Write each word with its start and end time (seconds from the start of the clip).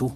To. 0.00 0.06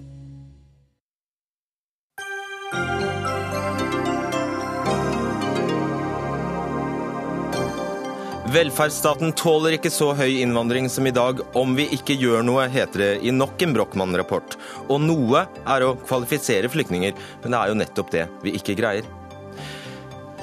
Velferdsstaten 8.47 9.35
tåler 9.37 9.75
ikke 9.75 9.91
så 9.93 10.13
høy 10.17 10.39
innvandring 10.39 10.87
som 10.89 11.05
i 11.05 11.11
dag 11.13 11.43
om 11.59 11.75
vi 11.77 11.85
ikke 11.93 12.15
gjør 12.17 12.41
noe, 12.47 12.65
heter 12.73 13.03
det 13.03 13.11
i 13.27 13.33
nok 13.35 13.61
en 13.61 13.75
Brochmann-rapport. 13.75 14.57
Og 14.87 15.03
noe 15.03 15.43
er 15.45 15.85
å 15.85 15.93
kvalifisere 16.07 16.71
flyktninger, 16.73 17.13
men 17.43 17.53
det 17.53 17.59
er 17.59 17.69
jo 17.69 17.77
nettopp 17.83 18.11
det 18.15 18.25
vi 18.41 18.55
ikke 18.57 18.79
greier. 18.79 19.05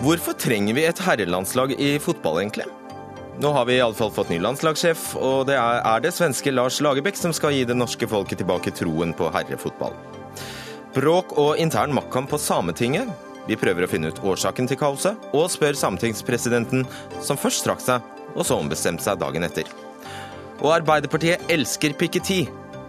Hvorfor 0.04 0.38
trenger 0.38 0.78
vi 0.78 0.86
et 0.86 1.04
herrelandslag 1.08 1.74
i 1.74 1.96
fotball, 2.02 2.44
egentlig? 2.44 2.68
Nå 3.38 3.50
har 3.50 3.64
vi 3.66 3.76
iallfall 3.80 4.12
fått 4.14 4.28
ny 4.30 4.38
landslagssjef, 4.38 5.16
og 5.18 5.48
det 5.48 5.56
er, 5.58 6.02
det 6.04 6.12
svenske 6.14 6.52
Lars 6.54 6.78
Lagerbäck 6.84 7.18
som 7.18 7.32
skal 7.34 7.56
gi 7.56 7.64
det 7.66 7.74
norske 7.74 8.06
folket 8.06 8.38
tilbake 8.38 8.70
troen 8.78 9.14
på 9.16 9.30
herrefotball. 9.34 9.96
Bråk 10.94 11.34
og 11.42 11.58
intern 11.58 11.94
maktkamp 11.96 12.30
på 12.30 12.38
Sametinget. 12.38 13.10
Vi 13.48 13.58
prøver 13.58 13.84
å 13.84 13.90
finne 13.90 14.12
ut 14.14 14.22
årsaken 14.22 14.70
til 14.70 14.78
kaoset, 14.78 15.18
og 15.34 15.50
spør 15.50 15.74
sametingspresidenten, 15.76 16.86
som 17.20 17.40
først 17.40 17.66
trakk 17.66 17.82
seg, 17.82 18.06
og 18.34 18.46
så 18.46 18.60
ombestemte 18.62 19.02
seg 19.04 19.18
dagen 19.20 19.44
etter. 19.46 19.66
Og 20.62 20.70
Arbeiderpartiet 20.78 21.42
elsker 21.50 21.98
Piketty, 21.98 22.44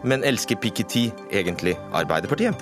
men 0.05 0.23
elsker 0.23 0.62
Piketty 0.62 1.09
egentlig 1.34 1.73
Arbeiderpartiet? 1.90 2.62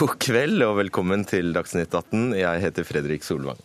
God 0.00 0.14
kveld 0.16 0.62
og 0.64 0.78
velkommen 0.78 1.26
til 1.28 1.50
Dagsnytt 1.52 1.92
18. 1.92 2.30
Jeg 2.32 2.60
heter 2.62 2.86
Fredrik 2.88 3.20
Solvang. 3.20 3.58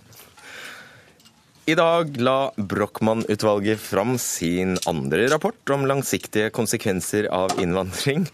I 1.64 1.78
dag 1.80 2.18
la 2.20 2.50
Brochmann-utvalget 2.60 3.80
fram 3.80 4.18
sin 4.20 4.74
andre 4.92 5.30
rapport 5.32 5.72
om 5.72 5.86
langsiktige 5.88 6.50
konsekvenser 6.52 7.30
av 7.32 7.56
innvandring 7.64 8.26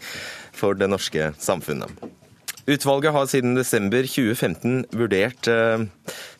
for 0.50 0.74
det 0.74 0.88
norske 0.90 1.28
samfunnet. 1.38 1.94
Utvalget 2.66 3.14
har 3.14 3.30
siden 3.30 3.54
desember 3.54 4.02
2015 4.02 4.82
vurdert 4.98 5.52
eh, 5.52 5.86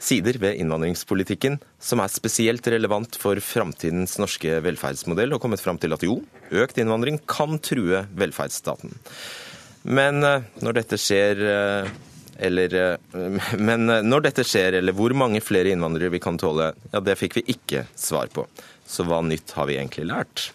sider 0.03 0.41
ved 0.43 0.59
innvandringspolitikken 0.59 1.61
som 1.79 2.03
er 2.03 2.11
spesielt 2.11 2.67
relevant 2.75 3.15
for 3.23 3.39
framtidens 3.39 4.19
norske 4.19 4.59
velferdsmodell, 4.67 5.39
og 5.39 5.47
kommet 5.47 5.63
fram 5.63 5.79
til 5.79 5.95
at 5.95 6.03
jo, 6.03 6.19
økt 6.51 6.83
innvandring 6.83 7.23
kan 7.31 7.63
true 7.63 8.03
velferdsstaten. 8.19 8.99
Men 9.83 10.23
eh, 10.25 10.49
når 10.63 10.79
dette 10.81 10.99
skjer 11.01 11.45
eh, 11.49 11.93
eller 12.43 12.75
eh, 12.79 13.53
Men 13.69 13.87
når 13.87 14.29
dette 14.29 14.47
skjer, 14.47 14.79
eller 14.81 14.97
hvor 14.97 15.15
mange 15.17 15.43
flere 15.45 15.75
innvandrere 15.75 16.13
vi 16.15 16.23
kan 16.23 16.39
tåle, 16.41 16.73
ja, 16.93 17.03
det 17.05 17.19
fikk 17.21 17.41
vi 17.41 17.47
ikke 17.57 17.87
svar 17.99 18.33
på. 18.35 18.47
Så 18.87 19.07
hva 19.09 19.23
nytt 19.25 19.55
har 19.57 19.71
vi 19.71 19.79
egentlig 19.79 20.09
lært? 20.11 20.51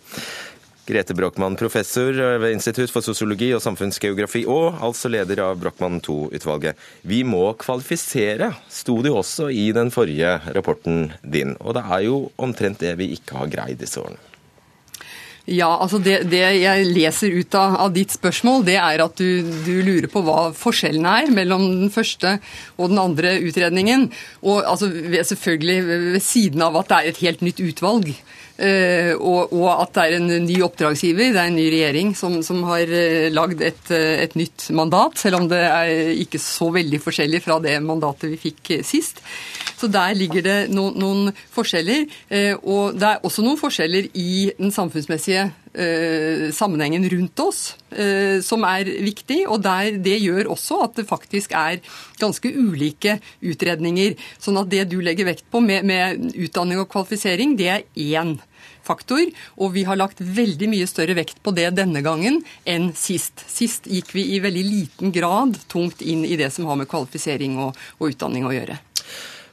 Grete 0.88 1.11
Brochmann, 1.11 1.58
professor 1.59 2.16
ved 2.39 2.53
Institutt 2.53 2.94
for 2.94 3.03
sosiologi 3.03 3.50
og 3.52 3.59
samfunnsgeografi, 3.59 4.45
og 4.48 4.78
altså 4.80 5.11
leder 5.11 5.42
av 5.44 5.58
Brochmann 5.59 5.98
II-utvalget. 6.00 6.80
Vi 7.03 7.25
må 7.28 7.42
kvalifisere, 7.59 8.53
sto 8.72 8.95
det 9.03 9.11
jo 9.11 9.17
også 9.20 9.50
i 9.52 9.66
den 9.75 9.92
forrige 9.92 10.38
rapporten 10.55 11.09
din. 11.28 11.58
Og 11.59 11.75
det 11.75 11.83
er 11.83 12.05
jo 12.08 12.22
omtrent 12.39 12.80
det 12.80 12.95
vi 13.02 13.09
ikke 13.17 13.36
har 13.42 13.52
greid 13.52 13.83
disse 13.83 14.00
årene. 14.00 14.37
Ja, 15.48 15.70
altså 15.80 16.02
det, 16.03 16.26
det, 16.28 16.42
jeg 16.59 16.88
leser 16.92 17.31
ut 17.31 17.56
av, 17.56 17.78
av, 17.86 17.92
ditt 17.95 18.12
spørsmål, 18.12 18.66
det 18.67 18.76
er 18.84 19.00
at 19.00 19.16
du, 19.16 19.45
du, 19.64 19.78
lurer 19.86 20.09
på 20.12 20.20
hva 20.28 20.50
forskjellen 20.52 21.06
er 21.08 21.30
mellom 21.31 21.64
den 21.86 21.94
første 21.94 22.34
og 22.76 22.92
den 22.92 23.00
andre 23.00 23.38
utredningen. 23.39 24.09
Og 24.44 24.59
altså, 24.67 24.89
selvfølgelig 25.31 25.78
ved 25.88 26.20
siden 26.26 26.66
av 26.67 26.76
at 26.81 26.92
det 26.92 26.98
er 26.98 27.08
et 27.14 27.22
helt 27.23 27.45
nytt 27.48 27.64
utvalg. 27.64 28.12
Uh, 28.58 29.14
og, 29.22 29.54
og, 29.54 29.67
at 29.84 29.92
det 29.94 30.04
er 30.04 30.16
en 30.17 30.31
ny 30.48 30.56
oppdragsgiver, 30.66 31.30
det 31.30 31.38
er 31.38 31.52
en 31.52 31.59
ny 31.59 31.67
regjering 31.70 32.16
som, 32.17 32.39
som 32.42 32.64
har 32.66 32.89
uh, 32.89 33.28
lagd 33.30 33.61
et, 33.61 33.84
uh, 33.94 34.16
et, 34.17 34.33
nytt 34.33 34.72
mandat, 34.73 35.20
selv 35.22 35.43
om 35.43 35.45
det 35.52 35.61
er 35.61 36.10
ikke 36.26 36.42
så 36.42 36.72
veldig 36.73 36.99
forskjellig 37.04 37.43
fra 37.45 37.60
det 37.61 37.77
mandatet 37.86 38.33
vi 38.33 38.42
fikk 38.49 38.80
sist. 38.82 39.22
Så 39.77 39.89
der 39.92 40.15
ligger 40.17 40.43
det 40.45 40.58
no, 40.73 40.89
noen 40.95 41.32
forskjeller. 41.54 42.08
og 42.64 42.98
det 42.98 43.08
er 43.11 43.26
også 43.27 43.45
noen 43.45 43.60
forskjeller 43.60 44.10
i 44.17 44.49
den 44.58 44.73
samfunnsmessige 44.73 45.52
sammenhengen 46.58 47.05
rundt 47.11 47.42
oss, 47.43 47.60
som 48.42 48.66
er 48.66 48.89
viktig. 49.05 49.43
Og 49.45 49.61
der, 49.61 49.99
det 50.02 50.17
gjør 50.23 50.49
også 50.55 50.82
at 50.87 50.98
det 50.98 51.05
faktisk 51.10 51.54
er 51.54 51.77
ganske 52.17 52.49
ulike 52.49 53.20
utredninger. 53.45 54.17
Sånn 54.42 54.58
at 54.58 54.71
det 54.73 54.87
du 54.89 54.98
legger 55.05 55.30
vekt 55.30 55.45
på 55.54 55.61
med, 55.61 55.86
med 55.86 56.33
utdanning 56.33 56.82
og 56.82 56.89
kvalifisering, 56.89 57.54
det 57.60 57.70
er 57.76 57.86
én 57.93 58.39
faktor, 58.87 59.23
og 59.60 59.73
vi 59.76 59.86
har 59.87 59.99
lagt 59.99 60.21
veldig 60.21 60.70
mye 60.71 60.87
større 60.89 61.17
vekt 61.17 61.42
på 61.43 61.54
det 61.55 61.70
denne 61.77 62.04
gangen 62.05 62.42
enn 62.67 62.92
sist. 62.98 63.43
Sist 63.52 63.89
gikk 63.92 64.14
vi 64.16 64.27
i 64.36 64.42
veldig 64.43 64.66
liten 64.67 65.16
grad 65.16 65.58
tungt 65.71 66.02
inn 66.02 66.26
i 66.26 66.39
det 66.39 66.52
som 66.55 66.70
har 66.70 66.80
med 66.80 66.89
kvalifisering 66.92 67.60
og, 67.64 67.77
og 67.99 68.14
utdanning 68.14 68.48
å 68.48 68.55
gjøre. 68.55 68.80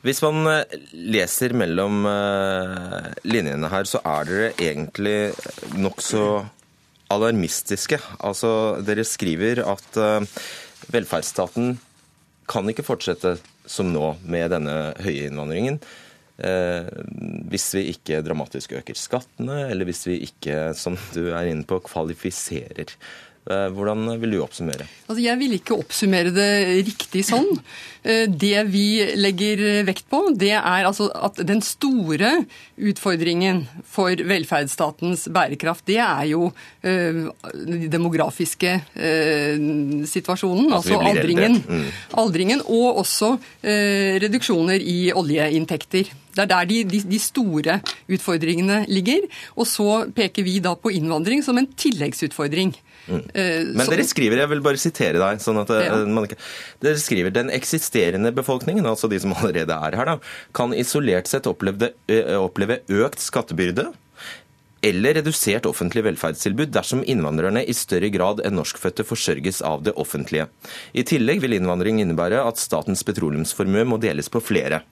Hvis 0.04 0.20
man 0.25 0.44
eh, 0.50 0.76
leser 0.92 1.54
mellom 1.56 2.04
eh, 2.09 3.09
linjene 3.25 3.70
her, 3.72 3.88
så 3.88 4.03
er 4.04 4.28
dere 4.28 4.50
egentlig 4.60 5.16
nokså 5.81 6.26
alarmistiske. 7.15 7.98
Altså, 8.25 8.50
dere 8.84 9.06
skriver 9.09 9.62
at 9.64 10.00
eh, 10.00 10.44
velferdsstaten 10.93 11.76
kan 12.50 12.69
ikke 12.69 12.84
fortsette 12.84 13.38
som 13.64 13.88
nå 13.94 14.14
med 14.28 14.53
denne 14.53 14.93
høye 15.00 15.31
innvandringen. 15.31 15.81
Eh, 16.37 16.88
hvis 17.50 17.69
vi 17.76 17.87
ikke 17.94 18.22
dramatisk 18.26 18.75
øker 18.81 18.98
skattene, 18.98 19.69
eller 19.70 19.88
hvis 19.88 20.04
vi 20.09 20.19
ikke, 20.26 20.75
som 20.76 20.98
du 21.14 21.31
er 21.31 21.48
inne 21.50 21.66
på, 21.69 21.81
kvalifiserer. 21.87 22.93
Eh, 23.44 23.66
hvordan 23.77 24.06
vil 24.22 24.32
du 24.32 24.38
oppsummere? 24.41 24.87
Altså, 25.05 25.21
jeg 25.21 25.37
vil 25.37 25.59
ikke 25.59 25.77
oppsummere 25.77 26.31
det 26.32 26.47
riktig 26.87 27.27
sånn. 27.28 27.50
Eh, 28.00 28.25
det 28.25 28.62
vi 28.72 29.05
legger 29.21 29.84
vekt 29.84 30.06
på, 30.09 30.22
det 30.32 30.55
er 30.56 30.88
altså 30.88 31.10
at 31.12 31.43
den 31.44 31.60
store 31.65 32.31
utfordringen 32.81 33.66
for 33.84 34.16
velferdsstatens 34.16 35.27
bærekraft, 35.28 35.84
det 35.91 36.00
er 36.00 36.25
jo 36.31 36.49
den 36.84 37.84
demografiske 37.93 38.72
situasjonen. 40.09 40.72
Altså, 40.72 40.97
altså 40.97 41.12
aldringen, 41.12 41.61
mm. 41.61 41.87
aldringen, 42.21 42.65
og 42.65 43.00
også 43.05 43.34
reduksjoner 44.25 44.81
i 44.81 45.12
oljeinntekter. 45.16 46.11
Det 46.34 46.43
er 46.43 46.50
der 46.50 46.69
de, 46.69 46.81
de, 46.91 47.00
de, 47.09 47.21
store 47.22 47.78
utfordringene 48.11 48.82
ligger. 48.91 49.28
Og 49.55 49.69
så 49.71 50.05
peker 50.16 50.44
vi 50.47 50.59
da 50.65 50.75
på 50.76 50.93
innvandring 50.97 51.44
som 51.47 51.61
en 51.61 51.71
tilleggsutfordring. 51.78 52.75
Mm. 53.04 53.25
Eh, 53.34 53.66
Men 53.76 53.91
dere 53.91 54.06
skriver, 54.09 54.41
jeg 54.41 54.53
vil 54.54 54.62
bare 54.65 54.81
sitere 54.81 55.20
deg, 55.20 55.42
sånn 55.44 55.60
at 55.60 55.72
ja. 55.75 55.98
Eh, 55.98 56.06
man 56.09 56.25
ikke 56.25 56.38
Dere 56.81 57.00
skriver 57.03 57.34
den 57.34 57.50
eksisterende 57.53 58.32
befolkningen, 58.32 58.87
altså 58.88 59.10
de 59.12 59.19
som 59.20 59.34
allerede 59.37 59.76
er 59.76 59.98
her, 59.98 60.15
da, 60.15 60.16
kan 60.56 60.72
isolert 60.76 61.28
sett 61.28 61.48
oppleve, 61.50 61.93
oppleve 62.38 62.81
økt 63.04 63.20
skattebyrde 63.25 63.91
eller 64.84 65.16
redusert 65.16 65.66
offentlig 65.69 66.04
velferdstilbud 66.04 66.72
dersom 66.75 67.04
innvandrerne 67.09 67.62
i 67.64 67.75
større 67.76 68.10
grad 68.12 68.43
enn 68.44 68.59
norskfødte 68.59 69.06
forsørges 69.09 69.62
av 69.64 69.84
det 69.87 69.94
offentlige. 70.00 70.48
I 70.93 71.06
tillegg 71.09 71.41
vil 71.44 71.56
innvandring 71.56 72.03
innebære 72.03 72.43
at 72.44 72.60
statens 72.60 73.04
petroleumsformue 73.06 73.87
må 73.88 74.00
deles 74.03 74.28
på 74.28 74.43
flere. 74.44 74.82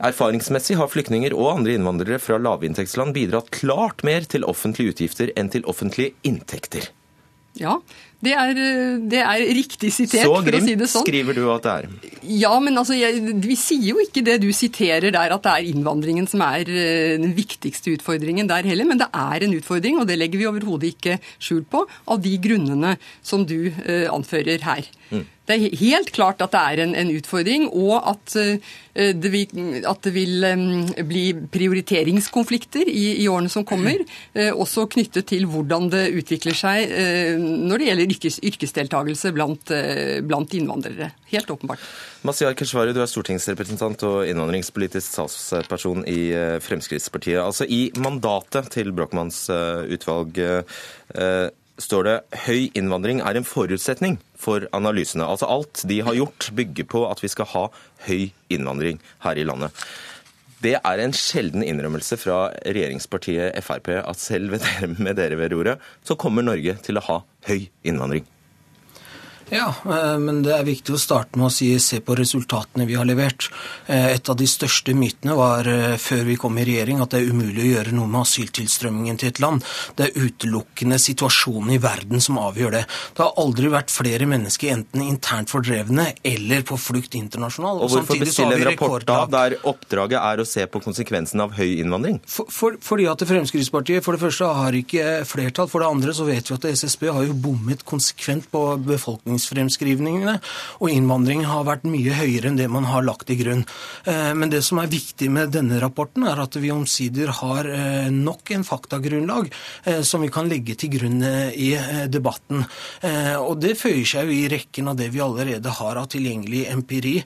Erfaringsmessig 0.00 0.78
har 0.80 0.88
flyktninger 0.88 1.34
og 1.36 1.58
andre 1.58 1.74
innvandrere 1.76 2.20
fra 2.22 2.38
lavinntektsland 2.40 3.12
bidratt 3.16 3.50
klart 3.52 4.04
mer 4.06 4.24
til 4.30 4.46
offentlige 4.48 4.94
utgifter 4.94 5.34
enn 5.36 5.50
til 5.52 5.66
offentlige 5.68 6.14
inntekter. 6.24 6.88
Ja, 7.58 7.80
det 8.20 8.34
er, 8.36 8.58
det 9.10 9.20
er, 9.24 9.42
riktig 9.56 9.90
sitert, 9.94 10.28
for 10.28 10.44
å 10.44 10.60
si 10.60 10.74
det 10.76 10.86
sånn. 10.86 11.02
Så 11.02 11.08
grimt 11.08 11.08
skriver 11.08 11.36
du 11.38 11.46
at 11.50 11.64
det 11.64 11.72
er. 11.72 12.10
Ja, 12.36 12.52
men 12.62 12.76
altså, 12.76 12.94
jeg, 12.94 13.22
vi 13.40 13.56
sier 13.58 13.94
jo 13.94 14.02
ikke 14.02 14.22
det 14.26 14.36
du 14.42 14.50
siterer 14.54 15.08
der, 15.08 15.34
at 15.34 15.46
det 15.46 15.54
er 15.54 15.70
innvandringen 15.72 16.28
som 16.30 16.44
er 16.44 16.68
eh, 16.68 17.16
den 17.20 17.32
viktigste 17.36 17.94
utfordringen 17.96 18.50
der 18.50 18.68
heller. 18.68 18.88
Men 18.88 19.00
det 19.00 19.08
er 19.16 19.46
en 19.46 19.56
utfordring, 19.56 19.98
og 20.02 20.08
det 20.10 20.20
legger 20.20 20.42
vi 20.42 20.48
overhodet 20.50 20.92
ikke 20.94 21.18
skjul 21.40 21.64
på, 21.72 21.86
av 22.12 22.20
de 22.22 22.36
grunnene 22.44 22.94
som 23.24 23.46
du 23.48 23.72
uh, 23.72 24.06
anfører 24.12 24.62
her. 24.68 24.90
Mm. 25.10 25.24
Det 25.50 25.58
er 25.58 25.80
helt 25.82 26.14
klart 26.14 26.44
at 26.44 26.54
det 26.54 26.62
er 26.62 26.84
en, 26.86 26.94
en 26.94 27.12
utfordring, 27.16 27.66
og 27.74 27.98
at 28.14 28.36
uh, 28.38 28.78
det 28.94 29.30
vil, 29.32 29.82
at 29.86 30.00
det 30.06 30.14
vil 30.14 30.46
um, 30.46 30.88
bli 31.08 31.24
prioriteringskonflikter 31.52 32.88
i, 32.90 33.04
i, 33.22 33.28
årene 33.30 33.50
som 33.52 33.66
kommer. 33.66 34.02
Uh, 34.34 34.50
også 34.54 34.86
knyttet 34.94 35.28
til 35.30 35.46
hvordan 35.50 35.90
det 35.92 36.06
utvikler 36.22 36.56
seg 36.56 36.90
når 37.40 37.80
det 37.80 37.86
gjelder 37.88 38.12
yrkes, 38.14 38.38
yrkesdeltakelse 38.46 39.32
blant, 39.34 39.70
eh, 39.70 40.20
blant, 40.22 40.54
innvandrere. 40.54 41.10
Helt 41.30 41.50
åpenbart. 41.50 41.78
Masiar 42.22 42.54
Keshvari, 42.54 42.92
du 42.92 43.00
er 43.02 43.10
stortingsrepresentant 43.10 44.02
og 44.08 44.28
innvandringspolitisk 44.28 45.06
statsperson 45.06 46.04
i 46.10 46.30
eh, 46.36 46.58
Fremskrittspartiet. 46.64 47.40
Altså 47.42 47.66
I 47.68 47.90
mandatet 47.96 48.70
til 48.74 48.92
Brochmanns 48.92 49.48
eh, 49.50 49.94
utvalg 49.96 50.38
står 51.80 52.06
det 52.06 52.16
høy 52.46 52.68
innvandring 52.78 53.22
er 53.24 53.38
en 53.38 53.46
forutsetning 53.46 54.18
for 54.38 54.66
analysene. 54.76 55.26
Altså 55.26 55.48
Alt 55.50 55.82
de 55.88 56.00
har 56.06 56.16
gjort, 56.16 56.50
bygger 56.56 56.88
på 56.90 57.04
at 57.08 57.22
vi 57.24 57.30
skal 57.32 57.50
ha 57.54 57.66
høy 58.06 58.30
innvandring 58.52 59.00
her 59.24 59.40
i 59.40 59.46
landet. 59.48 59.74
Det 60.60 60.74
er 60.76 61.00
en 61.00 61.14
sjelden 61.16 61.64
innrømmelse 61.64 62.18
fra 62.20 62.50
regjeringspartiet 62.66 63.56
Frp 63.64 63.94
at 64.02 64.20
selv 64.20 64.58
med 65.00 65.16
dere 65.16 65.38
ved 65.40 65.54
roret, 65.54 65.80
så 66.04 66.18
kommer 66.20 66.44
Norge 66.44 66.76
til 66.84 67.00
å 67.00 67.06
ha 67.06 67.22
høy 67.48 67.70
innvandring. 67.80 68.26
Ja, 69.50 69.74
eh, 69.84 70.18
men 70.22 70.44
det 70.46 70.52
er 70.54 70.66
viktig 70.66 70.94
å 70.94 71.00
starte 71.00 71.38
med 71.38 71.48
å 71.48 71.52
si 71.52 71.72
se 71.82 71.98
på 72.04 72.14
resultatene 72.18 72.86
vi 72.86 72.96
har 72.98 73.06
levert. 73.08 73.48
Eh, 73.90 74.12
et 74.14 74.28
av 74.30 74.36
de 74.38 74.46
største 74.46 74.94
mytene 74.94 75.34
var 75.34 75.66
eh, 75.66 75.96
før 75.98 76.22
vi 76.28 76.36
kom 76.38 76.58
i 76.60 76.66
regjering 76.68 77.02
at 77.02 77.10
det 77.10 77.24
er 77.24 77.32
umulig 77.34 77.64
å 77.64 77.70
gjøre 77.72 77.94
noe 77.96 78.10
med 78.10 78.22
asyltilstrømmingen 78.22 79.18
til 79.18 79.32
et 79.32 79.40
land. 79.42 79.66
Det 79.98 80.06
er 80.06 80.28
utelukkende 80.28 81.00
situasjonen 81.02 81.74
i 81.74 81.80
verden 81.82 82.22
som 82.22 82.38
avgjør 82.38 82.76
det. 82.78 82.84
Det 83.16 83.24
har 83.24 83.42
aldri 83.42 83.72
vært 83.74 83.90
flere 83.90 84.28
mennesker 84.30 84.76
enten 84.76 85.02
internt 85.02 85.50
fordrevne 85.50 86.12
eller 86.22 86.62
på 86.66 86.78
flukt 86.78 87.18
internasjonalt. 87.18 87.82
Og 87.82 87.94
hvorfor 87.96 88.22
bestille 88.22 88.54
en 88.54 88.66
rapport 88.70 89.06
da, 89.08 89.24
der 89.30 89.58
oppdraget 89.66 90.20
er 90.20 90.44
å 90.44 90.46
se 90.46 90.68
på 90.70 90.82
konsekvensen 90.84 91.42
av 91.42 91.58
høy 91.58 91.80
innvandring? 91.80 92.22
For, 92.30 92.46
for, 92.54 92.78
fordi 92.86 93.10
at 93.10 93.26
Fremskrittspartiet 93.26 94.06
for 94.06 94.14
det 94.14 94.22
første 94.22 94.54
har 94.60 94.78
ikke 94.78 95.20
flertall. 95.26 95.66
For 95.70 95.82
det 95.82 95.90
andre 95.90 96.14
så 96.14 96.28
vet 96.28 96.46
vi 96.46 96.56
at 96.56 96.70
SSB 96.70 97.08
har 97.10 97.26
jo 97.26 97.34
bommet 97.34 97.82
konsekvent 97.88 98.46
på 98.54 98.64
befolkningen 98.86 99.39
befolkningsfremskrivningene, 99.40 100.38
og 100.80 100.90
innvandring 100.90 101.44
har 101.48 101.66
vært 101.68 101.86
mye 101.88 102.14
høyere 102.14 102.50
enn 102.50 102.58
det 102.58 102.68
man 102.70 102.88
har 102.88 103.04
lagt 103.06 103.28
til 103.28 103.40
grunn. 103.40 103.64
Eh, 104.04 104.32
men 104.34 104.50
det 104.50 104.62
som 104.66 104.78
er 104.78 104.90
viktig 104.90 105.30
med 105.30 105.52
denne 105.54 105.80
rapporten, 105.80 106.26
er 106.26 106.40
at 106.40 106.56
vi 106.56 106.70
omsider 106.72 107.32
har 107.40 107.68
eh, 107.68 108.10
nok 108.10 108.50
en 108.54 108.66
faktagrunnlag 108.66 109.50
eh, 109.84 110.02
som 110.02 110.22
vi 110.24 110.30
kan 110.32 110.48
legge 110.50 110.76
til 110.78 110.92
grunn 110.92 111.20
i 111.20 111.72
debatten. 112.10 112.62
Og 113.40 113.58
det 113.60 113.74
føyer 113.78 114.06
seg 114.06 114.28
jo 114.28 114.34
i 114.34 114.48
rekken 114.50 114.88
av 114.90 114.98
det 114.98 115.10
vi 115.12 115.22
allerede 115.22 115.72
har 115.80 115.98
av 116.00 116.08
tilgjengelig 116.12 116.62
empiri, 116.72 117.16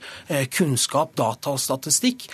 kunnskap, 0.53 1.13
data 1.17 1.53
og 1.53 1.61
statistikk 1.61 2.27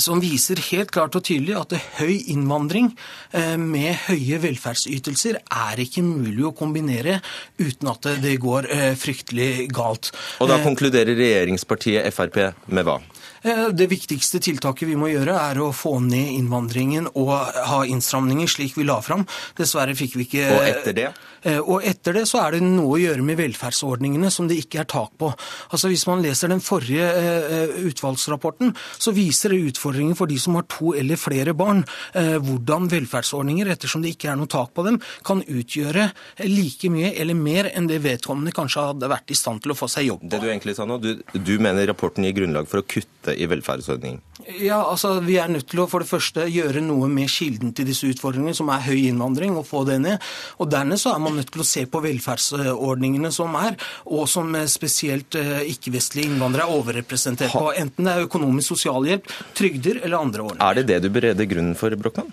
som 0.00 0.20
viser 0.22 0.60
helt 0.70 0.92
klart 0.94 1.16
og 1.18 1.24
tydelig 1.26 1.56
at 1.58 1.74
høy 2.00 2.14
innvandring 2.32 2.90
eh, 3.32 3.56
med 3.60 3.94
høye 4.08 4.40
velferdsytelser 4.42 5.40
er 5.42 5.82
ikke 5.84 6.04
mulig 6.06 6.46
å 6.48 6.54
kombinere 6.56 7.20
uten 7.60 7.90
at 7.92 8.10
det 8.22 8.36
går 8.42 8.70
eh, 8.72 8.92
fryktelig 8.98 9.68
galt. 9.74 10.12
Og 10.42 10.50
da 10.50 10.58
eh, 10.58 10.66
konkluderer 10.66 11.14
regjeringspartiet 11.18 12.10
Frp 12.14 12.40
med 12.74 12.88
hva? 12.88 12.98
Det 13.44 13.86
viktigste 13.90 14.40
tiltaket 14.40 14.88
vi 14.88 14.96
må 14.96 15.10
gjøre, 15.12 15.34
er 15.36 15.60
å 15.60 15.68
få 15.76 15.98
ned 16.00 16.32
innvandringen 16.38 17.10
og 17.12 17.32
ha 17.68 17.82
innstramninger, 17.84 18.48
slik 18.48 18.78
vi 18.78 18.86
la 18.88 19.00
fram. 19.04 19.26
Dessverre 19.58 19.92
fikk 19.98 20.16
vi 20.16 20.28
ikke 20.28 20.48
Og 20.54 20.64
etter 20.64 20.96
det? 20.96 21.08
Eh, 21.44 21.60
og 21.60 21.84
etter 21.84 22.16
det 22.16 22.24
så 22.28 22.40
er 22.40 22.56
det 22.56 22.64
noe 22.64 22.96
å 22.96 23.00
gjøre 23.00 23.24
med 23.26 23.38
velferdsordningene 23.38 24.30
som 24.32 24.48
det 24.48 24.56
ikke 24.62 24.80
er 24.82 24.88
tak 24.90 25.12
på. 25.20 25.30
Altså 25.70 25.90
Hvis 25.92 26.06
man 26.08 26.22
leser 26.24 26.50
den 26.52 26.62
forrige 26.64 27.04
eh, 27.04 27.74
utvalgsrapporten, 27.84 28.72
så 28.74 29.12
viser 29.14 29.52
det 29.52 29.74
utfordringer 29.74 30.16
for 30.18 30.30
de 30.30 30.38
som 30.40 30.56
har 30.58 30.66
to 30.72 30.94
eller 30.96 31.20
flere 31.20 31.54
barn. 31.56 31.84
Eh, 32.16 32.36
hvordan 32.40 32.88
velferdsordninger, 32.92 33.68
ettersom 33.74 34.04
det 34.04 34.14
ikke 34.14 34.32
er 34.32 34.40
noe 34.40 34.50
tak 34.50 34.72
på 34.74 34.86
dem, 34.88 35.00
kan 35.26 35.42
utgjøre 35.44 36.08
like 36.48 36.90
mye 36.92 37.12
eller 37.20 37.36
mer 37.36 37.68
enn 37.74 37.90
det 37.90 38.00
vedkommende 38.04 38.54
kanskje 38.56 38.88
hadde 38.88 39.12
vært 39.12 39.34
i 39.34 39.38
stand 39.38 39.64
til 39.64 39.74
å 39.74 39.78
få 39.78 39.90
seg 39.90 40.08
jobb 40.08 40.24
på. 40.24 40.32
Det 40.32 40.40
du 40.40 40.48
egentlig 40.48 40.76
sa 40.78 40.88
nå, 40.88 40.98
du, 41.02 41.12
du 41.36 41.54
mener 41.60 41.84
rapporten 41.90 42.24
gir 42.24 42.36
grunnlag 42.40 42.70
for 42.70 42.80
å 42.80 42.88
kutte 42.88 43.33
i 43.36 43.48
velferdsordningen? 43.50 44.20
Ja, 44.60 44.80
altså 44.82 45.16
Vi 45.24 45.36
er 45.40 45.48
nødt 45.48 45.68
til 45.70 45.82
å 45.82 45.88
for 45.90 46.04
det 46.04 46.10
første 46.10 46.46
gjøre 46.50 46.82
noe 46.84 47.08
med 47.12 47.30
kilden 47.32 47.72
til 47.76 47.88
disse 47.88 48.08
utfordringene, 48.10 48.54
som 48.56 48.70
er 48.72 48.84
høy 48.84 49.06
innvandring, 49.08 49.56
og 49.58 49.66
få 49.68 49.84
det 49.88 49.98
ned. 50.02 50.22
Og 50.58 50.70
Dernest 50.72 51.06
så 51.06 51.14
er 51.14 51.22
man 51.24 51.38
nødt 51.38 51.52
til 51.54 51.64
å 51.64 51.68
se 51.68 51.84
på 51.90 52.02
velferdsordningene 52.04 53.32
som 53.34 53.56
er, 53.60 53.78
og 54.04 54.28
som 54.30 54.54
spesielt 54.70 55.38
eh, 55.40 55.66
ikke-vestlige 55.72 56.30
innvandrere 56.30 56.68
er 56.68 56.78
overrepresentert 56.78 57.54
på. 57.54 57.68
Enten 57.80 58.08
det 58.08 58.14
er 58.14 58.28
økonomisk 58.28 58.74
sosialhjelp, 58.74 59.28
trygder 59.56 60.02
eller 60.04 60.20
andre 60.20 60.48
ordninger. 60.48 60.64
Er 60.64 60.80
det 60.80 60.88
det 60.92 61.02
du 61.04 61.12
bereder 61.14 61.50
grunnen 61.50 61.76
for, 61.78 61.94
Brochmann? 61.98 62.32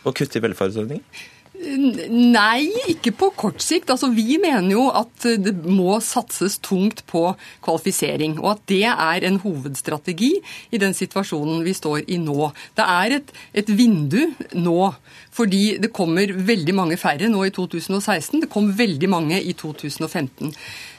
Å 0.00 0.14
kutte 0.16 0.40
i 0.40 0.44
velferdsordninger? 0.44 1.28
Nei, 1.60 2.70
ikke 2.88 3.12
på 3.20 3.28
kort 3.36 3.60
sikt. 3.60 3.90
Altså, 3.92 4.08
vi 4.14 4.38
mener 4.40 4.72
jo 4.72 4.86
at 4.96 5.26
det 5.44 5.52
må 5.68 5.98
satses 6.04 6.56
tungt 6.64 7.02
på 7.10 7.26
kvalifisering. 7.64 8.38
Og 8.40 8.54
at 8.54 8.62
det 8.72 8.86
er 8.88 9.26
en 9.28 9.36
hovedstrategi 9.42 10.32
i 10.72 10.80
den 10.80 10.96
situasjonen 10.96 11.60
vi 11.66 11.74
står 11.76 12.08
i 12.08 12.16
nå. 12.22 12.48
Det 12.78 12.86
er 12.86 13.16
et, 13.18 13.34
et 13.52 13.72
vindu 13.76 14.22
nå 14.56 14.92
fordi 15.40 15.64
det 15.82 15.92
kommer 15.96 16.32
veldig 16.50 16.76
mange 16.76 16.98
færre 17.00 17.30
nå 17.32 17.46
i 17.48 17.52
2016. 17.54 18.44
Det 18.44 18.50
kom 18.52 18.70
veldig 18.76 19.10
mange 19.10 19.40
i 19.40 19.54
2015. 19.56 20.52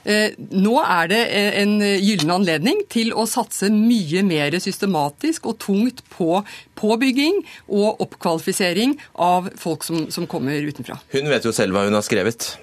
Eh, 0.09 0.33
nå 0.57 0.73
er 0.81 1.11
det 1.11 1.21
eh, 1.29 1.51
en 1.61 1.77
gyllen 1.81 2.33
anledning 2.33 2.81
til 2.91 3.13
å 3.13 3.27
satse 3.29 3.69
mye 3.73 4.25
mer 4.25 4.57
systematisk 4.61 5.51
og 5.51 5.59
tungt 5.61 6.01
på 6.13 6.41
påbygging 6.79 7.43
og 7.69 8.01
oppkvalifisering 8.07 8.97
av 9.21 9.51
folk 9.61 9.85
som, 9.85 10.07
som 10.13 10.27
kommer 10.29 10.57
utenfra. 10.65 10.97
Hun 11.13 11.29
vet 11.29 11.45
jo 11.45 11.53
selv 11.55 11.77
hva 11.77 11.85
hun 11.85 11.97
har 11.97 12.05
skrevet. 12.07 12.55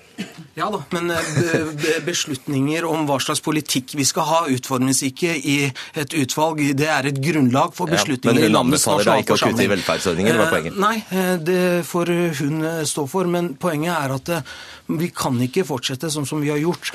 Ja 0.58 0.66
da, 0.74 0.80
men 0.90 1.10
eh, 1.14 1.98
beslutninger 2.02 2.86
om 2.88 3.04
hva 3.06 3.20
slags 3.22 3.38
politikk 3.44 3.92
vi 3.94 4.02
skal 4.08 4.26
ha, 4.26 4.38
utformes 4.50 5.04
ikke 5.06 5.36
i 5.36 5.58
et 5.68 6.16
utvalg. 6.18 6.64
Det 6.78 6.88
er 6.90 7.06
et 7.12 7.20
grunnlag 7.22 7.76
for 7.76 7.90
beslutninger 7.90 8.42
ja, 8.42 8.48
i 8.48 8.52
landets 8.52 8.88
nasjonalforsamling. 8.88 9.04
Men 9.04 9.04
hun 9.04 9.04
anbefaler 9.04 9.10
deg 9.10 9.22
ikke 9.22 9.36
å 9.36 9.42
kutte 9.44 9.66
i 9.66 9.70
velferdsordninger, 9.74 10.40
var 10.40 10.50
poenget? 10.56 10.80
Nei, 10.82 10.96
eh, 11.14 11.30
det 11.38 11.60
får 11.86 12.12
hun 12.40 12.66
eh, 12.72 12.80
stå 12.90 13.06
for. 13.10 13.30
Men 13.30 13.52
poenget 13.60 13.94
er 13.94 14.16
at 14.16 14.32
vi 14.88 15.10
kan 15.14 15.38
ikke 15.44 15.66
fortsette 15.68 16.10
sånn 16.10 16.26
som 16.26 16.40
vi 16.40 16.48
har 16.48 16.56
gjort, 16.56 16.90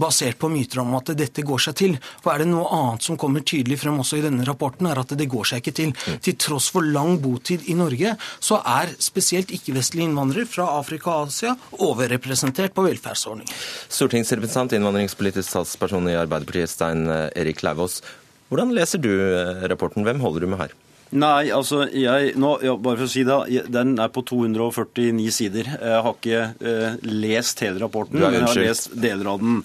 basert 0.00 0.38
på 0.40 0.48
myter 0.48 0.80
om 0.80 0.94
at 0.96 1.10
dette 1.12 1.42
går 1.44 1.60
seg 1.60 1.74
til. 1.76 1.96
For 2.24 2.32
er 2.32 2.40
det 2.40 2.46
noe 2.48 2.64
annet 2.72 3.04
som 3.04 3.18
kommer 3.20 3.44
tydelig 3.44 3.76
frem 3.82 3.98
også 4.00 4.16
i 4.16 4.22
denne 4.24 4.46
rapporten, 4.48 4.88
er 4.88 5.02
at 5.02 5.12
det 5.12 5.26
går 5.28 5.50
seg 5.50 5.60
ikke 5.60 5.74
til. 5.76 5.92
Mm. 5.92 6.22
Til 6.24 6.38
tross 6.40 6.70
for 6.72 6.88
lang 6.88 7.18
botid 7.20 7.68
i 7.68 7.76
Norge, 7.76 8.14
så 8.40 8.62
er 8.64 8.94
spesielt 8.96 9.52
ikke-vestlige 9.52 10.08
innvandrere 10.08 10.48
fra 10.48 10.70
Afrika 10.78 11.12
og 11.12 11.28
Asia 11.28 11.52
overrepresentert 11.84 12.63
basert 12.64 12.74
på 12.74 12.84
velferdsordninger. 12.88 13.54
Stortingsrepresentant, 13.92 14.72
innvandringspolitisk 14.72 15.48
statsperson 15.48 16.08
i 16.08 16.16
Arbeiderpartiet, 16.16 16.70
Stein 16.70 17.06
eh, 17.08 17.30
Erik 17.36 17.62
Lauvås. 17.62 18.02
Hvordan 18.48 18.74
leser 18.74 18.98
du 18.98 19.12
eh, 19.12 19.68
rapporten? 19.68 20.04
Hvem 20.04 20.20
holder 20.20 20.40
du 20.40 20.46
med 20.48 20.60
her? 20.60 20.74
Nei, 21.14 21.50
altså 21.54 21.84
jeg, 21.92 22.32
nå, 22.40 22.56
ja, 22.64 22.72
Bare 22.74 22.98
for 22.98 23.06
å 23.06 23.12
si 23.12 23.22
det, 23.22 23.66
den 23.70 23.94
er 24.02 24.10
på 24.10 24.24
249 24.26 25.30
sider. 25.30 25.68
Jeg 25.76 26.00
har 26.02 26.16
ikke 26.16 26.40
eh, 26.64 26.96
lest 27.06 27.60
hele 27.62 27.78
rapporten, 27.84 28.18
men 28.18 28.34
jeg 28.40 28.48
har 28.48 28.62
lest 28.64 28.96
deler 28.98 29.34
av 29.34 29.44
den. 29.44 29.60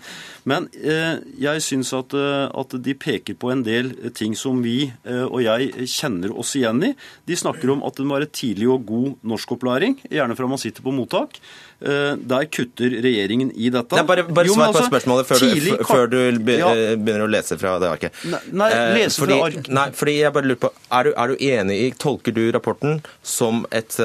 Men 0.48 0.68
eh, 0.78 1.20
jeg 1.42 1.64
syns 1.66 1.92
at, 1.96 2.14
eh, 2.16 2.46
at, 2.48 2.76
de 2.80 2.96
peker 2.96 3.38
på 3.40 3.52
en 3.54 3.64
del 3.66 3.92
ting 4.16 4.36
som 4.38 4.62
vi 4.64 4.90
eh, 4.90 5.26
og 5.26 5.42
jeg 5.44 5.88
kjenner 5.90 6.34
oss 6.38 6.56
igjen 6.60 6.84
i. 6.86 6.92
De 7.28 7.38
snakker 7.40 7.74
om 7.74 7.84
at 7.88 7.98
det 8.00 8.06
må 8.08 8.20
være 8.20 8.30
tidlig 8.32 8.70
og 8.72 8.86
god 8.88 9.32
norskopplæring, 9.34 10.00
gjerne 10.10 10.38
fra 10.38 10.50
man 10.50 10.62
sitter 10.62 10.86
på 10.86 10.94
mottak. 10.96 11.40
Eh, 11.80 12.14
der 12.32 12.48
kutter 12.52 12.96
regjeringen 13.04 13.54
i 13.56 13.72
dette. 13.74 13.96
Nei, 13.96 14.08
bare 14.08 14.26
bare 14.28 14.50
jo, 14.50 14.58
svar 14.58 14.74
på 14.74 14.82
altså, 14.82 14.90
spørsmålet 14.90 15.30
før, 15.30 15.44
tidlig, 15.46 15.78
du, 15.78 15.86
før 15.88 16.12
du 16.12 16.18
ja. 16.52 16.74
begynner 17.00 17.24
å 17.24 17.30
lese 17.32 17.60
fra 17.62 17.78
det 17.80 17.94
arket. 17.94 18.20
Nei, 18.28 18.42
nei 18.64 18.72
eh, 18.76 18.90
lese 18.98 19.24
fordi, 19.24 19.38
fra 19.38 19.48
ark. 19.52 19.72
Nei, 19.80 19.86
fordi 19.96 20.18
jeg 20.18 20.36
bare 20.36 20.52
lurer 20.52 20.62
på, 20.66 20.74
er 21.00 21.08
du, 21.08 21.14
er 21.16 21.32
du 21.32 21.48
enig 21.54 21.80
i 21.86 21.88
Tolker 22.00 22.36
du 22.36 22.44
rapporten 22.56 23.00
som 23.24 23.66
et 23.76 23.96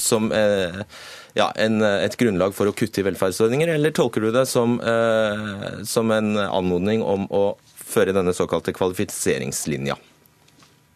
som, 0.00 0.28
ja, 1.36 1.50
en, 1.60 1.82
et 1.84 2.16
grunnlag 2.18 2.54
for 2.56 2.70
å 2.70 2.74
kutte 2.76 3.02
i 3.02 3.06
velferdsordninger, 3.06 3.74
eller 3.76 3.94
tolker 3.94 4.24
du 4.24 4.30
det 4.34 4.46
som, 4.48 4.78
som 5.84 6.12
en 6.16 6.34
anmodning 6.40 7.04
om 7.04 7.28
å 7.28 7.44
føre 7.76 8.16
denne 8.16 8.32
såkalte 8.36 8.74
kvalifiseringslinja? 8.76 9.98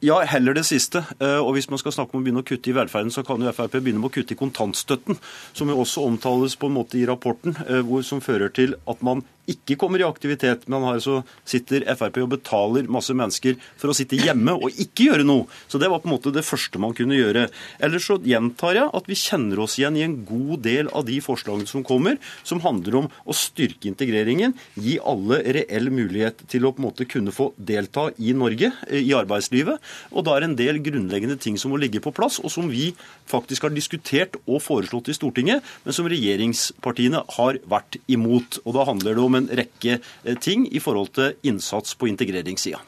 Ja, 0.00 0.22
heller 0.24 0.54
det 0.56 0.62
siste. 0.64 1.02
Eh, 1.20 1.38
og 1.44 1.52
hvis 1.52 1.66
man 1.68 1.80
skal 1.80 1.92
snakke 1.92 2.16
om 2.16 2.22
å 2.22 2.24
begynne 2.24 2.40
å 2.40 2.46
kutte 2.48 2.70
i 2.70 2.76
velferden, 2.76 3.12
så 3.12 3.20
kan 3.26 3.42
jo 3.44 3.50
Frp 3.52 3.74
begynne 3.82 4.00
med 4.00 4.08
å 4.08 4.14
kutte 4.14 4.32
i 4.32 4.38
kontantstøtten, 4.40 5.18
som 5.52 5.68
jo 5.68 5.76
også 5.82 6.06
omtales 6.08 6.56
på 6.56 6.70
en 6.70 6.78
måte 6.78 6.96
i 6.96 7.04
rapporten, 7.08 7.52
eh, 7.68 7.84
som 8.08 8.24
fører 8.24 8.48
til 8.48 8.78
at 8.88 9.04
man 9.04 9.20
ikke 9.50 9.76
kommer 9.80 10.00
i 10.00 10.06
aktivitet, 10.06 10.66
men 10.70 10.84
her 10.86 11.00
så 11.02 11.20
sitter 11.48 11.84
Frp 11.98 12.20
og 12.22 12.30
betaler 12.34 12.88
masse 12.92 13.14
mennesker 13.16 13.56
for 13.80 13.90
å 13.90 13.96
sitte 13.96 14.18
hjemme 14.18 14.54
og 14.56 14.76
ikke 14.80 15.08
gjøre 15.08 15.26
noe. 15.26 15.48
Så 15.70 15.80
det 15.80 15.90
var 15.90 16.02
på 16.02 16.10
en 16.10 16.14
måte 16.14 16.32
det 16.34 16.46
første 16.46 16.80
man 16.82 16.94
kunne 16.96 17.18
gjøre. 17.18 17.48
Ellers 17.82 18.06
så 18.08 18.18
gjentar 18.22 18.78
jeg 18.78 18.90
at 18.96 19.10
vi 19.10 19.18
kjenner 19.18 19.62
oss 19.64 19.76
igjen 19.80 19.98
i 19.98 20.04
en 20.06 20.18
god 20.28 20.64
del 20.66 20.90
av 20.96 21.06
de 21.08 21.18
forslagene 21.24 21.68
som 21.70 21.84
kommer, 21.86 22.20
som 22.46 22.62
handler 22.64 23.00
om 23.02 23.10
å 23.26 23.36
styrke 23.36 23.90
integreringen, 23.90 24.54
gi 24.78 24.98
alle 25.02 25.40
reell 25.58 25.90
mulighet 25.94 26.46
til 26.50 26.66
å 26.66 26.74
på 26.74 26.82
en 26.82 26.88
måte 26.88 27.08
kunne 27.10 27.34
få 27.34 27.50
delta 27.58 28.08
i 28.18 28.34
Norge, 28.36 28.72
eh, 28.88 29.02
i 29.02 29.16
arbeidslivet. 29.16 29.80
Og 30.10 30.26
da 30.26 30.36
er 30.36 30.46
en 30.46 30.56
del 30.58 30.80
grunnleggende 30.84 31.38
ting 31.40 31.58
som 31.60 31.72
må 31.72 31.80
ligge 31.80 32.02
på 32.02 32.12
plass, 32.14 32.40
og 32.42 32.52
som 32.52 32.70
vi 32.70 32.90
faktisk 33.30 33.66
har 33.66 33.74
diskutert 33.74 34.38
og 34.46 34.62
foreslått 34.64 35.10
i 35.10 35.16
Stortinget, 35.16 35.66
men 35.84 35.96
som 35.96 36.08
regjeringspartiene 36.10 37.24
har 37.36 37.60
vært 37.70 38.00
imot. 38.10 38.60
Og 38.64 38.76
da 38.76 38.86
handler 38.88 39.16
det 39.16 39.24
om 39.24 39.38
en 39.38 39.50
rekke 39.60 39.98
eh, 39.98 40.38
ting 40.40 40.66
i 40.70 40.82
forhold 40.82 41.12
til 41.18 41.36
innsats 41.46 41.96
på 41.98 42.10
integreringssida. 42.10 42.80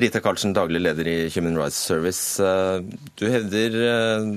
Rita 0.00 0.22
Karlsen, 0.22 0.54
daglig 0.54 0.82
leder 0.84 1.08
i 1.10 1.18
Human 1.34 1.58
Rights 1.58 1.80
Service. 1.90 2.42
Eh, 2.42 2.82
du 3.18 3.26
hevder 3.30 3.78
eh, 3.86 4.32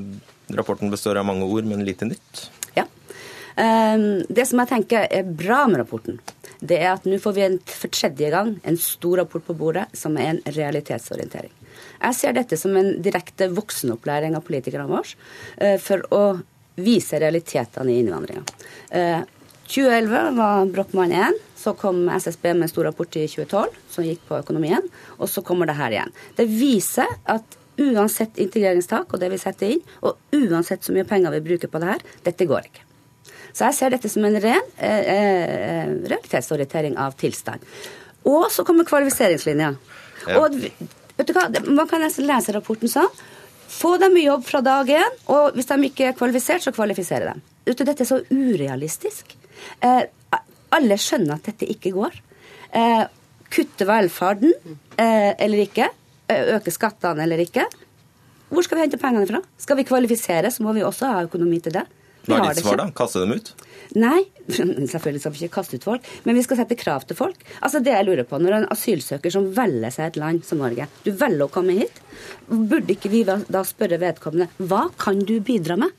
rapporten 0.58 0.94
består 0.94 1.22
av 1.22 1.28
mange 1.30 1.48
ord, 1.50 1.68
men 1.70 1.86
lite 1.86 2.10
nytt? 2.10 2.48
Ja. 2.78 2.88
Det 3.54 4.48
som 4.50 4.58
jeg 4.64 4.70
tenker 4.72 5.06
er 5.14 5.28
bra 5.30 5.60
med 5.70 5.84
rapporten, 5.84 6.18
det 6.64 6.80
er 6.80 6.94
at 6.96 7.06
nå 7.06 7.20
får 7.22 7.36
vi 7.36 7.44
en, 7.46 7.58
for 7.68 7.92
tredje 7.94 8.30
gang 8.34 8.56
en 8.66 8.80
stor 8.80 9.20
rapport 9.22 9.44
på 9.46 9.56
bordet 9.58 9.86
som 9.98 10.16
er 10.18 10.32
en 10.32 10.42
realitetsorientering. 10.56 11.52
Jeg 12.04 12.20
ser 12.20 12.36
dette 12.36 12.60
som 12.60 12.76
en 12.78 12.98
direkte 13.04 13.48
voksenopplæring 13.54 14.36
av 14.38 14.44
politikerne 14.48 14.90
våre 14.90 15.16
eh, 15.58 15.80
for 15.82 16.04
å 16.14 16.24
vise 16.76 17.20
realitetene 17.22 17.94
i 17.94 18.00
innvandringa. 18.02 18.42
2011 19.70 20.32
var 20.40 20.66
Brochmann 20.74 21.12
1. 21.14 21.36
Så 21.56 21.76
kom 21.78 22.08
SSB 22.10 22.48
med 22.56 22.66
en 22.66 22.72
stor 22.72 22.90
rapport 22.90 23.16
i 23.16 23.28
2012 23.30 23.76
som 23.94 24.08
gikk 24.08 24.24
på 24.28 24.40
økonomien. 24.42 24.88
Og 25.20 25.30
så 25.30 25.44
kommer 25.46 25.70
det 25.70 25.78
her 25.78 25.94
igjen. 25.94 26.16
Det 26.36 26.48
viser 26.50 27.14
at 27.30 27.60
uansett 27.78 28.38
integreringstak 28.42 29.14
og 29.14 29.22
det 29.22 29.30
vi 29.34 29.40
setter 29.42 29.76
inn, 29.76 29.84
og 30.06 30.20
uansett 30.36 30.84
så 30.86 30.94
mye 30.96 31.08
penger 31.10 31.34
vi 31.38 31.46
bruker 31.48 31.72
på 31.72 31.82
det 31.82 31.90
her, 31.90 32.04
dette 32.26 32.48
går 32.50 32.68
ikke. 32.70 32.84
Så 33.54 33.68
jeg 33.70 33.78
ser 33.78 33.94
dette 33.94 34.10
som 34.10 34.26
en 34.26 34.40
ren 34.42 34.70
eh, 34.82 35.14
eh, 35.14 35.90
realitetsorientering 36.10 36.98
av 37.02 37.16
tilstand. 37.18 37.62
Og 38.30 38.48
så 38.54 38.66
kommer 38.66 38.88
kvalifiseringslinja. 38.88 39.74
Ja. 40.24 40.40
Og 40.40 40.58
vet 41.18 41.30
du 41.30 41.34
hva, 41.36 41.48
Man 41.70 41.90
kan 41.90 42.04
nesten 42.04 42.28
lese 42.30 42.56
rapporten 42.56 42.92
sånn. 42.92 43.10
Få 43.74 43.96
dem 44.02 44.18
i 44.20 44.28
jobb 44.28 44.44
fra 44.46 44.62
dag 44.62 44.90
én, 44.92 45.16
og 45.34 45.56
hvis 45.58 45.70
de 45.72 45.80
ikke 45.88 46.12
er 46.12 46.18
kvalifisert, 46.18 46.62
så 46.66 46.74
kvalifiserer 46.76 47.32
dem. 47.32 47.42
Dette 47.66 47.96
er 47.96 48.10
så 48.10 48.20
urealistisk. 48.30 49.34
Eh, 49.82 50.04
alle 50.74 50.98
skjønner 51.00 51.40
at 51.40 51.48
dette 51.50 51.70
ikke 51.72 51.94
går. 51.96 52.20
Eh, 52.76 53.04
kutte 53.54 53.88
velferden 53.88 54.54
eh, 54.98 55.32
eller 55.38 55.64
ikke. 55.66 55.90
Eh, 56.28 56.56
øke 56.58 56.74
skattene 56.74 57.26
eller 57.26 57.42
ikke. 57.44 57.66
Hvor 58.54 58.66
skal 58.66 58.78
vi 58.78 58.86
hente 58.86 59.02
pengene 59.02 59.30
fra? 59.30 59.42
Skal 59.58 59.80
vi 59.80 59.88
kvalifisere, 59.88 60.52
så 60.54 60.66
må 60.66 60.74
vi 60.78 60.86
også 60.86 61.10
ha 61.10 61.24
økonomi 61.26 61.60
til 61.64 61.74
det. 61.78 61.88
Hva 62.28 62.40
er 62.40 62.54
ditt 62.54 62.66
svar, 62.66 62.80
da? 62.80 62.90
Kaste 62.96 63.24
dem 63.24 63.34
ut? 63.36 63.54
Nei, 63.94 64.24
selvfølgelig 64.50 65.22
skal 65.22 65.34
vi 65.34 65.42
ikke 65.46 65.56
kaste 65.60 65.78
ut 65.78 65.86
folk, 65.86 66.08
men 66.26 66.38
vi 66.38 66.44
skal 66.46 66.58
sette 66.60 66.78
krav 66.80 67.06
til 67.06 67.18
folk. 67.18 67.44
Altså 67.62 67.82
det 67.84 67.94
jeg 67.94 68.08
lurer 68.08 68.26
på, 68.26 68.40
Når 68.42 68.58
en 68.58 68.70
asylsøker 68.74 69.34
som 69.34 69.52
velger 69.54 69.94
seg 69.94 70.08
et 70.08 70.22
land 70.22 70.46
som 70.48 70.64
Norge, 70.64 70.88
du 71.06 71.12
velger 71.12 71.46
å 71.46 71.52
komme 71.54 71.78
hit, 71.78 72.02
burde 72.50 72.96
ikke 72.96 73.12
vi 73.14 73.24
da 73.28 73.64
spørre 73.68 74.02
vedkommende 74.02 74.50
hva 74.58 74.88
kan 74.98 75.22
du 75.22 75.38
bidra 75.46 75.78
med? 75.78 75.94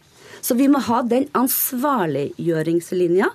Så 0.44 0.56
vi 0.58 0.66
må 0.68 0.80
ha 0.84 1.00
den 1.08 1.28
ansvarliggjøringslinja. 1.38 3.30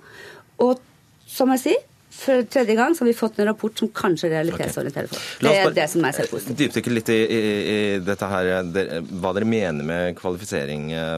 Og 0.61 0.81
som 1.29 1.49
jeg 1.55 1.63
sier, 1.63 1.85
for 2.19 2.43
tredje 2.51 2.75
gang 2.75 2.93
så 2.95 3.05
har 3.05 3.09
vi 3.09 3.15
fått 3.17 3.39
en 3.39 3.47
rapport 3.47 3.79
som 3.79 3.89
kanskje 3.95 4.29
realitetsorienterer 4.33 5.07
folk. 5.09 5.23
Det 5.45 5.53
er 5.55 5.73
det 5.73 5.87
som 5.89 6.03
jeg 6.05 6.17
ser 6.17 6.29
positivt. 6.29 6.59
Dypdykke 6.59 6.93
litt 6.93 7.11
i, 7.13 7.17
i, 7.21 7.39
i, 7.39 7.79
dette 8.03 8.29
her, 8.29 8.51
hva 8.67 9.33
dere 9.37 9.47
mener 9.47 9.87
med 9.87 10.17
kvalifisering, 10.19 10.91
eh, 10.99 11.17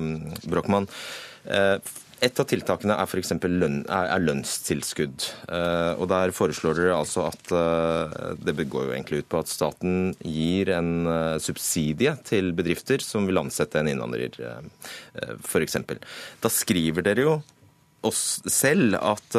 Brochmann. 0.51 0.87
Eh, 2.21 2.27
et 2.27 2.39
av 2.39 2.47
tiltakene 2.47 2.97
er 2.97 3.09
f.eks. 3.09 3.33
Lønn, 3.43 3.81
lønnstilskudd. 4.25 5.27
Eh, 5.49 5.93
og 5.97 6.07
Der 6.11 6.33
foreslår 6.35 6.77
dere 6.77 6.97
altså 6.97 7.27
at 7.29 7.53
det 8.41 8.67
går 8.69 8.87
jo 8.87 8.93
egentlig 8.95 9.23
ut 9.23 9.31
på 9.31 9.41
at 9.41 9.51
staten 9.51 10.13
gir 10.21 10.69
en 10.75 11.09
subsidie 11.41 12.13
til 12.27 12.53
bedrifter 12.57 13.01
som 13.03 13.25
vil 13.27 13.41
ansette 13.41 13.79
en 13.79 13.89
innvandrer, 13.91 14.37
f.eks. 15.41 15.77
Da 16.41 16.51
skriver 16.51 17.05
dere 17.05 17.25
jo 17.25 17.35
oss 18.07 18.41
selv 18.49 18.95
at 18.97 19.35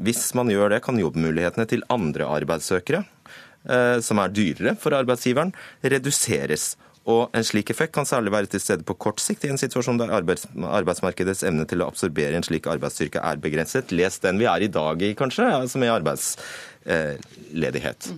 hvis 0.00 0.22
man 0.38 0.52
gjør 0.52 0.72
det, 0.72 0.84
kan 0.84 1.00
jobbmulighetene 1.00 1.66
til 1.68 1.84
andre 1.92 2.28
arbeidssøkere, 2.38 3.02
som 4.04 4.20
er 4.22 4.32
dyrere 4.32 4.76
for 4.80 4.96
arbeidsgiveren, 4.96 5.52
reduseres. 5.82 6.74
Og 7.04 7.28
En 7.36 7.44
slik 7.44 7.68
effekt 7.70 7.92
kan 7.94 8.06
særlig 8.08 8.32
være 8.32 8.46
til 8.54 8.60
stede 8.62 8.82
på 8.86 8.94
kort 8.96 9.20
sikt 9.20 9.44
i 9.44 9.48
en 9.52 9.58
situasjon 9.60 9.98
der 10.00 10.10
arbeids 10.16 10.46
arbeidsmarkedets 10.56 11.42
evne 11.44 11.64
til 11.68 11.82
å 11.84 11.88
absorbere 11.92 12.36
en 12.38 12.46
slik 12.46 12.66
arbeidsstyrke 12.70 13.20
er 13.20 13.36
begrenset. 13.42 13.92
Les 13.92 14.18
den 14.22 14.38
vi 14.40 14.46
er 14.48 14.60
i 14.64 14.72
dag 14.72 15.02
i, 15.02 15.14
kanskje, 15.18 15.44
altså 15.52 15.78
med 15.82 15.92
arbeidsledighet. 15.92 18.08
Uh, 18.08 18.14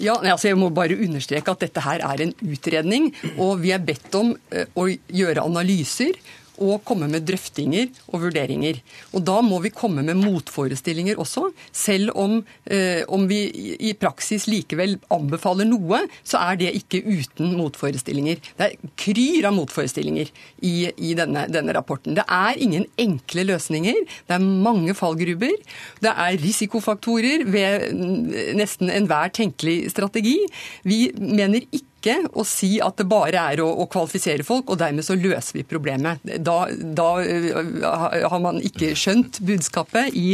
ja, 0.00 0.14
altså 0.20 0.48
Jeg 0.48 0.58
må 0.60 0.68
bare 0.76 1.00
understreke 1.00 1.50
at 1.52 1.60
dette 1.64 1.80
her 1.84 1.98
er 2.04 2.20
en 2.26 2.34
utredning, 2.44 3.14
og 3.38 3.60
vi 3.64 3.70
er 3.72 3.84
bedt 3.84 4.14
om 4.18 4.36
å 4.76 4.86
gjøre 4.90 5.44
analyser 5.44 6.12
og 6.60 6.84
komme 6.86 7.08
med 7.10 7.24
drøftinger 7.28 7.88
og 8.12 8.26
vurderinger. 8.26 8.80
Og 9.14 9.24
Da 9.24 9.40
må 9.44 9.60
vi 9.64 9.72
komme 9.74 10.02
med 10.06 10.18
motforestillinger 10.20 11.18
også. 11.20 11.50
Selv 11.72 12.12
om, 12.14 12.44
eh, 12.66 13.02
om 13.08 13.26
vi 13.28 13.76
i 13.80 13.92
praksis 13.94 14.46
likevel 14.46 14.98
anbefaler 15.10 15.64
noe, 15.64 16.06
så 16.24 16.38
er 16.50 16.56
det 16.56 16.74
ikke 16.74 17.02
uten 17.04 17.56
motforestillinger. 17.56 18.36
Det 18.58 18.66
er 18.66 18.90
kryr 18.96 19.46
av 19.46 19.54
motforestillinger 19.54 20.30
i, 20.62 20.90
i 20.96 21.14
denne, 21.14 21.46
denne, 21.48 21.74
rapporten. 21.74 22.14
Det 22.14 22.24
er 22.26 22.58
ingen 22.58 22.86
enkle 22.98 23.44
løsninger. 23.44 23.94
Det 24.26 24.34
er 24.34 24.38
mange 24.40 24.94
fallgruber. 24.94 25.56
Det 26.00 26.10
er 26.10 26.38
risikofaktorer 26.40 27.44
ved 27.46 27.92
nesten 28.58 28.90
enhver 28.90 29.30
tenkelig 29.32 29.90
strategi. 29.90 30.38
Vi 30.84 31.10
mener 31.16 31.62
ikke 31.70 31.89
ikke 32.00 32.16
å 32.32 32.44
si 32.48 32.78
at 32.82 32.96
det 33.00 33.06
bare 33.10 33.44
er 33.52 33.60
å, 33.62 33.68
å, 33.82 33.86
kvalifisere 33.90 34.44
folk, 34.46 34.72
og 34.72 34.80
dermed 34.80 35.04
så 35.04 35.16
løser 35.18 35.60
vi 35.60 35.66
problemet. 35.68 36.24
Da, 36.40 36.64
da 36.72 37.08
uh, 37.20 38.24
har 38.32 38.40
man 38.42 38.60
ikke 38.64 38.94
skjønt 38.98 39.40
budskapet 39.44 40.16
i, 40.16 40.32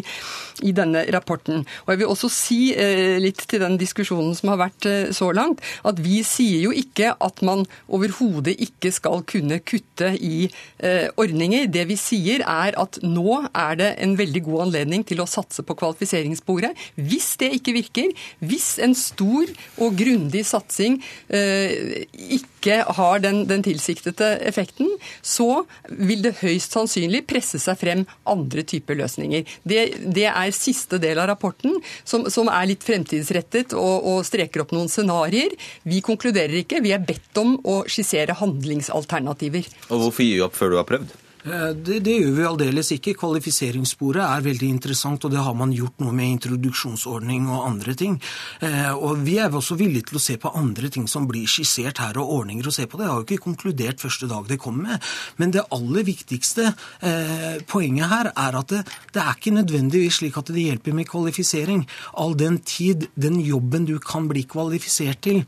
i, 0.63 0.73
denne 0.77 1.05
rapporten. 1.15 1.65
Og 1.85 1.93
Jeg 1.93 2.03
vil 2.03 2.13
også 2.13 2.31
si 2.33 2.61
uh, 2.79 3.17
litt 3.23 3.43
til 3.51 3.63
den 3.65 3.79
diskusjonen 3.81 4.37
som 4.39 4.53
har 4.55 4.63
vært 4.67 4.89
uh, 4.89 5.11
så 5.17 5.33
langt, 5.35 5.65
at 5.87 6.01
vi 6.03 6.21
sier 6.27 6.69
jo 6.69 6.75
ikke 6.75 7.17
at 7.23 7.43
man 7.47 7.67
overhodet 7.91 8.57
ikke 8.63 8.93
skal 8.95 9.25
kunne 9.27 9.59
kutte 9.67 10.13
i 10.23 10.47
ordninger. 11.19 11.67
Det 11.73 11.83
vi 11.89 11.97
sier 11.99 12.43
er 12.47 12.77
at 12.79 12.99
nå 13.03 13.41
er 13.49 13.79
det 13.79 13.89
en 14.03 14.15
veldig 14.19 14.43
god 14.47 14.67
anledning 14.67 15.05
til 15.09 15.23
å 15.23 15.29
satse 15.29 15.65
på 15.67 15.77
kvalifiseringssporet. 15.79 16.77
Hvis 16.95 17.33
det 17.41 17.51
ikke 17.59 17.75
virker, 17.77 18.13
hvis 18.45 18.77
en 18.85 18.95
stor 18.99 19.51
og 19.83 19.97
grundig 19.99 20.45
satsing 20.47 20.99
eh, 21.29 21.56
ikke 22.37 22.81
har 22.99 23.21
den, 23.23 23.43
den, 23.49 23.63
tilsiktede 23.67 24.33
effekten, 24.47 24.89
så 25.23 25.65
vil 25.89 26.25
det 26.25 26.37
høyst 26.41 26.77
sannsynlig 26.77 27.25
presse 27.29 27.61
seg 27.63 27.79
frem 27.81 28.05
andre 28.29 28.65
typer 28.67 28.99
løsninger. 28.99 29.45
Det, 29.67 29.83
det 30.17 30.29
er 30.31 30.55
siste 30.57 31.01
del 31.03 31.21
av 31.23 31.31
rapporten, 31.33 31.79
som, 32.05 32.27
som 32.33 32.51
er 32.53 32.71
litt 32.73 32.87
fremtidsrettet 32.87 33.77
og, 33.77 33.97
og, 34.07 34.25
streker 34.27 34.65
opp 34.65 34.75
noen 34.77 34.91
scenarioer. 34.93 35.55
Vi 35.87 36.03
konkluderer 36.05 36.63
ikke, 36.63 36.83
vi 36.85 36.95
er 36.97 37.05
bedt 37.07 37.43
om 37.43 37.57
å 37.65 37.83
skissere 37.91 38.37
handlingsalternativer. 38.41 39.71
Og 39.91 40.07
Hvorfor 40.07 40.27
gi 40.27 40.43
opp 40.45 40.59
før 40.59 40.75
du 40.75 40.81
har 40.81 40.89
prøvd? 40.89 41.15
Eh, 41.47 41.69
det, 41.75 42.01
det, 42.03 42.17
gjør 42.21 42.33
vi 42.35 42.47
aldeles 42.49 42.91
ikke. 42.97 43.15
Kvalifiseringssporet 43.21 44.23
er 44.25 44.45
veldig 44.47 44.71
interessant, 44.75 45.25
og 45.25 45.33
det 45.33 45.43
har 45.47 45.55
man 45.59 45.75
gjort 45.75 46.03
noe 46.03 46.15
med 46.17 46.33
introduksjonsordning 46.35 47.47
og 47.47 47.69
andre 47.69 47.95
ting. 47.99 48.17
Eh, 48.61 48.91
og 48.95 49.23
Vi 49.27 49.39
er 49.43 49.55
også 49.55 49.79
villige 49.79 50.11
til 50.11 50.19
å 50.19 50.25
se 50.25 50.39
på 50.43 50.53
andre 50.59 50.91
ting 50.93 51.07
som 51.11 51.29
blir 51.31 51.47
skissert 51.51 52.03
her, 52.03 52.19
og 52.19 52.33
ordninger 52.41 52.67
å 52.67 52.75
se 52.75 52.89
på 52.91 52.99
det. 52.99 53.09
Har 53.11 53.23
jo 53.23 53.29
ikke 53.29 53.47
konkludert 53.47 54.03
første 54.03 54.29
dag 54.31 54.49
det 54.51 54.61
kommer 54.63 54.91
med. 54.91 55.11
Men 55.39 55.55
det 55.55 55.67
aller 55.75 56.07
viktigste 56.07 56.73
eh, 57.01 57.63
poenget 57.71 58.11
her 58.11 58.33
er 58.33 58.59
at 58.59 58.73
det, 58.75 58.83
det 59.15 59.23
er 59.23 59.37
ikke 59.37 59.55
nødvendigvis 59.61 60.21
slik 60.21 60.39
at 60.41 60.51
det 60.51 60.67
hjelper 60.67 60.97
med 60.97 61.09
kvalifisering. 61.11 61.87
All 62.19 62.35
den 62.39 62.59
tid, 62.67 63.07
den 63.15 63.39
jobben 63.45 63.87
du 63.87 63.99
kan 64.03 64.27
bli 64.31 64.43
kvalifisert 64.51 65.23
til, 65.23 65.45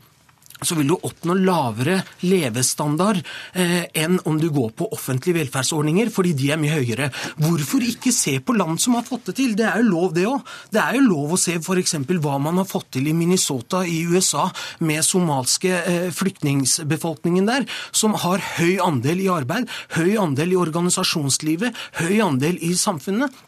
så 0.61 0.75
vil 0.75 0.91
du 0.91 0.95
oppnå 0.95 1.35
lavere 1.39 1.99
levestandard 2.27 3.21
eh, 3.53 3.85
enn 3.97 4.19
om 4.27 4.39
du 4.39 4.49
går 4.53 4.73
på 4.77 4.89
offentlige 4.95 5.39
velferdsordninger, 5.39 6.11
fordi 6.13 6.33
de 6.37 6.51
er 6.53 6.59
mye 6.61 6.75
høyere. 6.75 7.09
Hvorfor 7.39 7.85
ikke 7.85 8.13
se 8.15 8.37
på 8.43 8.55
land 8.57 8.81
som 8.81 8.97
har 8.97 9.07
fått 9.07 9.29
det 9.31 9.37
til? 9.39 9.55
Det 9.59 9.67
er 9.69 9.81
jo 9.81 9.89
lov, 9.89 10.13
det 10.17 10.27
òg. 10.29 10.53
Det 10.73 10.83
er 10.83 10.99
jo 10.99 11.05
lov 11.07 11.35
å 11.35 11.41
se 11.41 11.57
f.eks. 11.59 11.95
hva 12.19 12.37
man 12.43 12.59
har 12.61 12.69
fått 12.69 12.91
til 12.97 13.09
i 13.09 13.15
Minnesota 13.15 13.85
i 13.87 14.01
USA 14.09 14.49
med 14.83 15.05
somalske 15.05 15.75
eh, 15.79 16.09
flyktningbefolkningen 16.15 17.49
der, 17.49 17.67
som 17.91 18.17
har 18.19 18.43
høy 18.59 18.79
andel 18.83 19.23
i 19.23 19.29
arbeid, 19.31 19.69
høy 19.95 20.17
andel 20.19 20.55
i 20.55 20.59
organisasjonslivet, 20.59 21.77
høy 22.03 22.19
andel 22.25 22.59
i 22.65 22.75
samfunnet. 22.77 23.45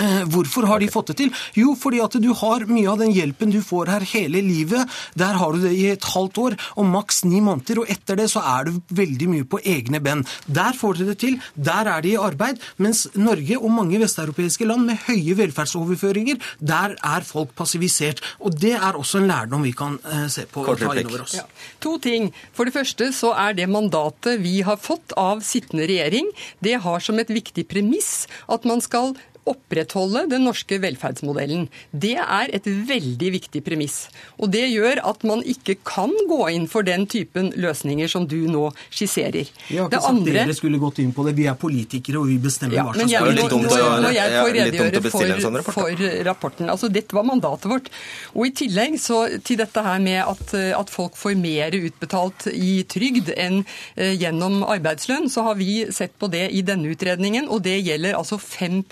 Eh, 0.00 0.22
hvorfor 0.26 0.66
har 0.66 0.82
de 0.82 0.88
fått 0.90 1.12
det 1.12 1.16
til? 1.20 1.30
Jo, 1.54 1.74
fordi 1.78 2.00
at 2.02 2.16
du 2.18 2.30
har 2.34 2.66
mye 2.66 2.88
av 2.90 2.98
den 3.02 3.12
hjelpen 3.14 3.52
du 3.54 3.60
får 3.62 3.92
her 3.92 4.06
hele 4.14 4.40
livet. 4.42 4.90
Der 5.14 5.38
har 5.38 5.54
du 5.54 5.62
det 5.62 5.74
i 5.76 5.86
et 5.92 6.08
halvt 6.14 6.40
år 6.42 6.56
og 6.74 6.88
maks 6.90 7.22
ni 7.28 7.38
måneder, 7.44 7.82
og 7.82 7.90
etter 7.92 8.18
det 8.18 8.26
så 8.32 8.42
er 8.42 8.68
du 8.68 8.80
veldig 8.94 9.28
mye 9.30 9.46
på 9.46 9.60
egne 9.62 10.00
ben. 10.02 10.24
Der 10.46 10.74
får 10.78 10.98
dere 10.98 11.12
det 11.12 11.18
til, 11.22 11.38
der 11.54 11.90
er 11.92 12.02
de 12.02 12.14
i 12.14 12.18
arbeid. 12.18 12.62
Mens 12.82 13.06
Norge 13.14 13.58
og 13.60 13.70
mange 13.74 14.00
vesteuropeiske 14.02 14.66
land 14.66 14.88
med 14.88 15.04
høye 15.06 15.36
velferdsoverføringer, 15.38 16.40
der 16.58 16.96
er 16.98 17.26
folk 17.26 17.54
passivisert. 17.58 18.22
Og 18.42 18.56
det 18.58 18.74
er 18.74 18.98
også 18.98 19.22
en 19.22 19.30
lærdom 19.30 19.62
vi 19.66 19.74
kan 19.78 20.00
eh, 20.10 20.26
se 20.32 20.46
på 20.50 20.64
og 20.64 20.80
ta 20.80 20.90
innover 20.90 21.22
oss. 21.26 21.36
Ja. 21.38 21.46
To 21.84 21.96
ting. 22.02 22.32
For 22.56 22.66
det 22.66 22.74
første 22.74 23.12
så 23.14 23.30
er 23.38 23.54
det 23.54 23.70
mandatet 23.70 24.42
vi 24.42 24.58
har 24.66 24.80
fått 24.80 25.14
av 25.20 25.44
sittende 25.46 25.86
regjering, 25.86 26.26
det 26.64 26.80
har 26.82 27.02
som 27.04 27.18
et 27.20 27.30
viktig 27.30 27.66
premiss 27.70 28.26
at 28.50 28.66
man 28.68 28.82
skal 28.84 29.14
opprettholde 29.50 30.24
den 30.30 30.44
norske 30.46 30.78
velferdsmodellen. 30.82 31.66
Det 31.92 32.14
er 32.20 32.50
et 32.56 32.64
veldig 32.66 33.30
viktig 33.36 33.62
premiss. 33.66 34.08
Og 34.40 34.50
det 34.54 34.64
gjør 34.72 35.00
at 35.04 35.24
man 35.28 35.42
ikke 35.44 35.76
kan 35.84 36.12
gå 36.30 36.40
inn 36.54 36.66
for 36.70 36.82
den 36.86 37.06
typen 37.10 37.50
løsninger 37.60 38.08
som 38.10 38.26
du 38.30 38.38
nå 38.50 38.70
skisserer. 38.90 39.50
Vi 39.68 39.76
har 39.78 39.86
ikke 39.88 39.90
Det 39.96 40.00
sagt 40.02 40.10
andre- 40.14 40.32
dere 40.44 40.54
skulle 40.56 40.78
gått 40.82 40.98
inn 41.04 41.12
på 41.12 41.24
det. 41.26 41.34
Vi 41.36 41.46
er 41.50 41.54
politikere, 41.54 42.20
og 42.22 42.28
vi 42.28 42.38
bestemmer 42.38 42.74
ja, 42.76 42.84
hva 42.84 42.94
som 42.94 43.08
skal 43.08 43.10
gjøres. 43.10 43.34
Det 43.34 43.44
er 43.44 43.50
nå, 43.50 43.62
nå, 43.62 43.68
å- 43.68 44.02
når 44.04 44.14
jeg 44.14 44.30
får 44.34 44.52
redegjøre 44.58 45.10
for, 45.10 45.20
sånn 45.44 45.56
rapport, 45.60 45.74
for 45.74 46.24
rapporten 46.30 46.70
altså 46.70 46.90
Dette 46.94 47.12
var 47.14 47.24
mandatet 47.24 47.70
vårt. 47.70 47.88
Og 48.34 48.46
i 48.46 48.50
tillegg 48.50 48.98
så 49.00 49.42
til 49.44 49.56
dette 49.56 49.82
her 49.82 49.98
med 50.00 50.22
at, 50.24 50.54
at 50.54 50.90
folk 50.90 51.16
får 51.16 51.36
mer 51.36 51.70
utbetalt 51.74 52.46
i 52.52 52.84
trygd 52.84 53.32
enn 53.36 53.64
eh, 53.96 54.14
gjennom 54.16 54.62
arbeidslønn, 54.64 55.28
så 55.30 55.42
har 55.48 55.54
vi 55.56 55.86
sett 55.90 56.16
på 56.18 56.28
det 56.30 56.50
i 56.54 56.62
denne 56.62 56.88
utredningen, 56.94 57.48
og 57.48 57.62
det 57.62 57.78
gjelder 57.84 58.14
altså 58.18 58.38
5 58.40 58.82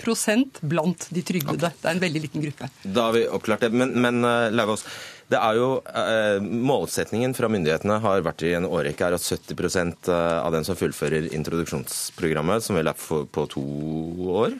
blant 0.61 1.07
de 1.13 1.23
trygdede. 1.25 1.71
Det 1.79 1.89
er 1.89 1.95
en 1.95 2.03
veldig 2.03 2.21
liten 2.25 2.45
gruppe. 2.45 2.69
Da 2.83 3.07
har 3.09 3.17
vi 3.17 3.25
oppklart 3.27 3.65
det. 3.65 3.71
Men, 3.73 3.95
men 4.03 4.23
eh, 4.27 4.49
Lauvås, 4.53 4.85
det 5.31 5.39
er 5.39 5.59
jo, 5.59 5.69
eh, 5.87 6.39
målsetningen 6.43 7.35
fra 7.37 7.49
myndighetene 7.51 8.01
har 8.03 8.25
vært 8.25 8.45
i 8.47 8.53
en 8.57 8.67
årrekke 8.69 9.07
er 9.07 9.17
at 9.17 9.25
70% 9.25 10.11
av 10.13 10.51
den 10.55 10.67
som 10.67 10.77
fullfører 10.79 11.31
introduksjonsprogrammet, 11.33 12.65
som 12.65 12.77
vel 12.77 12.91
er 12.91 12.99
på 12.99 13.47
to 13.55 13.65
år, 14.43 14.59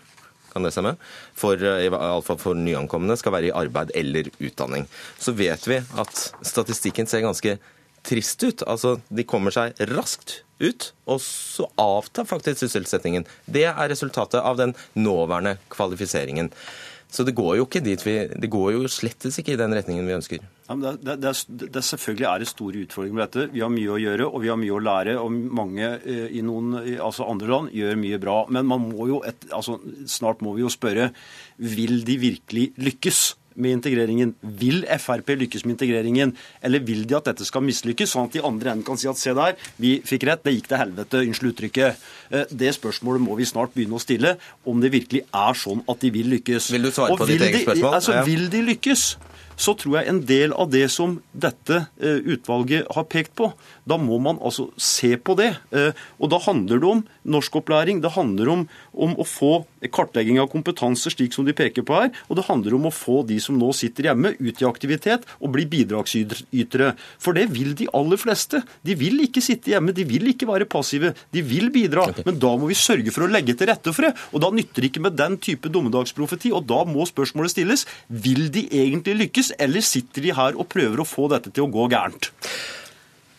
kan 0.54 0.64
det 0.64 0.72
stemme? 0.72 0.96
For, 1.34 1.58
eh, 1.58 2.22
fall 2.22 2.38
for 2.38 2.54
nyankomne 2.54 3.18
skal 3.18 3.34
være 3.34 3.50
i 3.50 3.56
arbeid 3.58 3.92
eller 3.96 4.30
utdanning. 4.40 4.88
Så 5.18 5.34
vet 5.34 5.66
vi 5.68 5.82
at 5.82 6.14
statistikken 6.46 7.08
ser 7.08 7.26
ganske 7.26 7.58
trist 8.04 8.44
ut. 8.44 8.64
Altså, 8.68 8.98
de 9.10 9.26
kommer 9.28 9.54
seg 9.56 9.78
raskt 9.94 10.42
ut, 10.64 10.92
og 11.10 11.22
så 11.24 11.68
avtar 11.82 12.28
faktisk 12.30 12.64
sysselsettingen. 12.64 13.28
Det 13.46 13.68
er 13.72 13.92
resultatet 13.92 14.42
av 14.44 14.60
den 14.60 14.76
nåværende 14.96 15.58
kvalifiseringen. 15.74 16.52
Så 17.14 17.22
det 17.28 17.36
går 17.38 17.60
jo 17.60 17.66
ikke 17.68 17.84
dit 17.86 18.02
vi 18.02 18.14
Det 18.26 18.50
går 18.50 18.72
jo 18.74 18.88
slettes 18.90 19.36
ikke 19.38 19.54
i 19.54 19.60
den 19.60 19.76
retningen 19.76 20.08
vi 20.08 20.16
ønsker. 20.16 20.46
Ja, 20.66 20.78
det, 20.80 20.94
det, 21.06 21.18
det, 21.22 21.68
det 21.76 21.84
selvfølgelig 21.86 22.26
er 22.26 22.42
det 22.42 22.48
store 22.50 22.82
utfordringer 22.88 23.20
med 23.20 23.28
dette. 23.28 23.46
Vi 23.54 23.62
har 23.62 23.70
mye 23.70 23.92
å 23.94 24.00
gjøre, 24.02 24.26
og 24.26 24.42
vi 24.42 24.50
har 24.50 24.58
mye 24.58 24.74
å 24.74 24.82
lære. 24.82 25.16
og 25.22 25.36
Mange 25.60 25.92
eh, 26.00 26.32
i 26.40 26.42
noen 26.46 26.74
altså 26.96 27.28
andre 27.30 27.52
land 27.52 27.76
gjør 27.76 28.00
mye 28.02 28.22
bra. 28.24 28.38
Men 28.50 28.66
man 28.72 28.88
må 28.88 29.12
jo 29.12 29.22
et, 29.30 29.46
altså, 29.54 29.78
snart 30.10 30.42
må 30.42 30.56
vi 30.58 30.66
jo 30.66 30.74
spørre 30.74 31.12
vil 31.62 32.02
de 32.08 32.18
virkelig 32.24 32.72
lykkes 32.82 33.22
med 33.56 33.78
integreringen. 33.78 34.34
Vil 34.42 34.84
Frp 35.00 35.34
lykkes 35.40 35.66
med 35.66 35.76
integreringen, 35.78 36.36
eller 36.62 36.84
vil 36.86 37.06
de 37.08 37.18
at 37.18 37.30
dette 37.32 37.48
skal 37.48 37.66
mislykkes, 37.66 38.14
sånn 38.14 38.30
at 38.30 38.38
de 38.38 38.44
andre 38.46 38.74
enden 38.74 38.86
kan 38.88 39.00
si 39.00 39.10
at 39.10 39.20
se 39.20 39.34
der, 39.38 39.58
vi 39.82 39.98
fikk 40.06 40.28
rett, 40.30 40.44
det 40.44 40.56
gikk 40.56 40.72
til 40.72 40.82
helvete, 40.82 41.24
unnskyld 41.28 41.54
uttrykket. 41.54 42.08
Eh, 42.32 42.46
Det 42.64 42.74
spørsmålet 42.76 43.22
må 43.22 43.36
vi 43.38 43.46
snart 43.50 43.74
begynne 43.74 43.98
å 43.98 44.02
stille, 44.02 44.38
om 44.66 44.80
det 44.82 44.92
virkelig 44.94 45.26
er 45.34 45.54
sånn 45.54 45.84
at 45.90 46.00
de 46.00 46.10
vil 46.14 46.30
lykkes. 46.38 46.72
Vil 46.72 46.90
du 46.90 46.92
svare 46.92 47.18
på 47.18 47.28
ditt 47.28 47.42
eget 47.42 47.66
spørsmål? 47.66 47.94
Altså, 48.00 48.24
vil 48.26 48.50
de 48.50 48.62
lykkes? 48.74 49.18
så 49.56 49.74
tror 49.78 50.00
jeg 50.00 50.10
en 50.10 50.22
del 50.26 50.54
av 50.58 50.72
det 50.74 50.86
som 50.94 51.18
dette 51.34 51.84
eh, 52.02 52.20
utvalget 52.36 52.90
har 52.96 53.06
pekt 53.10 53.36
på, 53.38 53.52
da 53.90 53.98
må 54.00 54.20
man 54.24 54.40
altså 54.44 54.70
se 54.80 55.14
på 55.18 55.36
det. 55.40 55.52
Eh, 55.76 55.92
og 56.20 56.32
da 56.32 56.40
handler 56.44 56.82
det 56.82 56.90
om 56.90 57.04
norskopplæring, 57.36 58.02
det 58.04 58.14
handler 58.16 58.52
om, 58.54 58.66
om 58.94 59.16
å 59.20 59.26
få 59.28 59.54
kartlegging 59.94 60.40
av 60.42 60.50
kompetanse, 60.52 61.12
slik 61.12 61.36
som 61.36 61.48
de 61.48 61.56
peker 61.56 61.86
på 61.86 61.98
her, 61.98 62.12
og 62.30 62.40
det 62.40 62.48
handler 62.48 62.78
om 62.78 62.88
å 62.88 62.94
få 62.94 63.22
de 63.28 63.40
som 63.44 63.58
nå 63.60 63.72
sitter 63.76 64.10
hjemme, 64.10 64.34
ut 64.40 64.62
i 64.62 64.68
aktivitet 64.68 65.28
og 65.40 65.54
bli 65.56 65.66
bidragsytere. 65.70 66.94
For 67.22 67.36
det 67.38 67.50
vil 67.54 67.74
de 67.78 67.90
aller 67.96 68.20
fleste. 68.20 68.64
De 68.86 68.96
vil 69.00 69.26
ikke 69.26 69.44
sitte 69.44 69.74
hjemme, 69.74 69.96
de 69.96 70.06
vil 70.08 70.30
ikke 70.32 70.50
være 70.50 70.70
passive, 70.70 71.14
de 71.36 71.44
vil 71.46 71.70
bidra. 71.74 72.08
Men 72.24 72.40
da 72.42 72.54
må 72.60 72.70
vi 72.72 72.80
sørge 72.80 73.14
for 73.14 73.26
å 73.26 73.32
legge 73.32 73.58
til 73.58 73.70
rette 73.72 73.94
for 73.96 74.08
det. 74.08 74.14
Og 74.32 74.44
da 74.44 74.52
nytter 74.54 74.84
det 74.84 74.94
ikke 74.94 75.04
med 75.08 75.18
den 75.20 75.40
type 75.44 75.72
dommedagsprofeti, 75.74 76.54
og 76.56 76.68
da 76.70 76.84
må 76.88 77.08
spørsmålet 77.10 77.56
stilles 77.56 77.88
vil 78.08 78.48
de 78.54 78.66
egentlig 78.84 79.18
lykkes, 79.26 79.54
eller 79.64 79.84
sitter 79.86 80.28
de 80.28 80.38
her 80.38 80.58
og 80.60 80.70
prøver 80.72 81.02
å 81.02 81.08
få 81.08 81.28
dette 81.34 81.52
til 81.54 81.68
å 81.68 81.74
gå 81.74 81.90
gærent? 81.92 82.32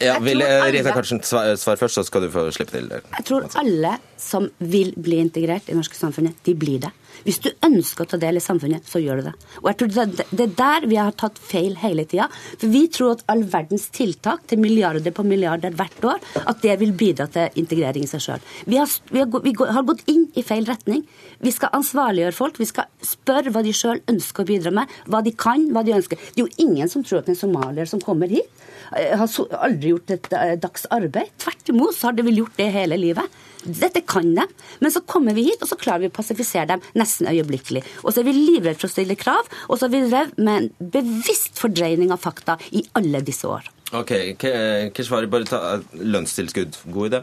Ja, 0.02 0.18
vil 0.18 0.42
Rita 0.42 0.92
Karlsen 0.94 1.20
svare 1.22 1.56
først, 1.78 1.94
så 1.94 2.02
skal 2.06 2.26
du 2.26 2.30
få 2.34 2.48
slippe 2.54 2.74
til. 2.74 2.90
Jeg 2.90 3.26
tror 3.28 3.46
alle 3.60 3.94
som 4.18 4.48
vil 4.58 4.90
bli 4.98 5.20
integrert 5.22 5.68
i 5.68 5.72
det 5.72 5.78
norske 5.78 5.98
samfunnet, 5.98 6.34
de 6.46 6.54
blir 6.58 6.82
det. 6.82 6.90
Hvis 7.24 7.40
du 7.44 7.50
ønsker 7.64 8.04
å 8.04 8.10
ta 8.10 8.18
del 8.20 8.38
i 8.40 8.42
samfunnet, 8.42 8.86
så 8.88 9.00
gjør 9.02 9.20
du 9.20 9.28
det. 9.28 9.34
Og 9.62 9.68
jeg 9.70 9.78
tror 9.80 9.92
det, 9.94 10.26
er 10.44 10.54
der 10.58 10.86
vi 10.90 10.98
har 11.00 11.14
tatt 11.18 11.38
feil 11.40 11.76
hele 11.80 12.04
tida. 12.08 12.26
For 12.58 12.72
vi 12.72 12.84
tror 12.92 13.14
at 13.14 13.24
all 13.32 13.44
verdens 13.52 13.86
tiltak 13.94 14.44
til 14.50 14.60
milliarder 14.62 15.14
på 15.14 15.24
milliarder 15.26 15.74
hvert 15.78 16.08
år, 16.14 16.24
at 16.44 16.62
det 16.64 16.76
vil 16.82 16.94
bidra 16.98 17.28
til 17.32 17.60
integrering 17.60 18.06
i 18.06 18.10
seg 18.10 18.24
sjøl. 18.24 18.44
Vi, 18.66 18.78
har, 18.80 18.90
vi, 19.10 19.24
vi 19.46 19.54
har 19.78 19.86
gått 19.86 20.04
inn 20.10 20.26
i 20.34 20.44
feil 20.46 20.66
retning. 20.68 21.04
Vi 21.44 21.52
skal 21.54 21.74
ansvarliggjøre 21.78 22.36
folk. 22.36 22.60
Vi 22.60 22.68
skal 22.70 22.90
spørre 23.04 23.52
hva 23.54 23.64
de 23.64 23.74
sjøl 23.76 24.02
ønsker 24.10 24.44
å 24.44 24.48
bidra 24.48 24.74
med, 24.74 24.92
hva 25.10 25.22
de 25.24 25.34
kan, 25.36 25.68
hva 25.74 25.84
de 25.86 25.96
ønsker. 25.96 26.20
Det 26.34 26.42
er 26.42 26.46
jo 26.46 26.66
ingen 26.66 26.90
som 26.90 27.04
tror 27.06 27.22
at 27.22 27.30
en 27.32 27.38
somalier 27.38 27.88
som 27.90 28.02
kommer 28.02 28.32
hit, 28.32 28.64
eh, 28.96 29.14
har 29.16 29.28
aldri 29.60 29.94
gjort 29.94 30.14
et 30.14 30.30
eh, 30.32 30.54
dags 30.60 30.86
arbeid. 30.94 31.32
Tvert 31.42 31.72
imot 31.72 31.96
så 31.96 32.10
har 32.10 32.18
de 32.18 32.26
vel 32.26 32.42
gjort 32.42 32.56
det 32.60 32.70
hele 32.74 33.00
livet. 33.00 33.42
Dette 33.64 34.02
kan 34.06 34.30
de. 34.36 34.44
Men 34.80 34.90
så 34.94 35.00
kommer 35.08 35.34
vi 35.36 35.46
hit, 35.50 35.62
og 35.64 35.68
så 35.70 35.78
klarer 35.80 36.04
vi 36.04 36.10
å 36.12 36.16
pasifisere 36.16 36.66
dem 36.74 36.82
nesten 36.94 37.28
øyeblikkelig. 37.30 37.84
Og 38.04 38.12
så 38.12 38.20
er 38.20 38.28
vi 38.28 38.34
livredde 38.36 38.78
for 38.80 38.88
å 38.90 38.94
stille 38.94 39.16
krav, 39.16 39.48
og 39.68 39.78
så 39.78 39.86
har 39.88 39.94
vi 39.94 40.02
drevet 40.08 40.38
med 40.38 40.56
en 40.62 40.90
bevisst 40.96 41.58
fordreining 41.60 42.12
av 42.14 42.20
fakta 42.24 42.58
i 42.72 42.84
alle 42.94 43.20
disse 43.24 43.48
år. 43.48 43.70
Ok, 43.94 44.10
Ke- 44.40 44.90
Keshvari, 44.96 45.28
bare 45.30 45.46
ta 45.48 45.60
lønnstilskudd. 45.94 46.76
God 46.92 47.12
idé? 47.12 47.22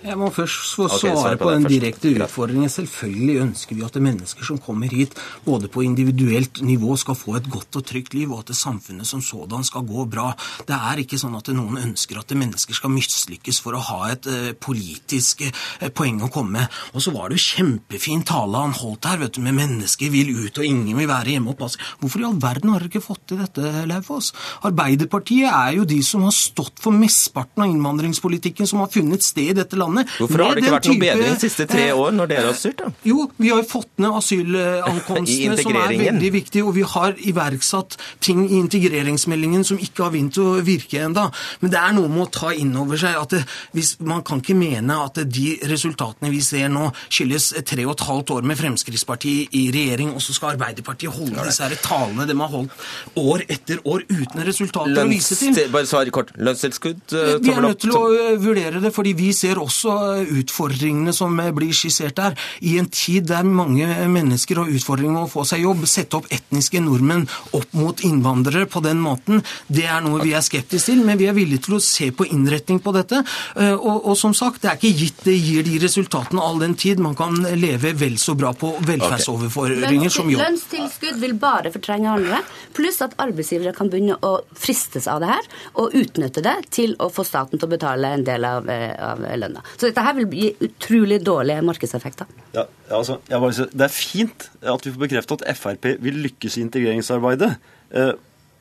Jeg 0.00 0.16
må 0.16 0.30
først 0.32 0.76
få 0.78 0.86
svare 0.88 1.12
svar 1.12 1.34
på 1.36 1.44
på 1.44 1.50
den 1.52 1.66
direkte 1.68 2.10
utfordringen. 2.14 2.70
Selvfølgelig 2.72 3.34
ønsker 3.42 3.76
vi 3.76 3.82
at 3.84 3.96
mennesker 4.00 4.46
som 4.48 4.56
kommer 4.58 4.88
hit, 4.88 5.12
både 5.44 5.68
på 5.68 5.82
individuelt 5.84 6.62
nivå, 6.64 6.96
skal 6.96 7.18
få 7.18 7.34
et 7.36 7.50
godt 7.52 7.76
og 7.76 7.84
trygt 7.84 8.14
liv, 8.16 8.32
og 8.32 8.46
at 8.46 8.56
samfunnet 8.56 9.06
som 9.06 9.20
sådan 9.20 9.64
skal 9.64 9.84
gå 9.84 10.06
bra. 10.08 10.30
Det 10.68 10.76
er 10.76 11.02
ikke 11.02 11.18
sånn 11.20 11.36
at 11.36 11.50
noen 11.52 11.76
ønsker 11.82 12.16
at 12.16 12.32
mennesker 12.32 12.78
skal 12.78 12.94
mislykkes 12.94 13.60
for 13.60 13.76
å 13.76 13.82
ha 13.90 13.98
et 14.14 14.28
eh, 14.30 14.54
politisk 14.56 15.44
eh, 15.44 15.92
poeng 15.92 16.22
å 16.24 16.30
komme 16.32 16.62
med. 16.62 16.80
Og 16.94 17.04
så 17.04 17.12
var 17.12 17.28
det 17.28 17.36
jo 17.36 17.48
kjempefin 17.50 18.24
tale 18.24 18.64
han 18.64 18.76
holdt 18.80 19.10
her, 19.10 19.20
vet 19.20 19.36
du, 19.36 19.42
med 19.44 19.58
mennesker 19.58 20.08
vil 20.14 20.32
ut 20.46 20.62
og 20.62 20.64
ingen 20.64 20.96
vil 20.96 21.10
være 21.12 21.36
hjemme 21.36 21.52
og 21.52 21.60
passe. 21.60 21.80
Hvorfor 22.00 22.24
i 22.24 22.28
all 22.30 22.40
verden 22.40 22.72
har 22.72 22.80
dere 22.80 22.94
ikke 22.94 23.04
fått 23.04 23.26
til 23.28 23.44
dette, 23.44 23.84
Laufoss? 23.90 24.32
Arbeiderpartiet 24.64 25.52
er 25.52 25.76
jo 25.76 25.84
de 25.84 26.00
som 26.06 26.24
har 26.24 26.34
stått 26.36 26.80
for 26.80 26.96
mesteparten 26.96 27.66
av 27.66 27.74
innvandringspolitikken 27.74 28.68
som 28.70 28.80
har 28.80 28.92
funnet 28.96 29.28
sted 29.28 29.52
i 29.52 29.60
dette 29.60 29.76
landet. 29.76 29.89
Hvorfor 30.18 30.44
har 30.44 30.54
det 30.56 30.64
ikke 30.64 30.74
vært 30.76 30.88
noe 30.90 31.02
bedring 31.02 31.34
de 31.34 31.42
siste 31.42 31.66
tre 31.70 31.86
eh, 31.90 31.98
år 31.98 32.14
når 32.16 32.30
dere 32.32 32.50
har 32.50 32.58
styrt? 32.58 32.80
da? 32.80 32.90
jo, 33.06 33.26
vi 33.40 33.52
har 33.52 33.64
fått 33.68 33.90
ned 34.02 34.16
asylankomstene, 34.20 35.58
som 35.60 35.78
er 35.82 35.94
veldig 36.04 36.32
viktig, 36.36 36.64
og 36.66 36.74
vi 36.76 36.84
har 36.94 37.16
iverksatt 37.30 37.96
ting 38.24 38.44
i 38.48 38.60
integreringsmeldingen 38.60 39.64
som 39.66 39.80
ikke 39.80 40.06
har 40.06 40.14
begynt 40.14 40.38
å 40.40 40.60
virke 40.66 41.02
enda. 41.06 41.28
Men 41.62 41.74
det 41.74 41.80
er 41.80 41.96
noe 41.96 42.10
med 42.12 42.26
å 42.26 42.30
ta 42.40 42.52
inn 42.54 42.72
over 42.78 43.00
seg 43.00 43.18
at 43.20 43.34
det, 43.34 43.42
hvis, 43.76 43.96
man 44.04 44.24
kan 44.26 44.42
ikke 44.42 44.58
mene 44.58 45.00
at 45.04 45.20
de 45.26 45.46
resultatene 45.70 46.30
vi 46.32 46.42
ser 46.44 46.70
nå, 46.72 46.90
skyldes 47.08 47.52
tre 47.66 47.86
og 47.86 47.96
et 47.96 48.06
halvt 48.08 48.34
år 48.36 48.46
med 48.50 48.58
Fremskrittspartiet 48.60 49.56
i 49.56 49.66
regjering, 49.74 50.14
og 50.16 50.22
så 50.24 50.34
skal 50.36 50.54
Arbeiderpartiet 50.54 51.14
holde 51.14 51.44
disse 51.46 51.64
her 51.64 51.76
talene 51.80 52.26
de 52.28 52.36
har 52.36 52.50
holdt 52.50 53.18
år 53.20 53.44
etter 53.50 53.80
år 53.88 54.04
uten 54.08 54.44
resultater 54.46 55.02
å 55.04 55.08
vise 55.10 55.36
til. 55.38 55.56
Bare 55.72 55.88
svar 55.88 56.08
kort. 56.14 56.32
Lønnstilskudd? 56.36 57.02
eh, 57.14 57.36
Vi 57.42 57.52
er 57.52 57.62
nødt 57.64 57.80
til 57.84 57.94
å 57.96 58.04
vurdere 58.40 58.82
det, 58.82 58.92
fordi 58.94 59.12
vi 59.18 59.30
ser 59.36 59.60
også 59.62 59.79
ø, 59.88 60.24
utfordringene 60.40 61.14
som 61.16 61.38
blir 61.56 61.72
skissert 61.76 62.18
der. 62.18 62.36
I 62.60 62.76
en 62.80 62.90
tid 62.92 63.28
der 63.30 63.46
mange 63.46 63.86
mennesker 64.10 64.62
har 64.62 64.70
utfordringer 64.70 65.16
med 65.16 65.28
å 65.28 65.32
få 65.32 65.46
seg 65.48 65.64
jobb, 65.64 65.86
sette 65.88 66.18
opp 66.18 66.28
etniske 66.32 66.82
nordmenn 66.84 67.26
opp 67.56 67.72
mot 67.76 68.04
innvandrere 68.04 68.66
på 68.70 68.82
den 68.84 69.00
måten, 69.02 69.44
det 69.68 69.86
er 69.88 70.02
noe 70.04 70.22
vi 70.24 70.34
er 70.36 70.44
skeptiske 70.44 70.90
til, 70.90 71.04
men 71.06 71.18
vi 71.20 71.28
er 71.30 71.36
villige 71.36 71.66
til 71.66 71.76
å 71.78 71.82
se 71.84 72.10
på 72.14 72.26
innretning 72.30 72.80
på 72.82 72.92
dette. 72.94 73.22
Og, 73.56 74.06
og 74.10 74.16
som 74.18 74.34
sagt, 74.36 74.62
det 74.62 74.70
er 74.70 74.78
ikke 74.78 75.00
gitt 75.02 75.24
det 75.26 75.36
gir 75.36 75.66
de 75.66 75.78
resultatene 75.82 76.42
all 76.42 76.60
den 76.62 76.74
tid 76.78 77.00
man 77.02 77.16
kan 77.18 77.36
leve 77.60 77.92
vel 77.98 78.16
så 78.20 78.34
bra 78.38 78.52
på 78.56 78.72
velferdsoverføringer 78.86 80.12
som 80.12 80.30
jobb. 80.30 80.42
Lønnstilskudd 80.42 81.20
vil 81.22 81.36
bare 81.40 81.72
fortrenge 81.74 82.10
andre, 82.10 82.40
pluss 82.76 83.00
at 83.04 83.16
arbeidsgivere 83.20 83.74
kan 83.76 83.90
begynne 83.92 84.18
å 84.26 84.38
fristes 84.58 85.08
av 85.10 85.22
det 85.22 85.30
her 85.32 85.50
og 85.80 85.96
utnytte 85.96 86.44
det 86.44 86.56
til 86.74 86.96
å 87.02 87.10
få 87.12 87.24
staten 87.26 87.60
til 87.60 87.68
å 87.68 87.74
betale 87.74 88.14
en 88.16 88.26
del 88.26 88.46
av, 88.48 88.68
eh, 88.70 88.94
av 88.94 89.22
lønna. 89.22 89.62
Så 89.76 89.88
dette 89.88 90.04
her 90.04 90.16
vil 90.18 90.30
gi 90.34 90.48
utrolig 90.66 91.20
dårlige 91.26 91.62
markedseffekter. 91.66 92.30
Ja, 92.54 92.66
altså, 92.90 93.18
det 93.26 93.86
er 93.86 93.92
fint 93.94 94.50
at 94.62 94.86
vi 94.86 94.94
får 94.94 95.04
bekreftet 95.06 95.44
at 95.46 95.60
Frp 95.60 95.92
vil 96.02 96.22
lykkes 96.26 96.58
i 96.58 96.64
integreringsarbeidet. 96.66 97.54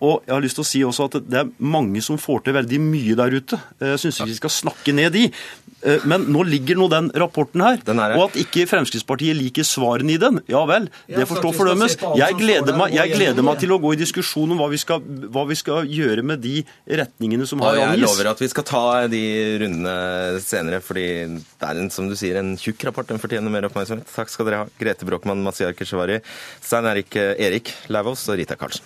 Eh, 0.02 0.06
Og 0.06 0.24
jeg 0.26 0.34
har 0.34 0.42
lyst 0.42 0.56
til 0.56 0.64
å 0.64 0.68
si 0.70 0.80
også 0.88 1.06
at 1.10 1.18
det 1.30 1.40
er 1.42 1.50
mange 1.60 2.02
som 2.02 2.18
får 2.18 2.44
til 2.46 2.54
veldig 2.56 2.80
mye 2.80 3.16
der 3.20 3.36
ute. 3.36 3.60
Jeg 3.80 4.00
syns 4.00 4.20
ikke 4.20 4.32
vi 4.32 4.38
skal 4.40 4.50
snakke 4.50 4.94
ned 4.96 5.12
de. 5.14 5.26
Eh, 5.84 6.00
men 6.06 6.26
nå 6.28 6.44
ligger 6.44 6.76
nå 6.76 6.90
den 6.92 7.10
rapporten 7.16 7.62
her, 7.64 7.78
Den 7.86 8.00
her. 8.00 8.18
og 8.18 8.30
at 8.30 8.36
ikke 8.42 8.66
Fremskrittspartiet 8.68 9.38
liker 9.38 9.64
svarene 9.64 10.12
i 10.12 10.18
den, 10.20 10.42
ja 10.52 10.66
vel, 10.68 10.90
det 11.08 11.24
får 11.28 11.40
stå 11.40 11.54
for. 11.56 11.70
Jeg 12.20 12.36
gleder, 12.36 12.76
meg, 12.76 12.92
jeg 12.98 13.14
gleder 13.16 13.44
meg 13.44 13.60
til 13.62 13.72
å 13.72 13.80
gå 13.80 13.94
i 13.96 14.00
diskusjon 14.02 14.52
om 14.52 14.60
hva 14.60 14.68
vi 14.72 14.80
skal, 14.82 15.00
hva 15.00 15.46
vi 15.48 15.56
skal 15.56 15.88
gjøre 15.88 16.24
med 16.24 16.44
de 16.44 16.66
retningene 16.88 17.48
som 17.48 17.64
har 17.64 17.78
angis. 17.80 17.96
jeg 17.96 18.04
lover 18.08 18.32
at 18.34 18.44
vi 18.44 18.52
skal 18.52 18.68
ta 18.68 19.08
de 19.08 19.24
rundene 19.64 19.96
senere, 20.44 20.82
fordi 20.84 21.08
det 21.40 21.70
er 21.72 21.80
en, 21.80 21.90
som 21.96 22.12
du 22.12 22.16
sier, 22.20 22.40
en 22.40 22.56
tjukk 22.60 22.84
rapport. 22.90 23.08
Den 23.08 23.20
fortjener 23.24 23.52
mer 23.52 23.70
oppmerksomhet. 23.70 24.08
Takk 24.12 24.30
skal 24.36 24.50
dere 24.50 24.64
ha. 24.64 24.70
Grete 24.80 25.08
Brochmann, 25.08 25.44
Masiar 25.48 25.72
Keshvari, 25.80 26.20
Stein 26.60 26.88
Erik 26.92 27.16
eh, 27.16 27.36
Erik 27.40 27.72
Lauvås 27.88 28.28
og 28.28 28.36
Rita 28.40 28.60
Karlsen. 28.60 28.84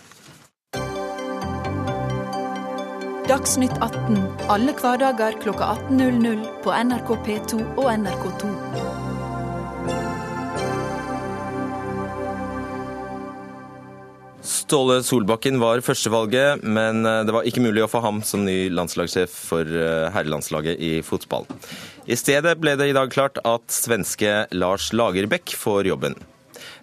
Dagsnytt 3.24 3.78
18 3.80 4.18
alle 4.52 4.74
hverdager 4.76 5.38
kl 5.40 5.54
18.00 5.56 6.42
på 6.60 6.72
NRK 6.76 7.12
P2 7.24 7.60
og 7.80 7.86
NRK2. 7.88 8.50
Ståle 14.44 14.98
Solbakken 15.08 15.62
var 15.62 15.80
førstevalget, 15.86 16.66
men 16.68 17.08
eh, 17.08 17.22
det 17.24 17.32
var 17.32 17.48
ikke 17.48 17.64
mulig 17.64 17.86
å 17.86 17.90
få 17.94 18.04
ham 18.04 18.20
som 18.28 18.44
ny 18.44 18.68
landslagssjef 18.76 19.32
for 19.54 19.72
eh, 19.72 20.10
herrelandslaget 20.12 20.84
i 20.84 20.92
fotball. 21.08 21.48
I 22.04 22.20
stedet 22.20 22.58
ble 22.60 22.76
det 22.76 22.90
i 22.92 22.98
dag 22.98 23.08
klart 23.14 23.40
at 23.48 23.72
svenske 23.72 24.50
Lars 24.52 24.92
Lagerbäck 24.92 25.56
får 25.56 25.88
jobben. 25.94 26.20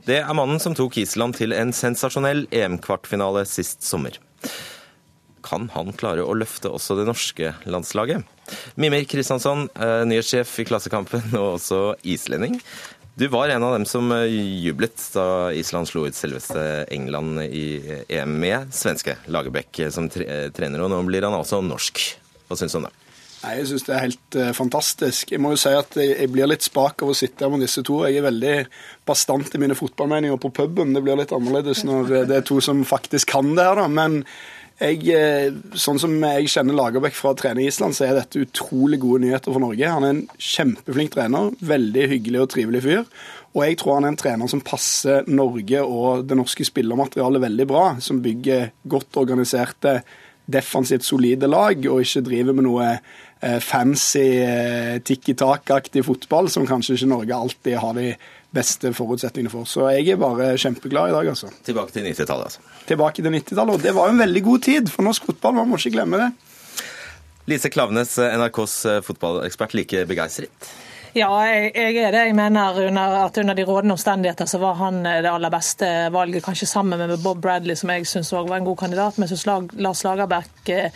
Det 0.08 0.22
er 0.24 0.32
mannen 0.40 0.62
som 0.62 0.72
tok 0.72 1.02
Island 1.04 1.36
til 1.36 1.52
en 1.52 1.76
sensasjonell 1.76 2.46
EM-kvartfinale 2.48 3.44
sist 3.44 3.84
sommer. 3.84 4.16
Kan 5.44 5.68
han 5.74 5.92
klare 5.96 6.24
å 6.26 6.36
løfte 6.36 6.70
også 6.70 6.98
det 6.98 7.08
norske 7.08 7.54
landslaget? 7.66 8.24
Mimir 8.80 9.04
Kristiansson, 9.10 9.68
eh, 9.74 10.02
nyhetssjef 10.08 10.56
i 10.60 10.66
Klassekampen 10.68 11.34
og 11.40 11.56
også 11.58 11.82
islending. 12.02 12.60
Du 13.20 13.26
var 13.28 13.50
en 13.52 13.66
av 13.66 13.74
dem 13.76 13.84
som 13.88 14.10
eh, 14.16 14.30
jublet 14.64 15.02
da 15.14 15.50
Island 15.52 15.90
slo 15.90 16.06
ut 16.08 16.16
selveste 16.16 16.86
England 16.94 17.42
i 17.48 17.66
EM 18.08 18.38
med 18.40 18.72
svenske 18.74 19.18
Lagerbäck 19.28 19.84
som 19.92 20.08
trener, 20.10 20.80
og 20.80 20.92
nå 20.92 21.02
blir 21.08 21.26
han 21.28 21.36
altså 21.36 21.62
norsk. 21.64 22.02
Hva 22.48 22.58
syns 22.58 22.74
du 22.74 22.80
om 22.80 22.88
det? 22.88 22.96
Nei, 23.40 23.54
Jeg 23.56 23.70
syns 23.70 23.86
det 23.86 23.92
er 23.94 24.02
helt 24.04 24.36
uh, 24.36 24.50
fantastisk. 24.56 25.30
Jeg 25.32 25.40
må 25.40 25.54
jo 25.54 25.60
si 25.60 25.72
at 25.72 25.96
jeg, 25.96 26.12
jeg 26.12 26.32
blir 26.32 26.50
litt 26.50 26.66
spak 26.66 27.00
av 27.00 27.12
å 27.12 27.16
sitte 27.16 27.46
her 27.46 27.52
med 27.52 27.64
disse 27.64 27.80
to. 27.86 28.02
Jeg 28.04 28.20
er 28.20 28.26
veldig 28.26 28.56
bastant 29.08 29.54
i 29.56 29.60
mine 29.62 29.76
fotballmeninger 29.78 30.40
på 30.42 30.52
puben. 30.60 30.92
Det 30.96 31.02
blir 31.06 31.16
litt 31.16 31.32
annerledes 31.32 31.80
når 31.88 32.12
eh, 32.18 32.26
det 32.28 32.36
er 32.40 32.44
to 32.46 32.60
som 32.64 32.82
faktisk 32.84 33.32
kan 33.32 33.54
det 33.56 33.64
her, 33.64 33.80
da. 33.80 33.86
Men 33.88 34.20
jeg, 34.80 35.02
eh, 35.12 35.52
sånn 35.76 35.98
som 36.00 36.14
jeg 36.24 36.48
kjenner 36.48 36.76
Lagerbäck 36.76 37.16
fra 37.16 37.34
å 37.34 37.36
trene 37.36 37.60
i 37.60 37.68
Island, 37.68 37.96
så 37.96 38.06
er 38.06 38.16
dette 38.16 38.40
utrolig 38.40 39.00
gode 39.02 39.26
nyheter 39.26 39.52
for 39.52 39.60
Norge. 39.60 39.84
Han 39.84 40.06
er 40.06 40.14
en 40.14 40.22
kjempeflink 40.40 41.12
trener. 41.12 41.52
Veldig 41.60 42.06
hyggelig 42.14 42.40
og 42.40 42.50
trivelig 42.54 42.82
fyr. 42.86 43.04
Og 43.50 43.64
jeg 43.66 43.78
tror 43.80 43.98
han 43.98 44.06
er 44.06 44.14
en 44.14 44.20
trener 44.20 44.48
som 44.48 44.62
passer 44.64 45.28
Norge 45.28 45.82
og 45.84 46.24
det 46.30 46.38
norske 46.38 46.64
spillermaterialet 46.64 47.44
veldig 47.44 47.66
bra. 47.68 47.84
Som 48.00 48.22
bygger 48.24 48.70
godt 48.88 49.20
organiserte 49.20 50.00
defensivt 50.50 51.04
solide 51.06 51.46
lag, 51.50 51.78
og 51.86 52.00
ikke 52.02 52.24
driver 52.26 52.56
med 52.56 52.66
noe 52.66 52.86
eh, 52.96 53.60
fancy 53.62 54.26
eh, 54.42 54.96
tikki 55.04 55.36
tak-aktig 55.38 56.02
fotball, 56.08 56.48
som 56.50 56.66
kanskje 56.66 56.96
ikke 56.96 57.10
Norge 57.12 57.36
alltid 57.36 57.76
har 57.84 57.94
de 57.98 58.14
beste 58.54 58.90
forutsetningene 58.96 59.52
for. 59.52 59.68
Så 59.68 59.86
jeg 59.94 60.14
er 60.14 60.20
bare 60.20 60.52
kjempeglad 60.58 61.12
i 61.12 61.16
dag, 61.16 61.32
altså. 61.32 61.50
Tilbake 61.66 61.94
til 61.94 62.06
90-tallet, 62.08 62.50
altså. 62.50 62.84
Tilbake 62.88 63.22
til 63.22 63.30
90-tallet, 63.30 63.74
og 63.76 63.84
det 63.84 63.94
var 63.96 64.08
jo 64.08 64.16
en 64.16 64.22
veldig 64.24 64.44
god 64.46 64.64
tid 64.66 64.92
for 64.92 65.06
norsk 65.06 65.28
fotball, 65.30 65.58
man 65.60 65.70
må 65.70 65.80
ikke 65.80 65.94
glemme 65.98 66.20
det. 66.20 66.30
Lise 67.50 67.70
Klavenes, 67.72 68.16
NRKs 68.18 68.76
fotballekspert, 69.06 69.74
like 69.78 70.04
begeistret? 70.10 70.70
Ja, 71.10 71.26
jeg, 71.42 71.72
jeg 71.74 71.96
er 72.04 72.12
det. 72.14 72.20
Jeg 72.28 72.34
mener 72.38 72.76
under, 72.86 73.14
at 73.24 73.38
under 73.42 73.56
de 73.58 73.64
rådende 73.66 73.96
omstendigheter 73.96 74.46
så 74.46 74.60
var 74.62 74.76
han 74.78 75.00
det 75.02 75.26
aller 75.26 75.50
beste 75.50 75.88
valget, 76.14 76.44
kanskje 76.46 76.68
sammen 76.70 77.02
med 77.02 77.16
Bob 77.24 77.40
Bradley, 77.42 77.74
som 77.74 77.90
jeg 77.90 78.06
syns 78.06 78.30
var 78.30 78.52
en 78.54 78.68
god 78.68 78.78
kandidat. 78.78 79.18
Men 79.18 79.28
så 79.28 79.38
slag, 79.40 79.72
Lars 79.82 80.04
Lagerbäck 80.06 80.70
er 80.70 80.92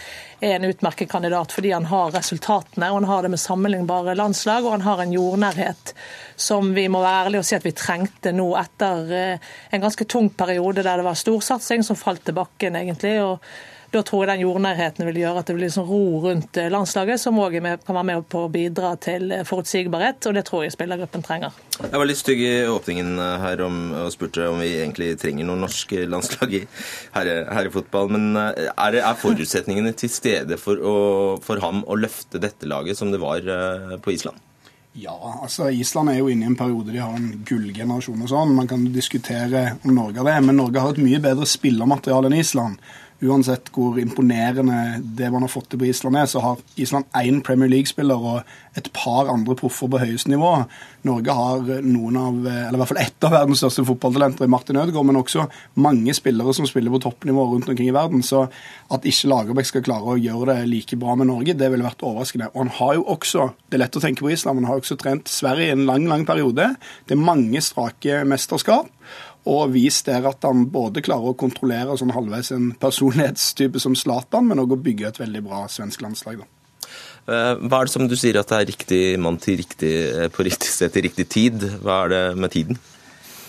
en 0.54 0.68
utmerket 0.68 1.10
kandidat 1.10 1.52
fordi 1.52 1.74
han 1.74 1.90
har 1.90 2.14
resultatene, 2.14 2.92
og 2.92 3.00
han 3.00 3.10
har 3.10 3.26
det 3.26 3.32
med 3.34 3.42
sammenlignbare 3.42 4.14
landslag, 4.14 4.62
og 4.62 4.76
han 4.76 4.86
har 4.86 5.02
en 5.02 5.18
jordnærhet 5.18 5.94
som 6.36 6.70
vi 6.78 6.86
må 6.86 7.02
være 7.02 7.26
ærlige 7.26 7.42
og 7.42 7.50
si 7.50 7.58
at 7.58 7.66
vi 7.66 7.74
trengte 7.74 8.30
nå 8.34 8.48
etter 8.60 9.14
en 9.18 9.82
ganske 9.82 10.06
tung 10.06 10.30
periode 10.30 10.82
der 10.86 11.02
det 11.02 11.08
var 11.08 11.18
storsatsing 11.18 11.82
som 11.82 11.98
falt 11.98 12.22
til 12.28 12.38
bakken, 12.38 12.78
egentlig. 12.78 13.18
og 13.22 13.42
da 13.94 14.02
tror 14.06 14.24
jeg 14.24 14.30
den 14.32 14.44
jordnærheten 14.44 15.06
vil 15.08 15.20
gjøre 15.22 15.40
at 15.40 15.50
det 15.50 15.56
blir 15.56 15.68
liksom 15.68 15.88
ro 15.88 16.20
rundt 16.24 16.58
landslaget, 16.74 17.22
som 17.22 17.40
òg 17.40 17.56
kan 17.60 17.98
være 17.98 18.06
med 18.10 18.26
på 18.30 18.44
å 18.44 18.52
bidra 18.52 18.94
til 19.00 19.32
forutsigbarhet, 19.46 20.28
og 20.28 20.38
det 20.38 20.44
tror 20.48 20.64
jeg 20.64 20.74
spillergruppen 20.74 21.24
trenger. 21.24 21.54
Jeg 21.80 21.94
var 21.94 22.08
litt 22.08 22.20
stygg 22.20 22.42
i 22.44 22.54
åpningen 22.70 23.18
her 23.44 23.64
om, 23.66 23.82
og 24.04 24.12
spurte 24.14 24.48
om 24.50 24.62
vi 24.62 24.72
egentlig 24.78 25.12
trenger 25.22 25.48
noe 25.48 25.62
norsk 25.64 25.94
landslag 26.14 26.56
i 26.60 26.64
herrefotball. 27.14 28.10
Men 28.16 28.32
er, 28.38 29.00
er 29.00 29.20
forutsetningene 29.20 29.94
til 29.98 30.12
stede 30.12 30.58
for, 30.60 30.80
å, 30.80 30.96
for 31.44 31.62
ham 31.64 31.84
å 31.86 31.98
løfte 31.98 32.42
dette 32.42 32.68
laget 32.70 32.98
som 32.98 33.14
det 33.14 33.22
var 33.22 33.46
på 34.02 34.14
Island? 34.14 34.42
Ja, 34.96 35.38
altså 35.42 35.72
Island 35.74 36.12
er 36.12 36.20
jo 36.20 36.28
inne 36.30 36.46
i 36.46 36.48
en 36.52 36.58
periode 36.58 36.92
de 36.94 37.00
har 37.02 37.16
en 37.18 37.40
gullgenerasjon 37.48 38.20
og 38.22 38.28
sånn. 38.30 38.52
Man 38.54 38.68
kan 38.70 38.84
diskutere 38.94 39.72
om 39.82 39.90
Norge 39.90 40.20
har 40.20 40.28
det, 40.28 40.36
men 40.46 40.60
Norge 40.60 40.84
har 40.84 40.94
et 40.94 41.00
mye 41.02 41.18
bedre 41.22 41.48
spillermateriale 41.50 42.30
enn 42.30 42.36
Island 42.38 42.78
uansett 43.22 43.70
hvor 43.74 43.98
imponerende 44.00 45.00
det 45.16 45.30
man 45.32 45.44
har 45.44 45.52
fått 45.52 45.70
til 45.72 45.80
på 45.80 45.86
Island 45.88 46.18
er, 46.18 46.26
så 46.30 46.42
har 46.42 46.62
Island 46.80 47.06
én 47.16 47.40
Premier 47.44 47.70
League-spiller 47.70 48.26
og 48.32 48.54
et 48.78 48.90
par 48.96 49.30
andre 49.30 49.54
proffer 49.58 49.90
på 49.90 50.00
høyeste 50.02 50.32
nivå. 50.32 50.50
Norge 51.06 51.36
har 51.36 51.70
noen 51.84 52.18
av, 52.18 52.38
eller 52.48 52.76
i 52.76 52.80
hvert 52.80 52.90
fall 52.90 53.02
ett 53.04 53.26
av 53.26 53.34
verdens 53.36 53.62
største 53.62 53.84
fotballtalenter 53.86 54.48
i 54.48 54.50
Martin 54.50 54.80
Ødegaard, 54.80 55.06
men 55.08 55.20
også 55.20 55.46
mange 55.80 56.14
spillere 56.16 56.54
som 56.56 56.68
spiller 56.68 56.92
på 56.94 57.02
toppnivå 57.06 57.46
rundt 57.52 57.68
omkring 57.70 57.90
i 57.90 57.96
verden. 57.96 58.24
Så 58.26 58.46
at 58.94 59.06
ikke 59.08 59.30
Lagerbäck 59.30 59.70
skal 59.70 59.86
klare 59.86 60.14
å 60.14 60.20
gjøre 60.20 60.50
det 60.50 60.70
like 60.72 60.98
bra 61.00 61.14
med 61.18 61.30
Norge, 61.30 61.56
det 61.56 61.70
ville 61.70 61.86
vært 61.86 62.02
overraskende. 62.04 62.50
Og 62.54 62.64
han 62.64 62.74
har 62.80 62.96
jo 62.98 63.06
også, 63.14 63.50
det 63.68 63.78
er 63.78 63.84
lett 63.86 64.00
å 64.00 64.04
tenke 64.04 64.26
på 64.26 64.32
Island, 64.34 64.58
men 64.58 64.66
han 64.66 64.74
har 64.74 64.82
også 64.82 64.98
trent 65.00 65.30
Sverige 65.30 65.70
i 65.70 65.76
en 65.76 65.86
lang, 65.88 66.08
lang 66.10 66.26
periode. 66.28 66.72
Det 67.06 67.16
er 67.16 67.28
mange 67.30 67.62
strake 67.64 68.24
mesterskap 68.28 68.90
og 69.44 69.74
vist 69.74 70.08
der 70.08 70.24
at 70.28 70.44
han 70.46 70.66
både 70.72 71.02
klarer 71.04 71.34
å 71.34 71.38
kontrollere 71.38 71.96
sånn 72.00 72.14
halvveis 72.16 72.52
en 72.54 72.70
personlighetstype 72.80 73.82
som 73.82 73.96
Zlatan, 73.98 74.48
men 74.48 74.62
òg 74.62 74.76
å 74.76 74.80
bygge 74.80 75.10
et 75.10 75.20
veldig 75.20 75.42
bra 75.44 75.64
svensk 75.68 76.04
landslag. 76.04 76.40
da. 76.40 76.48
Hva 77.24 77.80
er 77.80 77.88
det 77.88 77.92
som 77.92 78.08
du 78.08 78.16
sier 78.20 78.36
at 78.40 78.50
det 78.50 78.56
er 78.58 78.70
riktig 78.72 79.02
mann 79.20 79.38
til 79.40 79.56
riktig, 79.62 79.94
på 80.32 80.44
riktig 80.44 80.68
sted 80.68 80.92
til 80.92 81.06
riktig 81.06 81.28
tid? 81.32 81.62
Hva 81.84 82.04
er 82.04 82.12
det 82.12 82.24
med 82.40 82.52
tiden? 82.52 82.80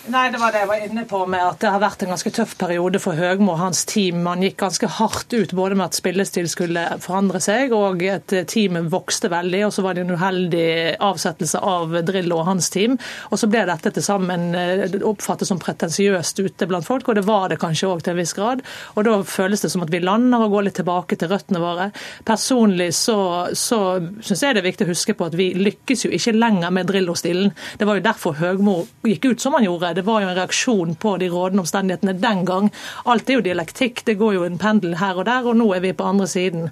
Nei, 0.06 0.30
Det 0.30 0.38
var 0.38 0.52
det 0.54 0.60
jeg 0.60 0.68
var 0.70 0.82
inne 0.86 1.02
på 1.08 1.18
med 1.26 1.42
at 1.42 1.58
det 1.62 1.70
har 1.72 1.80
vært 1.82 2.04
en 2.04 2.12
ganske 2.12 2.30
tøff 2.30 2.52
periode 2.60 3.00
for 3.02 3.18
Høgmo 3.18 3.56
og 3.56 3.58
hans 3.58 3.80
team. 3.90 4.20
Man 4.22 4.44
gikk 4.44 4.60
ganske 4.60 4.86
hardt 4.98 5.34
ut 5.34 5.54
både 5.56 5.74
med 5.74 5.88
at 5.88 5.96
spillestil 5.98 6.46
skulle 6.50 6.84
forandre 7.02 7.40
seg, 7.42 7.74
og 7.74 8.04
at 8.06 8.30
teamet 8.46 8.86
vokste 8.92 9.30
veldig. 9.32 9.64
og 9.66 9.72
Så 9.74 9.82
var 9.82 9.96
det 9.96 10.04
en 10.04 10.14
uheldig 10.14 10.68
avsettelse 11.02 11.58
av 11.58 11.96
Drillo 12.06 12.38
og 12.38 12.46
hans 12.52 12.70
team. 12.70 12.94
Og 13.32 13.40
så 13.42 13.48
ble 13.50 13.64
dette 13.66 13.90
til 13.96 14.06
sammen 14.06 14.54
oppfattet 15.02 15.50
som 15.50 15.58
pretensiøst 15.62 16.38
ute 16.44 16.70
blant 16.70 16.86
folk, 16.86 17.08
og 17.08 17.18
det 17.18 17.26
var 17.26 17.50
det 17.50 17.58
kanskje 17.62 17.90
òg 17.90 18.06
til 18.06 18.14
en 18.14 18.20
viss 18.20 18.36
grad. 18.38 18.62
Og 18.94 19.08
da 19.08 19.18
føles 19.26 19.66
det 19.66 19.72
som 19.74 19.82
at 19.82 19.90
vi 19.90 20.02
lander 20.04 20.46
og 20.46 20.54
går 20.54 20.68
litt 20.68 20.78
tilbake 20.78 21.18
til 21.18 21.32
røttene 21.34 21.62
våre. 21.62 21.88
Personlig 22.28 22.92
så, 22.94 23.18
så 23.58 23.80
syns 24.22 24.46
jeg 24.46 24.54
det 24.54 24.62
er 24.62 24.70
viktig 24.70 24.86
å 24.86 24.92
huske 24.94 25.18
på 25.18 25.26
at 25.26 25.34
vi 25.34 25.50
lykkes 25.58 26.06
jo 26.06 26.14
ikke 26.14 26.36
lenger 26.38 26.70
med 26.78 26.86
Drillo-stilen. 26.92 27.50
Det 27.80 27.90
var 27.90 27.98
jo 27.98 28.06
derfor 28.06 28.38
Høgmo 28.38 28.78
gikk 29.02 29.32
ut 29.32 29.42
som 29.42 29.58
han 29.58 29.66
gjorde. 29.66 29.95
Det 29.96 30.04
var 30.06 30.22
jo 30.22 30.30
en 30.30 30.38
reaksjon 30.38 30.94
på 31.02 31.16
de 31.22 31.30
rådende 31.32 31.64
omstendighetene 31.64 32.16
den 32.22 32.44
gang. 32.48 32.70
Alt 33.04 33.30
er 33.30 33.38
jo 33.38 33.44
dialektikk, 33.46 34.04
det 34.06 34.18
går 34.20 34.36
jo 34.36 34.46
en 34.46 34.60
pendel 34.60 34.98
her 35.00 35.18
og 35.18 35.26
der, 35.28 35.48
og 35.48 35.58
nå 35.58 35.70
er 35.76 35.84
vi 35.84 35.94
på 35.96 36.06
andre 36.06 36.28
siden. 36.30 36.70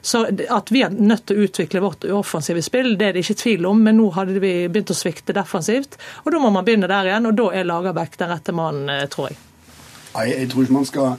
Så 0.00 0.26
at 0.28 0.72
vi 0.74 0.84
er 0.86 0.94
nødt 0.94 1.26
til 1.26 1.38
å 1.38 1.48
utvikle 1.48 1.84
vårt 1.84 2.06
offensive 2.10 2.62
spill, 2.64 2.94
det 2.98 3.10
er 3.10 3.16
det 3.16 3.24
ikke 3.24 3.40
tvil 3.42 3.70
om, 3.72 3.82
men 3.86 3.98
nå 4.00 4.10
hadde 4.16 4.40
vi 4.42 4.54
begynt 4.68 4.92
å 4.92 4.98
svikte 4.98 5.36
defensivt. 5.36 5.98
Og 6.24 6.32
da 6.34 6.42
må 6.42 6.52
man 6.54 6.66
begynne 6.66 6.90
der 6.90 7.10
igjen, 7.10 7.30
og 7.30 7.38
da 7.38 7.50
er 7.56 7.68
Lagerbäck 7.68 8.18
den 8.20 8.32
rette 8.32 8.54
mannen, 8.56 9.08
tror 9.12 9.32
jeg. 9.32 9.40
Nei, 10.16 10.28
jeg 10.32 10.52
tror 10.52 10.64
ikke 10.64 10.78
man 10.78 10.88
skal 10.88 11.16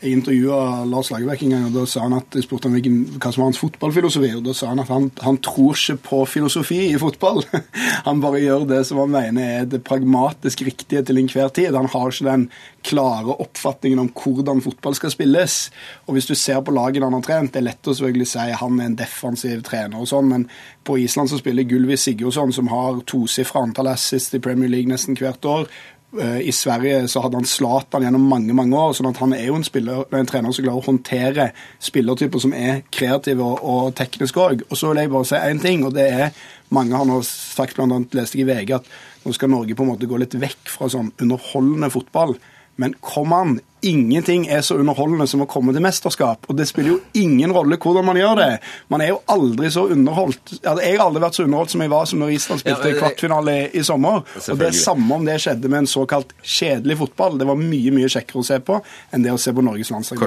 jeg 0.00 0.16
intervjua 0.16 0.84
Lars 0.88 1.10
Lagerbäck 1.12 1.42
en 1.44 1.52
gang, 1.52 1.64
og 1.68 1.74
da 1.74 1.82
sa 1.88 2.06
han 2.06 2.14
at 2.16 2.36
jeg 2.36 2.46
spurte 2.46 2.70
han 2.70 2.76
hva 3.20 3.32
som 3.32 3.42
var 3.42 3.50
hans 3.50 3.60
fotballfilosofi. 3.60 4.30
og 4.38 4.46
Da 4.46 4.54
sa 4.56 4.70
han 4.70 4.80
at 4.80 4.88
han, 4.88 5.10
han 5.20 5.38
tror 5.44 5.76
ikke 5.76 5.98
på 6.06 6.20
filosofi 6.24 6.78
i 6.88 6.98
fotball. 7.00 7.42
Han 8.06 8.22
bare 8.22 8.40
gjør 8.40 8.64
det 8.64 8.78
som 8.88 8.96
han 9.02 9.10
mener 9.12 9.50
er 9.60 9.66
det 9.68 9.82
pragmatisk 9.84 10.62
riktige 10.64 11.02
til 11.04 11.18
enhver 11.20 11.50
tid. 11.52 11.74
Han 11.76 11.88
har 11.92 12.08
ikke 12.08 12.24
den 12.24 12.46
klare 12.86 13.34
oppfatningen 13.44 14.00
om 14.00 14.08
hvordan 14.16 14.62
fotball 14.64 14.96
skal 14.96 15.12
spilles. 15.12 15.58
Og 16.06 16.16
Hvis 16.16 16.30
du 16.30 16.34
ser 16.34 16.62
på 16.64 16.72
lagene 16.72 17.04
han 17.04 17.18
har 17.18 17.26
trent, 17.26 17.52
det 17.52 17.60
er 17.60 17.68
lett 17.68 17.90
å 17.90 17.94
selvfølgelig 17.94 18.30
si 18.32 18.48
han 18.62 18.80
er 18.80 18.88
en 18.88 18.96
defensiv 18.96 19.62
trener, 19.68 20.00
og 20.00 20.08
sånn, 20.08 20.32
men 20.32 20.48
på 20.84 20.96
Island 21.02 21.28
så 21.28 21.38
spiller 21.42 21.68
Gulvi 21.68 21.98
Sigurdsson, 22.00 22.54
som 22.56 22.72
har 22.72 23.02
tosifra 23.04 23.66
antall 23.66 23.92
assist 23.92 24.34
i 24.34 24.42
Premier 24.42 24.72
League 24.72 24.88
nesten 24.88 25.18
hvert 25.18 25.44
år 25.44 25.68
I 26.10 26.50
Sverige 26.50 27.04
så 27.06 27.20
hadde 27.22 27.38
han 27.38 27.46
Zlatan 27.46 28.02
gjennom 28.02 28.24
mange 28.26 28.54
mange 28.56 28.74
år. 28.74 28.96
sånn 28.98 29.12
at 29.12 29.20
han 29.22 29.30
er 29.36 29.44
jo 29.46 29.54
en, 29.54 29.66
spiller, 29.66 30.08
en 30.10 30.26
trener 30.26 30.50
som 30.50 30.64
klarer 30.64 30.82
å 30.82 30.86
håndtere 30.88 31.44
spillertyper 31.78 32.42
som 32.42 32.54
er 32.56 32.80
kreative 32.90 33.46
og, 33.46 33.60
og 33.62 33.92
tekniske 33.94 34.42
òg. 34.42 34.64
Og 34.66 34.80
så 34.80 34.90
vil 34.90 35.04
jeg 35.04 35.12
bare 35.12 35.28
si 35.30 35.38
én 35.38 35.62
ting, 35.62 35.84
og 35.86 35.94
det 35.94 36.08
er 36.10 36.40
mange 36.74 36.98
har 36.98 37.06
nå 37.06 37.20
sagt, 37.26 37.78
bl.a. 37.78 38.00
leste 38.18 38.40
jeg 38.40 38.48
i 38.48 38.50
VG, 38.50 38.74
at 38.80 38.90
nå 39.22 39.34
skal 39.36 39.52
Norge 39.52 39.76
på 39.78 39.86
en 39.86 39.92
måte 39.92 40.10
gå 40.10 40.18
litt 40.18 40.34
vekk 40.34 40.74
fra 40.74 40.90
sånn 40.90 41.12
underholdende 41.22 41.92
fotball. 41.94 42.34
Men 42.80 42.98
kom 43.04 43.34
an, 43.36 43.58
ingenting 43.82 44.46
er 44.48 44.60
så 44.66 44.76
underholdende 44.80 45.26
som 45.30 45.42
å 45.44 45.48
komme 45.50 45.72
til 45.74 45.82
mesterskap. 45.84 46.46
Og 46.50 46.56
det 46.58 46.66
spiller 46.68 46.94
jo 46.94 46.98
ingen 47.18 47.52
rolle 47.54 47.78
hvordan 47.80 48.06
man 48.06 48.18
gjør 48.18 48.40
det. 48.40 48.48
Man 48.92 49.04
er 49.04 49.12
jo 49.12 49.20
aldri 49.30 49.70
så 49.72 49.86
underholdt. 49.92 50.56
Altså, 50.60 50.82
jeg 50.84 50.98
har 50.98 51.04
aldri 51.06 51.22
vært 51.24 51.38
så 51.38 51.46
underholdt 51.46 51.74
som 51.74 51.84
jeg 51.84 51.92
var 51.92 52.08
som 52.10 52.22
når 52.22 52.34
Island 52.36 52.62
spilte 52.62 52.92
ja, 52.92 52.98
kvartfinale 52.98 53.56
i, 53.68 53.84
sommer. 53.86 54.24
Og 54.40 54.60
det 54.60 54.68
er 54.70 54.76
samme 54.76 55.16
om 55.16 55.26
det 55.28 55.38
skjedde 55.42 55.70
med 55.72 55.84
en 55.84 55.90
såkalt 55.90 56.34
kjedelig 56.42 56.98
fotball. 57.02 57.38
Det 57.40 57.48
var 57.48 57.60
mye 57.60 57.94
mye 57.96 58.10
kjekkere 58.12 58.42
å 58.42 58.48
se 58.50 58.60
på 58.64 58.78
enn 59.10 59.26
det 59.26 59.34
å 59.34 59.40
se 59.40 59.54
på 59.56 59.64
Norges 59.64 59.92
landslag. 59.94 60.24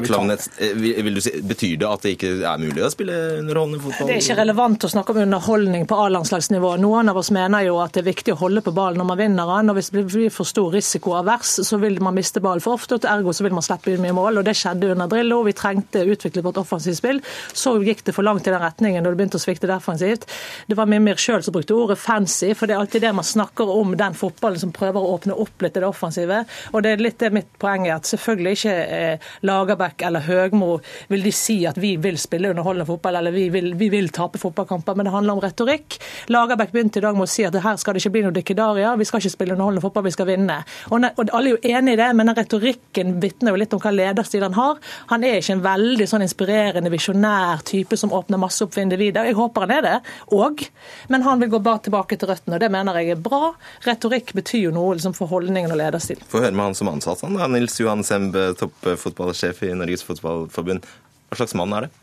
Eh, 0.57 0.73
vil 0.77 1.19
du 1.19 1.21
si, 1.23 1.35
betyr 1.43 1.77
det 1.81 1.89
at 1.89 2.05
det 2.05 2.15
ikke 2.17 2.33
er 2.41 2.61
mulig 2.61 2.85
å 2.85 2.91
spille 2.93 3.19
underholdende 3.41 3.83
fotball? 3.83 4.09
Det 4.09 4.17
er 4.17 4.23
ikke 4.23 4.39
relevant 4.41 4.87
å 4.87 4.91
snakke 4.93 5.15
om 5.15 5.21
underholdning 5.25 5.87
på 5.89 5.99
A-landslagsnivå. 6.05 6.75
Noen 6.83 7.11
av 7.13 7.21
oss 7.21 7.31
mener 7.35 7.67
jo 7.67 7.79
at 7.83 7.95
det 7.95 8.03
er 8.03 8.09
viktig 8.11 8.35
å 8.35 8.41
holde 8.43 8.65
på 8.65 8.73
ballen 8.75 9.01
når 9.01 9.11
man 9.11 9.21
vinner 9.21 9.53
den. 9.55 9.71
Og 9.73 9.79
hvis 9.79 9.91
det 9.93 10.05
blir 10.09 10.33
for 10.33 10.49
stor 10.49 10.73
risiko 10.73 11.17
av 11.19 11.27
vers, 11.29 11.57
så 11.65 11.79
vil 11.81 11.99
man 12.03 12.17
miste 12.17 12.41
ballen 12.43 12.63
for 12.63 12.79
ofte. 12.79 12.97
og 12.97 13.09
ergo 13.13 13.33
så 13.33 13.42
vil 13.43 13.55
man 13.55 13.65
slippe 13.65 13.93
inn 13.93 14.03
mye 14.03 14.15
mål. 14.15 14.41
og 14.41 14.47
Det 14.47 14.55
skjedde 14.57 14.91
under 14.93 15.09
Drillo. 15.11 15.41
Vi 15.47 15.55
trengte 15.57 16.03
å 16.03 16.11
utvikle 16.15 16.43
vårt 16.45 16.59
offensivt 16.61 16.99
spill. 16.99 17.21
Så 17.53 17.75
gikk 17.83 18.03
det 18.07 18.15
for 18.15 18.25
langt 18.25 18.47
i 18.47 18.53
den 18.53 18.61
retningen 18.63 19.05
og 19.05 19.13
det 19.13 19.21
begynte 19.21 19.39
å 19.39 19.43
svikte 19.43 19.69
defensivt. 19.69 20.27
Det 20.67 20.77
var 20.77 20.89
Mimir 20.89 21.19
sjøl 21.21 21.43
som 21.45 21.55
brukte 21.55 21.75
ordet 21.77 21.99
fancy, 22.01 22.53
for 22.57 22.69
det 22.69 22.75
er 22.75 22.83
alltid 22.83 23.05
det 23.05 23.13
man 23.15 23.27
snakker 23.27 23.69
om 23.73 23.95
den 23.99 24.17
fotballen 24.17 24.61
som 24.61 24.73
prøver 24.75 24.99
å 24.99 25.15
åpne 25.17 25.37
opp 25.43 25.65
litt 25.65 25.77
i 25.77 25.83
det 25.83 25.89
offensive. 25.89 26.43
Og 26.73 26.83
det 26.83 26.93
er 26.93 27.03
litt 27.03 27.19
det 27.21 27.31
mitt 27.35 27.51
poeng 27.61 27.87
er 27.87 27.97
at 27.97 28.09
selvfølgelig 28.09 28.57
ikke 28.57 28.75
eh, 28.97 29.31
Lagerbäck 29.47 30.05
eller 30.07 30.25
Høgmo 30.27 30.77
vil 31.11 31.25
de 31.25 31.33
si 31.35 31.59
at 31.69 31.79
vi 31.81 31.95
vil 32.01 32.17
spille 32.21 32.51
underholdende 32.53 32.87
fotball 32.89 33.19
eller 33.19 33.35
vi 33.35 33.47
vil, 33.53 33.73
vi 33.79 33.89
vil 33.93 34.09
tape 34.13 34.41
fotballkamper, 34.41 34.97
men 34.97 35.07
det 35.07 35.15
handler 35.15 35.37
om 35.37 35.43
retorikk. 35.43 35.99
Lagerbäck 36.33 36.73
begynte 36.73 37.01
i 37.01 37.05
dag 37.05 37.17
med 37.17 37.27
å 37.27 37.31
si 37.31 37.45
at 37.47 37.57
her 37.63 37.79
skal 37.81 37.95
det 37.95 38.03
ikke 38.03 38.13
bli 38.17 38.25
noe 38.25 38.35
dikkedaria, 38.35 38.95
vi 38.99 39.07
skal 39.07 39.21
ikke 39.21 39.33
spille 39.35 39.57
underholdende 39.57 39.83
fotball, 39.85 40.07
vi 40.07 40.15
skal 40.15 40.29
vinne. 40.29 40.59
Og, 40.91 41.03
alle 41.23 41.43
er 41.43 41.51
jo 41.53 41.77
enig 41.77 41.95
i 41.95 42.01
det, 42.01 42.09
men 42.17 42.29
den 42.29 42.39
retorikken 42.39 43.17
vitner 43.33 43.53
jo 43.53 43.59
litt 43.59 43.73
om 43.73 43.81
hva 43.81 43.91
lederstil 43.93 44.43
han 44.45 44.53
har. 44.57 44.79
Han 45.11 45.23
er 45.23 45.39
ikke 45.39 45.57
en 45.57 45.63
veldig 45.63 46.07
sånn 46.09 46.25
inspirerende, 46.25 46.91
visjonær 46.93 47.63
type 47.65 47.97
som 47.97 48.13
åpner 48.13 48.41
masse 48.41 48.63
opp 48.63 48.73
for 48.75 48.83
individer. 48.83 49.25
Jeg 49.27 49.37
håper 49.37 49.65
han 49.65 49.75
er 49.77 49.85
det 49.87 49.95
òg, 50.33 50.65
men 51.09 51.25
han 51.25 51.41
vil 51.41 51.51
gå 51.53 51.61
bare 51.63 51.83
tilbake 51.87 52.17
til 52.19 52.29
røttene, 52.29 52.57
og 52.57 52.63
det 52.63 52.71
mener 52.73 52.99
jeg 53.01 53.15
er 53.15 53.23
bra. 53.23 53.53
Retorikk 53.87 54.33
betyr 54.37 54.67
jo 54.69 54.75
noe 54.75 54.97
liksom, 54.97 55.15
for 55.17 55.31
holdningen 55.31 55.73
og 55.73 55.81
lederstil. 55.81 56.21
Få 56.29 56.43
høre 56.43 56.53
med 56.53 56.71
han 56.71 56.77
som 56.77 56.91
ansatt, 56.91 57.25
han 57.25 57.39
da. 57.39 57.49
Nils 57.51 57.79
Johan 57.81 58.05
Sembe, 58.05 58.51
toppfotballsjef 58.59 59.65
i 59.67 59.73
Norges 59.77 60.05
Fotballforbund. 60.07 60.87
Hva 61.29 61.41
slags 61.41 61.57
mann 61.57 61.75
er 61.75 61.87
det? 61.87 61.93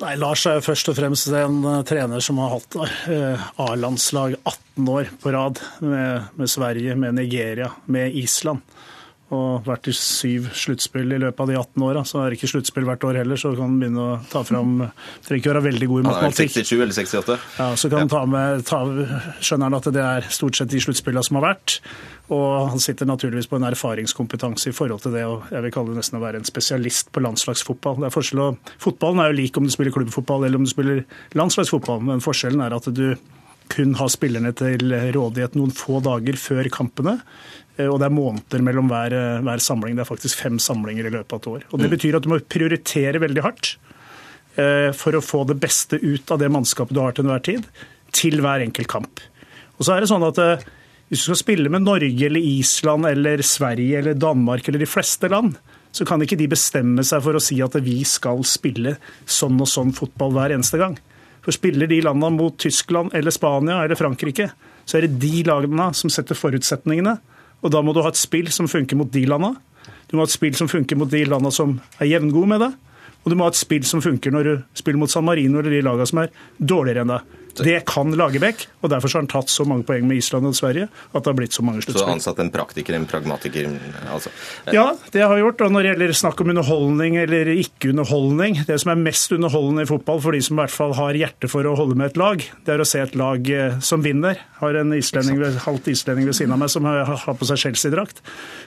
Nei, 0.00 0.14
Lars 0.16 0.46
er 0.48 0.56
jo 0.56 0.64
først 0.64 0.88
og 0.88 0.96
fremst 0.96 1.28
en 1.36 1.58
uh, 1.66 1.82
trener 1.84 2.22
som 2.24 2.38
har 2.40 2.54
hatt 2.54 2.76
uh, 2.80 3.42
A-landslag 3.60 4.38
18 4.38 4.86
år 4.88 5.10
på 5.20 5.32
rad 5.34 5.60
med, 5.84 6.30
med 6.40 6.48
Sverige, 6.48 6.94
med 6.96 7.18
Nigeria, 7.18 7.68
med 7.84 8.16
Island 8.16 8.64
og 9.30 9.66
vært 9.66 9.86
i 9.90 9.94
syv 9.94 10.48
sluttspill 10.58 11.14
i 11.14 11.18
løpet 11.22 11.42
av 11.44 11.50
de 11.50 11.56
18 11.58 11.84
åra. 11.86 12.02
Så 12.06 12.18
er 12.18 12.32
det 12.32 12.40
ikke 12.40 12.50
sluttspill 12.50 12.86
hvert 12.88 13.04
år 13.06 13.20
heller, 13.20 13.38
så 13.38 13.52
kan 13.54 13.68
han 13.68 13.76
begynne 13.78 14.02
å 14.02 14.16
ta 14.30 14.42
fram 14.46 14.72
Trenger 15.26 15.38
ikke 15.38 15.52
være 15.52 15.64
veldig 15.68 15.88
god 15.90 16.02
i 16.02 16.06
matematikk. 16.08 16.54
Han 16.54 16.62
er 16.62 16.66
67 16.66 16.80
eller 16.80 16.96
68? 16.96 17.36
Ja, 17.60 17.68
så 17.78 17.90
kan 17.92 18.02
han 18.02 18.10
ta 18.10 18.22
med, 18.30 18.64
ta, 18.66 18.80
skjønner 19.38 19.70
han 19.70 19.78
at 19.78 19.90
det 19.94 20.06
er 20.06 20.30
stort 20.34 20.58
sett 20.58 20.72
de 20.72 20.82
sluttspillene 20.82 21.22
som 21.26 21.38
har 21.38 21.46
vært. 21.52 21.78
Og 22.30 22.70
han 22.74 22.82
sitter 22.82 23.08
naturligvis 23.10 23.50
på 23.50 23.58
en 23.58 23.66
erfaringskompetanse 23.70 24.70
i 24.70 24.74
forhold 24.74 25.02
til 25.02 25.14
det 25.14 25.24
og 25.26 25.50
jeg 25.50 25.64
vil 25.66 25.74
kalle 25.74 25.94
det 25.94 26.02
nesten 26.02 26.20
å 26.20 26.22
være 26.22 26.42
en 26.42 26.46
spesialist 26.46 27.10
på 27.14 27.22
landslagsfotball. 27.22 27.98
Det 28.02 28.10
er 28.10 28.14
forskjell 28.14 28.44
og 28.44 28.72
Fotballen 28.82 29.22
er 29.22 29.32
jo 29.32 29.40
lik 29.40 29.58
om 29.58 29.66
du 29.66 29.74
spiller 29.74 29.94
klubbfotball 29.94 30.46
eller 30.46 30.60
om 30.60 30.66
du 30.66 30.70
spiller 30.70 31.02
landslagsfotball, 31.38 32.02
men 32.06 32.22
forskjellen 32.24 32.62
er 32.66 32.76
at 32.76 32.90
du 32.94 33.04
kun 33.70 33.94
har 33.98 34.10
spillerne 34.10 34.50
til 34.58 34.94
rådighet 35.14 35.54
noen 35.58 35.74
få 35.74 36.00
dager 36.02 36.38
før 36.40 36.70
kampene. 36.74 37.20
Eh, 37.80 37.88
og 37.88 38.00
det 38.00 38.08
er 38.08 38.16
måneder 38.16 38.64
mellom 38.64 38.90
hver, 38.90 39.14
eh, 39.16 39.44
hver, 39.44 39.62
samling. 39.62 39.96
Det 39.96 40.04
er 40.04 40.10
faktisk 40.10 40.42
fem 40.42 40.58
samlinger 40.60 41.08
i 41.08 41.14
løpet 41.14 41.32
av 41.32 41.40
et 41.40 41.50
år. 41.54 41.62
Og 41.70 41.78
Det 41.78 41.88
mm. 41.88 41.94
betyr 41.96 42.16
at 42.16 42.26
du 42.26 42.32
må 42.32 42.40
prioritere 42.40 43.22
veldig 43.22 43.44
hardt 43.46 43.76
eh, 44.56 44.90
for 44.96 45.16
å 45.16 45.24
få 45.24 45.44
det 45.48 45.60
beste 45.62 46.00
ut 46.00 46.30
av 46.30 46.42
det 46.42 46.50
mannskapet 46.52 46.94
du 46.94 47.00
har 47.00 47.16
til 47.16 47.26
enhver 47.26 47.44
tid, 47.46 47.66
til 48.12 48.40
hver 48.42 48.64
enkelt 48.66 48.90
kamp. 48.90 49.24
Og 49.78 49.86
så 49.86 49.96
er 49.96 50.02
det 50.02 50.10
sånn 50.12 50.26
at 50.26 50.38
Hvis 51.10 51.24
du 51.24 51.32
skal 51.32 51.40
spille 51.40 51.70
med 51.72 51.82
Norge 51.82 52.26
eller 52.26 52.38
Island 52.38 53.06
eller 53.08 53.40
Sverige 53.42 53.98
eller 53.98 54.14
Danmark 54.14 54.68
eller 54.68 54.78
de 54.78 54.86
fleste 54.86 55.26
land, 55.26 55.56
så 55.90 56.04
kan 56.06 56.22
ikke 56.22 56.38
de 56.38 56.46
bestemme 56.46 57.02
seg 57.02 57.24
for 57.24 57.34
å 57.34 57.42
si 57.42 57.58
at 57.64 57.74
vi 57.82 58.04
skal 58.06 58.44
spille 58.46 58.92
sånn 59.26 59.58
og 59.58 59.66
sånn 59.66 59.90
fotball 59.90 60.30
hver 60.36 60.54
eneste 60.54 60.78
gang. 60.78 60.94
For 61.42 61.50
spiller 61.50 61.90
de 61.90 61.98
landene 62.06 62.36
mot 62.36 62.54
Tyskland 62.54 63.10
eller 63.16 63.34
Spania 63.34 63.80
eller 63.82 63.98
Frankrike, 63.98 64.52
så 64.86 65.00
er 65.00 65.08
det 65.08 65.18
de 65.18 65.42
lagene 65.48 65.88
som 65.98 66.12
setter 66.14 66.38
forutsetningene 66.38 67.16
og 67.60 67.72
Da 67.72 67.82
må 67.84 67.92
du 67.92 68.02
ha 68.02 68.08
et 68.08 68.20
spill 68.20 68.48
som 68.52 68.68
funker 68.68 68.96
mot 68.96 69.10
de 69.12 69.24
landa. 69.28 69.54
Du 70.08 70.16
må 70.16 70.24
ha 70.24 70.28
et 70.28 70.34
spill 70.34 70.56
som 70.56 70.68
funker 70.70 70.96
mot 70.96 71.10
de 71.10 71.24
landa 71.28 71.52
som 71.54 71.78
er 72.00 72.08
jevngode 72.10 72.48
med 72.48 72.64
det. 72.64 72.70
Og 73.24 73.30
du 73.30 73.36
må 73.36 73.44
ha 73.44 73.52
et 73.52 73.60
spill 73.60 73.84
som 73.84 74.00
funker 74.00 74.32
når 74.32 74.48
du 74.48 74.52
spiller 74.78 75.00
mot 75.02 75.12
San 75.12 75.26
Marino 75.26 75.60
eller 75.60 75.74
de 75.76 75.82
lagene 75.84 76.08
som 76.08 76.22
er 76.22 76.32
dårligere 76.56 77.04
enn 77.04 77.12
deg. 77.12 77.36
Det 77.58 77.80
kan 77.88 78.14
Lagerbäck, 78.16 78.66
og 78.80 78.90
derfor 78.92 79.12
har 79.12 79.24
han 79.24 79.30
tatt 79.30 79.50
så 79.52 79.64
mange 79.68 79.84
poeng 79.88 80.06
med 80.08 80.20
Island 80.20 80.46
og 80.48 80.56
Sverige 80.56 80.88
at 80.88 81.24
det 81.24 81.30
har 81.30 81.36
blitt 81.38 81.56
så 81.56 81.64
mange 81.66 81.82
sluttspill. 81.84 82.06
Så 82.06 82.14
ansatt 82.14 82.40
en 82.42 82.50
praktiker, 82.54 82.96
en 82.96 83.06
pragmatiker? 83.10 83.70
Altså. 84.12 84.32
Ja, 84.74 84.86
det 85.12 85.24
har 85.24 85.34
jeg 85.36 85.44
gjort. 85.44 85.64
Og 85.66 85.74
når 85.74 85.82
det 85.82 85.92
gjelder 85.92 86.16
snakk 86.20 86.42
om 86.42 86.52
underholdning 86.54 87.18
eller 87.20 87.50
ikke 87.52 87.90
underholdning 87.90 88.60
Det 88.68 88.76
som 88.80 88.92
er 88.92 89.00
mest 89.00 89.32
underholdende 89.34 89.84
i 89.84 89.90
fotball 89.90 90.20
for 90.22 90.36
de 90.36 90.42
som 90.44 90.56
i 90.56 90.62
hvert 90.62 90.74
fall 90.74 90.94
har 90.98 91.18
hjerte 91.18 91.50
for 91.50 91.66
å 91.66 91.74
holde 91.78 91.98
med 91.98 92.12
et 92.12 92.20
lag, 92.20 92.44
det 92.66 92.74
er 92.74 92.82
å 92.82 92.88
se 92.88 93.02
et 93.02 93.16
lag 93.18 93.50
eh, 93.52 93.78
som 93.84 94.04
vinner. 94.04 94.40
Har 94.60 94.76
en 94.76 94.94
islending, 94.96 95.40
halvt 95.64 95.90
islending 95.92 96.28
ved 96.28 96.36
siden 96.38 96.54
av 96.54 96.62
meg 96.62 96.72
som 96.72 96.86
har 96.86 97.36
på 97.36 97.48
seg 97.48 97.60
Chelsea-drakt 97.64 98.22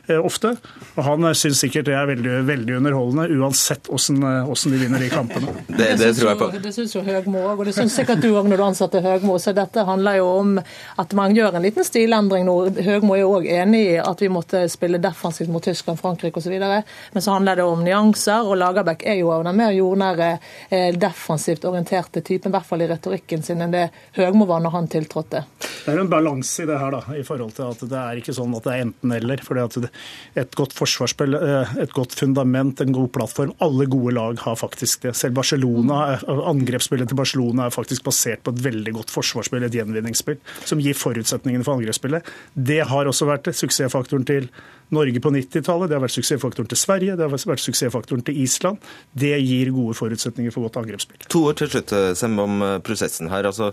eh, 0.10 0.19
ofte. 0.19 0.56
Og 0.96 1.02
han 1.08 1.30
eh, 1.30 1.38
syns 1.38 1.63
sikkert 1.63 1.89
det 1.89 1.98
er 1.98 2.10
veldig, 2.10 2.38
veldig 2.50 2.78
underholdende, 2.82 3.28
uansett 3.39 3.89
hvordan, 3.91 4.54
de 4.74 4.82
vinner 4.82 5.04
de 5.04 5.10
kampene. 5.13 5.54
Det, 5.67 5.78
det, 5.78 5.98
det 6.02 6.12
tror 6.17 6.34
jeg 6.34 6.41
på. 6.41 6.50
Det 6.63 6.76
syns 6.76 6.96
jo 6.98 7.04
Høgmo 7.06 7.43
òg, 7.52 7.62
og 7.62 7.67
det 7.69 7.76
syns 7.78 7.96
sikkert 7.98 8.24
du 8.24 8.32
òg 8.34 8.50
når 8.50 8.60
du 8.60 8.65
ansatte 8.65 8.72
ansatte 8.73 9.01
Høgmo. 9.03 9.38
Så 9.39 9.53
dette 9.55 9.86
handler 9.86 10.19
jo 10.19 10.27
om 10.39 10.57
at 10.99 11.13
man 11.17 11.36
gjør 11.36 11.57
en 11.57 11.65
liten 11.65 11.86
stilendring 11.86 12.45
nå. 12.47 12.55
Høgmo 12.83 13.15
er 13.15 13.23
jo 13.23 13.33
òg 13.38 13.47
enig 13.53 13.83
i 13.93 13.97
at 14.01 14.21
vi 14.21 14.31
måtte 14.33 14.65
spille 14.71 15.01
defensivt 15.01 15.51
mot 15.53 15.63
Tyskland, 15.63 16.01
Frankrike 16.01 16.41
osv. 16.41 16.55
Men 16.57 17.23
så 17.23 17.36
handler 17.36 17.59
det 17.59 17.67
om 17.67 17.83
nyanser, 17.86 18.47
og 18.47 18.57
Lagerbäck 18.59 19.05
er 19.07 19.19
jo 19.21 19.31
av 19.33 19.45
den 19.47 19.57
mer 19.59 19.73
jordnære, 19.75 20.29
eh, 20.69 20.89
defensivt 20.97 21.65
orienterte 21.69 22.21
typen, 22.21 22.51
i 22.51 22.57
hvert 22.57 22.67
fall 22.67 22.83
i 22.83 22.89
retorikken 22.89 23.43
sin, 23.43 23.62
enn 23.62 23.73
det 23.73 23.88
Høgmo 24.17 24.47
var 24.49 24.63
når 24.63 24.75
han 24.77 24.89
tiltrådte. 24.91 25.43
Det 25.83 25.91
er 25.91 25.99
en 25.99 26.12
balanse 26.12 26.63
i 26.63 26.67
det 26.69 26.79
her, 26.79 26.95
da, 26.95 27.01
i 27.17 27.23
forhold 27.27 27.55
til 27.57 27.69
at 27.69 27.86
det 27.91 27.99
er 27.99 28.21
ikke 28.21 28.36
sånn 28.36 28.53
at 28.57 28.67
det 28.67 28.73
er 28.73 28.86
enten-eller. 28.88 29.43
fordi 29.43 29.63
at 29.63 29.89
Et 30.36 30.55
godt 30.55 30.73
forsvarsspill, 30.73 31.36
eh, 31.36 31.75
et 31.83 31.93
godt 31.93 32.13
fundament, 32.15 32.81
en 32.81 32.91
god 32.93 33.12
plattform. 33.12 33.53
Alle 33.62 33.86
gode 33.86 34.13
lag 34.13 34.39
har 34.39 34.55
faktisk 34.55 35.01
det. 35.01 35.15
Selv 35.15 35.36
Barcelona, 35.36 36.19
Angrepsspillet 36.27 37.07
til 37.07 37.17
Barcelona 37.17 37.65
er 37.67 37.75
faktisk 37.75 38.03
basert 38.03 38.43
på 38.43 38.53
et 38.53 38.62
veldig 38.63 38.93
godt 38.95 39.13
forsvarsspill, 39.13 39.65
et 39.67 39.76
gjenvinningsspill, 39.78 40.39
som 40.67 40.82
gir 40.84 40.97
forutsetningene 40.97 41.65
for 41.65 41.78
angrepsspillet. 41.78 42.30
Det 42.54 42.82
har 42.89 43.10
også 43.10 43.28
vært 43.30 43.52
suksessfaktoren 43.58 44.26
til 44.30 44.49
Norge 44.93 45.21
på 45.23 45.32
90-tallet, 45.34 45.89
det 45.89 45.97
har 45.97 46.04
vært 46.04 46.15
suksessfaktoren 46.17 46.69
til 46.69 46.80
Sverige, 46.80 47.17
det 47.17 47.26
har 47.26 47.34
vært 47.34 47.63
suksessfaktoren 47.63 48.26
til 48.28 48.41
Island. 48.43 48.91
Det 49.17 49.34
gir 49.41 49.73
gode 49.76 49.97
forutsetninger 49.97 50.54
for 50.54 50.67
godt 50.67 50.82
angrepsspill. 50.84 51.23
To 51.34 51.45
år 51.49 51.60
til 51.62 51.71
slutt, 51.73 51.95
Sem, 52.19 52.36
om 52.39 52.62
eh, 52.65 52.80
prosessen 52.86 53.32
her. 53.34 53.47
Altså, 53.49 53.71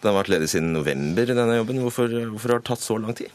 det 0.00 0.10
har 0.10 0.16
vært 0.20 0.30
ledig 0.32 0.52
siden 0.52 0.74
november, 0.76 1.26
denne 1.32 1.58
jobben. 1.58 1.82
Hvorfor, 1.84 2.12
hvorfor 2.32 2.54
har 2.54 2.62
det 2.62 2.70
tatt 2.70 2.84
så 2.84 2.98
lang 3.00 3.16
tid? 3.16 3.32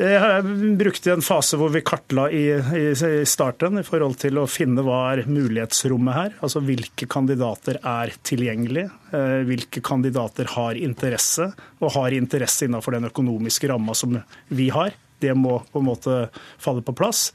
Det 0.00 0.42
brukte 0.80 1.12
en 1.12 1.20
fase 1.20 1.58
hvor 1.60 1.68
vi 1.74 1.82
kartla 1.84 2.22
i, 2.32 2.46
i, 2.56 2.84
starten 3.28 3.82
i 3.82 3.84
forhold 3.84 4.16
til 4.22 4.38
å 4.40 4.46
finne 4.48 4.80
hva 4.86 5.00
er 5.10 5.26
mulighetsrommet 5.28 6.16
her. 6.16 6.38
Altså 6.40 6.62
hvilke 6.64 7.04
kandidater 7.10 7.76
er 7.84 8.14
tilgjengelige, 8.24 8.88
eh, 9.12 9.42
hvilke 9.44 9.82
kandidater 9.84 10.48
har 10.54 10.80
interesse, 10.80 11.50
og 11.84 11.92
har 11.98 12.16
interesse 12.16 12.64
innenfor 12.64 12.96
den 12.96 13.10
økonomiske 13.10 13.68
ramma 13.68 13.92
som 13.98 14.16
vi 14.48 14.70
har. 14.72 14.96
Det 15.20 15.36
må 15.36 15.58
på 15.68 15.82
en 15.82 15.90
måte 15.90 16.16
falle 16.56 16.80
på 16.80 16.96
plass. 16.96 17.26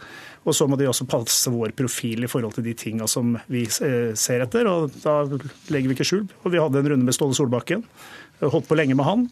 Og 0.45 0.57
så 0.57 0.65
må 0.65 0.77
de 0.77 0.89
også 0.89 1.05
passe 1.09 1.53
vår 1.53 1.75
profil 1.77 2.25
i 2.25 2.29
forhold 2.29 2.57
til 2.57 2.65
de 2.65 2.73
tinga 2.77 3.05
som 3.09 3.37
vi 3.45 3.67
eh, 3.85 4.13
ser 4.17 4.41
etter. 4.41 4.65
Og 4.65 4.89
da 5.05 5.19
legger 5.69 5.91
vi 5.91 5.99
ikke 5.99 6.09
skjul. 6.15 6.25
Og 6.41 6.53
vi 6.53 6.61
hadde 6.65 6.81
en 6.81 6.93
runde 6.95 7.05
med 7.05 7.13
Ståle 7.13 7.37
Solbakken 7.37 7.85
holdt 8.41 8.67
på 8.67 8.77
lenge 8.77 8.97
med 8.97 9.07
han. 9.07 9.27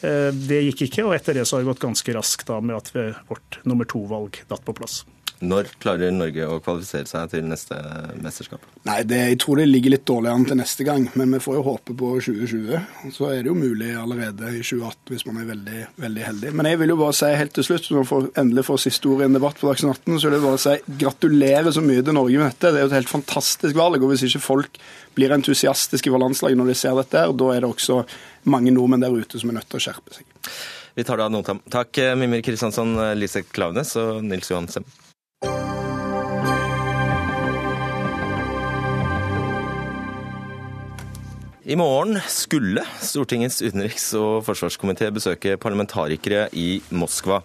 Eh, 0.00 0.30
det 0.32 0.62
gikk 0.68 0.86
ikke, 0.88 1.06
og 1.06 1.14
etter 1.18 1.38
det 1.38 1.46
så 1.48 1.56
har 1.56 1.64
det 1.64 1.72
gått 1.72 1.84
ganske 1.86 2.16
raskt 2.16 2.50
da 2.50 2.60
med 2.60 2.78
at 2.78 2.92
vårt 3.30 3.60
nummer 3.68 3.88
to-valg 3.88 4.42
datt 4.50 4.64
på 4.66 4.76
plass. 4.76 5.02
Når 5.38 5.68
klarer 5.78 6.10
Norge 6.10 6.46
å 6.50 6.56
kvalifisere 6.58 7.06
seg 7.06 7.28
til 7.30 7.44
neste 7.46 7.76
mesterskap? 8.18 8.64
Nei, 8.88 9.02
det, 9.06 9.18
Jeg 9.30 9.38
tror 9.44 9.60
det 9.60 9.68
ligger 9.68 9.92
litt 9.94 10.06
dårlig 10.08 10.32
an 10.32 10.46
til 10.48 10.58
neste 10.58 10.86
gang, 10.86 11.04
men 11.14 11.36
vi 11.36 11.40
får 11.42 11.58
jo 11.58 11.64
håpe 11.68 11.94
på 11.94 12.08
2020. 12.26 13.12
Så 13.14 13.28
er 13.30 13.44
det 13.44 13.52
jo 13.52 13.54
mulig 13.58 13.92
allerede 13.94 14.50
i 14.50 14.62
2018 14.64 15.12
hvis 15.14 15.26
man 15.28 15.38
er 15.42 15.50
veldig, 15.52 15.82
veldig 16.02 16.24
heldig. 16.26 16.52
Men 16.58 16.70
jeg 16.70 16.80
vil 16.82 16.94
jo 16.94 16.98
bare 16.98 17.16
si 17.20 17.30
helt 17.38 17.54
til 17.54 17.68
slutt, 17.68 17.86
når 17.94 18.08
vi 18.08 18.20
endelig 18.42 18.66
får 18.66 18.82
siste 18.88 19.12
ord 19.12 19.22
i 19.22 19.28
en 19.28 19.38
debatt 19.38 19.60
på 19.60 19.70
Dagsnytt 19.70 20.02
18, 20.02 20.18
så 20.18 20.28
vil 20.28 20.38
jeg 20.38 20.46
bare 20.48 20.62
si 20.64 20.98
gratulerer 21.04 21.76
så 21.78 21.84
mye 21.86 22.02
til 22.02 22.18
Norge 22.18 22.42
med 22.42 22.50
dette. 22.50 22.72
Det 22.74 22.82
er 22.82 22.86
jo 22.86 22.92
et 22.92 22.98
helt 22.98 23.14
fantastisk 23.14 23.78
valg. 23.78 24.02
og 24.02 24.14
Hvis 24.14 24.26
ikke 24.26 24.42
folk 24.42 24.80
blir 25.14 25.34
entusiastiske 25.38 26.10
for 26.10 26.22
landslaget 26.22 26.58
når 26.58 26.72
de 26.72 26.78
ser 26.82 26.98
dette, 26.98 27.26
da 27.30 27.52
er 27.54 27.62
det 27.62 27.70
også 27.70 28.02
mange 28.50 28.74
nordmenn 28.74 29.06
der 29.06 29.14
ute 29.14 29.38
som 29.38 29.52
er 29.52 29.60
nødt 29.60 29.70
til 29.70 29.78
å 29.78 29.86
skjerpe 29.86 30.18
seg. 30.18 30.26
Vi 30.98 31.06
tar 31.06 31.20
det 31.20 31.28
ad 31.28 31.34
notam. 31.34 31.62
Takk 31.70 32.00
Mimir 32.18 32.42
Kristiansson, 32.42 32.96
Lise 33.14 33.44
Klaveness 33.46 33.94
og 34.02 34.24
Nils 34.26 34.50
Johan 34.50 34.66
I 41.68 41.76
morgen 41.76 42.16
skulle 42.32 42.80
Stortingets 43.04 43.58
utenriks- 43.60 44.14
og 44.16 44.46
forsvarskomité 44.46 45.10
besøke 45.12 45.58
parlamentarikere 45.60 46.46
i 46.56 46.78
Moskva. 46.96 47.42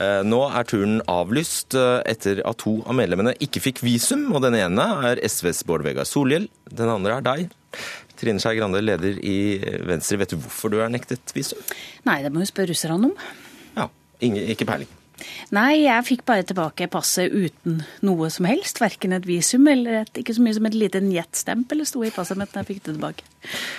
Eh, 0.00 0.22
nå 0.24 0.38
er 0.48 0.64
turen 0.64 1.02
avlyst 1.04 1.76
eh, 1.76 1.98
etter 2.08 2.40
at 2.48 2.56
to 2.62 2.78
av 2.88 2.96
medlemmene 2.96 3.34
ikke 3.44 3.60
fikk 3.60 3.82
visum. 3.84 4.30
og 4.32 4.40
Den 4.46 4.56
ene 4.56 4.86
er 5.10 5.20
SVs 5.28 5.60
Bård 5.68 5.84
Vegar 5.84 6.08
Solhjell, 6.08 6.48
den 6.72 6.88
andre 6.88 7.18
er 7.18 7.26
deg. 7.26 7.52
Trine 8.16 8.40
Skei 8.40 8.54
Grande, 8.56 8.80
leder 8.80 9.20
i 9.20 9.36
Venstre, 9.84 10.22
vet 10.22 10.32
du 10.32 10.38
hvorfor 10.40 10.72
du 10.72 10.78
er 10.80 10.88
nektet 10.88 11.36
visum? 11.36 11.60
Nei, 12.08 12.22
det 12.24 12.32
må 12.32 12.40
jo 12.40 12.48
spørre 12.48 12.72
russerne 12.72 13.12
om. 13.12 13.28
Ja, 13.76 13.90
Ikke 14.24 14.64
peiling. 14.72 14.88
Nei, 15.56 15.82
jeg 15.84 16.06
fikk 16.06 16.24
bare 16.28 16.44
tilbake 16.46 16.88
passet 16.92 17.32
uten 17.32 17.80
noe 18.06 18.30
som 18.32 18.48
helst. 18.48 18.80
Verken 18.82 19.16
et 19.16 19.26
visum 19.28 19.68
eller 19.70 20.02
et, 20.02 20.12
ikke 20.22 20.36
så 20.36 20.44
mye 20.44 20.56
som 20.56 20.68
et 20.68 20.78
lite 20.78 21.02
njettstempel 21.04 21.84
sto 21.88 22.04
i 22.06 22.12
passet 22.14 22.40
mitt 22.40 22.52
da 22.54 22.62
jeg 22.62 22.70
fikk 22.72 22.84
det 22.86 22.94
tilbake. 22.96 23.26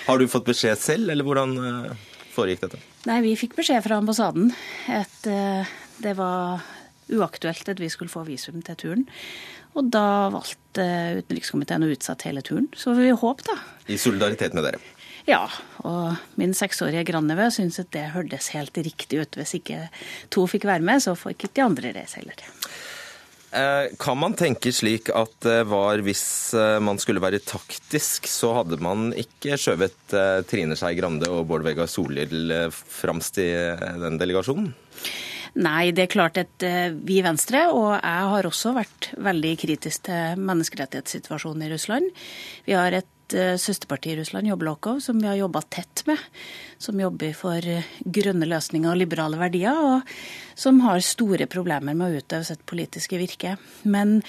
Har 0.07 0.21
du 0.21 0.27
fått 0.31 0.49
beskjed 0.49 0.81
selv, 0.81 1.13
eller 1.13 1.27
hvordan 1.27 1.55
eh, 1.61 2.11
foregikk 2.35 2.65
dette? 2.65 2.81
Nei, 3.09 3.21
vi 3.25 3.37
fikk 3.39 3.57
beskjed 3.57 3.81
fra 3.85 3.97
ambassaden 4.01 4.51
at 4.91 5.31
uh, 5.31 5.73
det 6.03 6.13
var 6.19 6.61
uaktuelt 7.11 7.71
at 7.71 7.81
vi 7.81 7.89
skulle 7.91 8.13
få 8.13 8.23
visum 8.27 8.61
til 8.65 8.77
turen. 8.79 9.07
Og 9.77 9.87
da 9.91 10.29
valgte 10.33 10.85
utenrikskomiteen 11.21 11.85
å 11.85 11.91
utsette 11.93 12.27
hele 12.27 12.43
turen. 12.45 12.67
Så 12.75 12.93
vi 12.97 13.11
håp, 13.15 13.43
da. 13.47 13.55
I 13.87 13.97
solidaritet 13.99 14.55
med 14.57 14.67
dere? 14.67 14.81
Ja, 15.29 15.43
og 15.85 16.15
min 16.39 16.55
seksårige 16.57 17.05
grandnevø 17.11 17.49
syns 17.53 17.79
at 17.81 17.91
det 17.93 18.11
hørtes 18.15 18.51
helt 18.55 18.77
riktig 18.77 19.21
ut. 19.21 19.37
Hvis 19.37 19.57
ikke 19.59 19.85
to 20.33 20.47
fikk 20.49 20.65
være 20.69 20.85
med, 20.85 21.03
så 21.03 21.17
får 21.17 21.35
ikke 21.35 21.53
de 21.53 21.65
andre 21.67 21.93
reise 21.99 22.21
heller. 22.21 22.41
Eh, 23.51 23.91
kan 23.99 24.15
man 24.15 24.33
tenke 24.39 24.71
slik 24.71 25.09
at 25.11 25.33
det 25.43 25.65
var 25.67 25.99
hvis 26.05 26.53
eh, 26.55 26.77
man 26.79 26.99
skulle 27.01 27.19
være 27.19 27.41
taktisk, 27.43 28.29
så 28.31 28.53
hadde 28.61 28.79
man 28.79 29.09
ikke 29.11 29.57
skjøvet 29.59 30.15
eh, 30.15 30.37
Trine 30.47 30.77
Skei 30.79 30.95
Grande 30.95 31.27
og 31.27 31.49
Bård 31.49 31.65
Vegar 31.67 31.89
Solhjell 31.91 32.71
framst 32.71 33.41
i 33.43 33.49
den 34.05 34.21
delegasjonen? 34.21 34.71
Nei, 35.59 35.91
det 35.91 36.05
er 36.05 36.13
klart 36.13 36.37
at 36.39 36.63
vi 37.03 37.17
i 37.19 37.23
Venstre, 37.25 37.65
og 37.75 37.97
jeg 37.97 38.27
har 38.31 38.47
også 38.47 38.71
vært 38.71 39.09
veldig 39.19 39.51
kritisk 39.59 40.05
til 40.07 40.39
menneskerettighetssituasjonen 40.39 41.65
i 41.65 41.71
Russland. 41.73 42.07
Vi 42.63 42.77
har 42.77 42.95
et 42.95 43.09
Eh, 43.33 43.55
søsterparti 43.57 44.11
i 44.11 44.15
Russland, 44.19 44.47
Jobblokov, 44.47 44.99
som 44.99 45.19
vi 45.19 45.27
har 45.27 45.35
jobba 45.39 45.61
tett 45.61 46.03
med. 46.05 46.17
Som 46.81 46.99
jobber 46.99 47.33
for 47.37 47.67
eh, 47.67 47.87
grønne 48.03 48.47
løsninger 48.49 48.91
og 48.91 48.99
liberale 48.99 49.39
verdier, 49.39 49.77
og 49.77 50.50
som 50.61 50.81
har 50.85 51.01
store 51.05 51.47
problemer 51.51 51.97
med 51.97 52.07
å 52.11 52.21
utøve 52.21 52.45
sitt 52.47 52.61
politiske 52.69 53.17
virke. 53.21 53.57
Men 53.83 54.19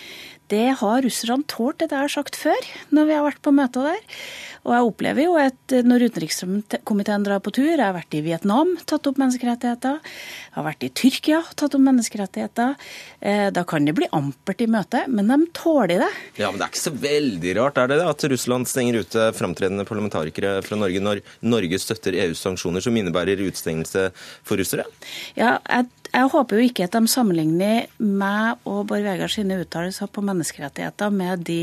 det 0.53 0.75
har 0.83 1.01
russerne 1.05 1.47
tålt, 1.49 1.81
det 1.81 1.89
jeg 1.89 2.05
har 2.05 2.13
sagt 2.13 2.37
før, 2.37 2.67
når 2.93 3.07
vi 3.09 3.15
har 3.17 3.25
vært 3.25 3.41
på 3.45 3.55
møter 3.57 3.87
der. 3.89 4.19
Og 4.63 4.75
jeg 4.75 4.87
opplever 4.87 5.25
jo 5.25 5.37
at 5.41 5.75
når 5.87 6.05
utenrikskomiteen 6.11 7.25
drar 7.27 7.41
på 7.43 7.51
tur 7.57 7.71
Jeg 7.71 7.81
har 7.81 7.97
vært 7.97 8.15
i 8.15 8.21
Vietnam, 8.23 8.75
tatt 8.87 9.09
opp 9.11 9.19
menneskerettigheter. 9.19 9.97
Jeg 10.05 10.55
har 10.55 10.67
vært 10.67 10.85
i 10.87 10.91
Tyrkia, 11.01 11.41
tatt 11.59 11.75
opp 11.75 11.83
menneskerettigheter. 11.83 12.77
Eh, 13.21 13.49
da 13.55 13.65
kan 13.69 13.89
det 13.89 13.97
bli 13.97 14.11
ampert 14.15 14.63
i 14.63 14.69
møtet, 14.71 15.09
men 15.09 15.33
de 15.33 15.39
tåler 15.57 16.05
det. 16.05 16.11
Ja, 16.39 16.53
Men 16.53 16.61
det 16.61 16.69
er 16.69 16.75
ikke 16.75 16.85
så 16.85 16.95
veldig 17.07 17.57
rart, 17.59 17.81
er 17.81 17.91
det 17.91 17.99
det? 18.03 18.11
At 18.13 18.29
Russland 18.35 18.71
stenger 18.71 19.01
ute 19.03 19.31
framtredende 19.39 19.89
parlamentarikere 19.89 20.61
fra 20.67 20.79
Norge 20.79 21.03
når 21.03 21.25
Norge 21.43 21.81
støtter 21.81 22.21
EUs 22.27 22.45
sanksjoner, 22.45 22.85
som 22.85 22.95
innebærer 22.95 23.43
utstengelse 23.49 24.11
for 24.45 24.61
russere? 24.61 24.87
Ja, 25.35 25.57
jeg 25.65 25.89
jeg 26.13 26.29
håper 26.35 26.59
jo 26.59 26.67
ikke 26.69 26.85
at 26.85 26.93
de 26.93 27.09
sammenligner 27.09 27.87
meg 27.99 28.61
og 28.69 28.85
Bård 28.91 29.05
Vegar 29.07 29.31
sine 29.33 29.57
uttalelser 29.63 30.11
på 30.13 30.25
menneskerettigheter 30.27 31.13
med 31.15 31.47
de 31.49 31.61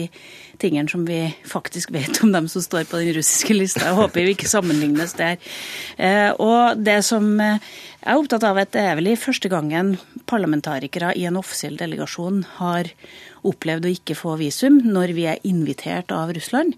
tingene 0.62 0.90
som 0.90 1.04
vi 1.06 1.20
faktisk 1.46 1.94
vet 1.94 2.22
om 2.26 2.34
dem 2.34 2.48
som 2.50 2.64
står 2.66 2.88
på 2.90 2.98
den 2.98 3.14
russiske 3.20 3.54
lista. 3.54 3.86
Jeg 3.92 4.00
håper 4.00 4.26
jo 4.26 4.34
ikke 4.34 4.50
sammenlignes 4.50 5.14
der. 5.20 5.38
Eh, 6.02 6.32
og 6.42 6.82
det 6.82 6.98
som 7.06 7.30
jeg 7.38 7.60
er 8.02 8.18
opptatt 8.18 8.48
av, 8.48 8.58
at 8.58 8.74
det 8.74 8.88
er 8.90 8.98
vel 8.98 9.12
i 9.12 9.20
første 9.20 9.52
gangen 9.52 9.98
parlamentarikere 10.30 11.14
i 11.20 11.28
en 11.30 11.38
offisiell 11.38 11.78
delegasjon 11.78 12.42
har 12.58 12.90
opplevd 13.46 13.86
å 13.86 13.94
ikke 13.94 14.18
få 14.18 14.38
visum 14.42 14.82
når 14.86 15.14
vi 15.18 15.30
er 15.30 15.44
invitert 15.48 16.14
av 16.16 16.34
Russland. 16.34 16.74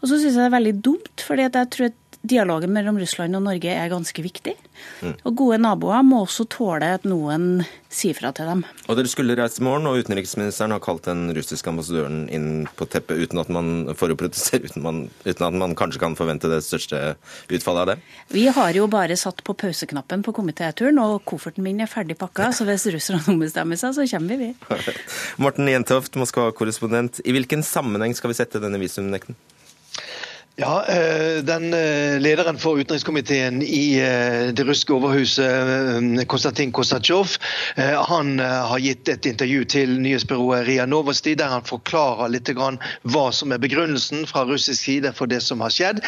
Og 0.00 0.08
så 0.08 0.16
syns 0.16 0.32
jeg 0.32 0.40
det 0.40 0.48
er 0.48 0.56
veldig 0.56 0.78
dumt, 0.82 1.26
fordi 1.26 1.44
jeg 1.46 1.72
tror 1.74 1.90
at 1.92 2.01
dialogen 2.22 2.72
mellom 2.72 2.98
Russland 3.00 3.36
og 3.36 3.42
Norge 3.44 3.72
er 3.74 3.90
ganske 3.90 4.22
viktig. 4.22 4.54
Mm. 5.02 5.14
Og 5.26 5.34
gode 5.38 5.58
naboer 5.62 6.04
må 6.06 6.22
også 6.22 6.46
tåle 6.50 6.92
at 6.96 7.06
noen 7.08 7.64
sier 7.92 8.16
fra 8.16 8.30
til 8.34 8.48
dem. 8.48 8.62
Og 8.86 8.96
Dere 8.98 9.10
skulle 9.10 9.36
reise 9.36 9.60
i 9.60 9.66
morgen, 9.66 9.88
og 9.90 10.00
utenriksministeren 10.00 10.74
har 10.74 10.82
kalt 10.82 11.04
den 11.08 11.26
russiske 11.36 11.68
ambassadøren 11.68 12.24
inn 12.32 12.48
på 12.78 12.86
teppet 12.90 13.20
uten 13.20 13.42
at 13.42 13.50
man, 13.52 13.72
for 13.98 14.12
å 14.12 14.18
protestere, 14.18 14.70
uten, 14.70 14.84
man, 14.86 15.02
uten 15.26 15.46
at 15.48 15.58
man 15.64 15.76
kanskje 15.78 16.02
kan 16.02 16.16
forvente 16.18 16.50
det 16.50 16.62
største 16.64 17.02
utfallet 17.52 17.82
av 17.82 17.90
det? 17.92 17.98
Vi 18.32 18.46
har 18.54 18.78
jo 18.78 18.88
bare 18.92 19.18
satt 19.18 19.42
på 19.44 19.56
pauseknappen 19.58 20.24
på 20.24 20.34
komitéturen, 20.36 21.00
og 21.02 21.26
kofferten 21.28 21.66
min 21.66 21.82
er 21.84 21.90
ferdig 21.90 22.16
pakka, 22.22 22.52
så 22.56 22.66
hvis 22.68 22.88
russerne 22.94 23.22
ombestemmer 23.34 23.80
seg, 23.80 23.98
så 23.98 24.06
kommer 24.14 24.40
vi, 24.40 24.52
vi. 24.52 24.96
Morten 25.42 25.68
Jentoft, 25.68 26.16
Moskva-korrespondent. 26.20 27.20
I 27.26 27.34
hvilken 27.36 27.66
sammenheng 27.66 28.16
skal 28.16 28.32
vi 28.32 28.40
sette 28.40 28.62
denne 28.62 28.80
visumnekten? 28.80 29.36
Ja, 30.56 30.84
eh, 30.88 31.42
den 31.44 31.74
eh, 31.74 32.20
Lederen 32.20 32.58
for 32.58 32.76
utenrikskomiteen 32.76 33.62
i 33.62 34.00
eh, 34.00 34.52
det 34.52 34.66
russiske 34.68 34.92
overhuset, 34.92 36.26
Konstantin 36.28 36.72
Kostatsjov, 36.72 37.38
han 38.08 38.38
har 38.38 38.78
gitt 38.82 39.08
et 39.08 39.26
intervju 39.26 39.64
til 39.64 39.94
nyhetsbyrået 40.04 40.66
Ria 40.66 40.84
Novosti, 40.86 41.32
der 41.38 41.48
han 41.54 41.64
forklarer 41.64 42.28
litt 42.32 42.50
hva 42.52 43.24
som 43.32 43.54
er 43.54 43.60
begrunnelsen 43.62 44.26
fra 44.28 44.42
russisk 44.44 44.84
side 44.84 45.12
for 45.16 45.30
det 45.30 45.40
som 45.44 45.62
har 45.64 45.72
skjedd. 45.72 46.02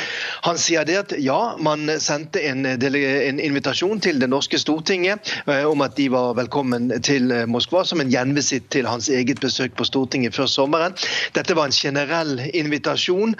Han 0.44 0.60
sier 0.60 0.84
det 0.84 0.98
at 1.00 1.14
ja, 1.22 1.54
man 1.56 1.88
sendte 2.02 2.42
en, 2.44 2.66
en 2.66 3.40
invitasjon 3.40 4.02
til 4.04 4.20
det 4.20 4.28
norske 4.28 4.60
Stortinget 4.60 5.30
om 5.46 5.84
at 5.86 5.96
de 5.96 6.10
var 6.12 6.34
velkommen 6.36 6.90
til 7.06 7.32
Moskva 7.48 7.84
som 7.88 8.02
en 8.02 8.12
gjenvisitt 8.12 8.68
til 8.74 8.88
hans 8.90 9.08
eget 9.08 9.40
besøk 9.40 9.76
på 9.78 9.88
Stortinget 9.88 10.36
før 10.36 10.50
sommeren. 10.50 10.98
Dette 11.36 11.56
var 11.56 11.70
en 11.70 11.78
generell 11.78 12.36
invitasjon 12.52 13.36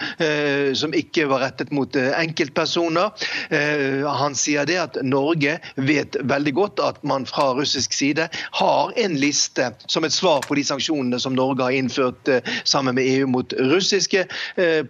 som 0.73 0.94
ikke 0.99 1.27
var 1.29 1.43
rettet 1.45 1.71
mot 1.75 1.95
eh, 1.95 2.11
enkeltpersoner. 2.19 3.11
Eh, 3.49 4.03
han 4.19 4.35
sier 4.37 4.67
det 4.67 4.77
at 4.81 4.99
Norge 5.05 5.57
vet 5.75 6.17
veldig 6.23 6.53
godt 6.57 6.81
at 6.83 7.01
man 7.07 7.27
fra 7.29 7.51
russisk 7.57 7.93
side 7.95 8.27
har 8.59 8.93
en 8.99 9.17
liste 9.19 9.71
som 9.91 10.05
et 10.07 10.15
svar 10.15 10.43
på 10.45 10.57
de 10.57 10.65
sanksjonene 10.67 11.19
som 11.21 11.35
Norge 11.37 11.63
har 11.65 11.75
innført 11.75 12.31
eh, 12.31 12.53
sammen 12.63 12.97
med 12.97 13.07
EU 13.07 13.29
mot 13.31 13.53
russiske 13.71 14.25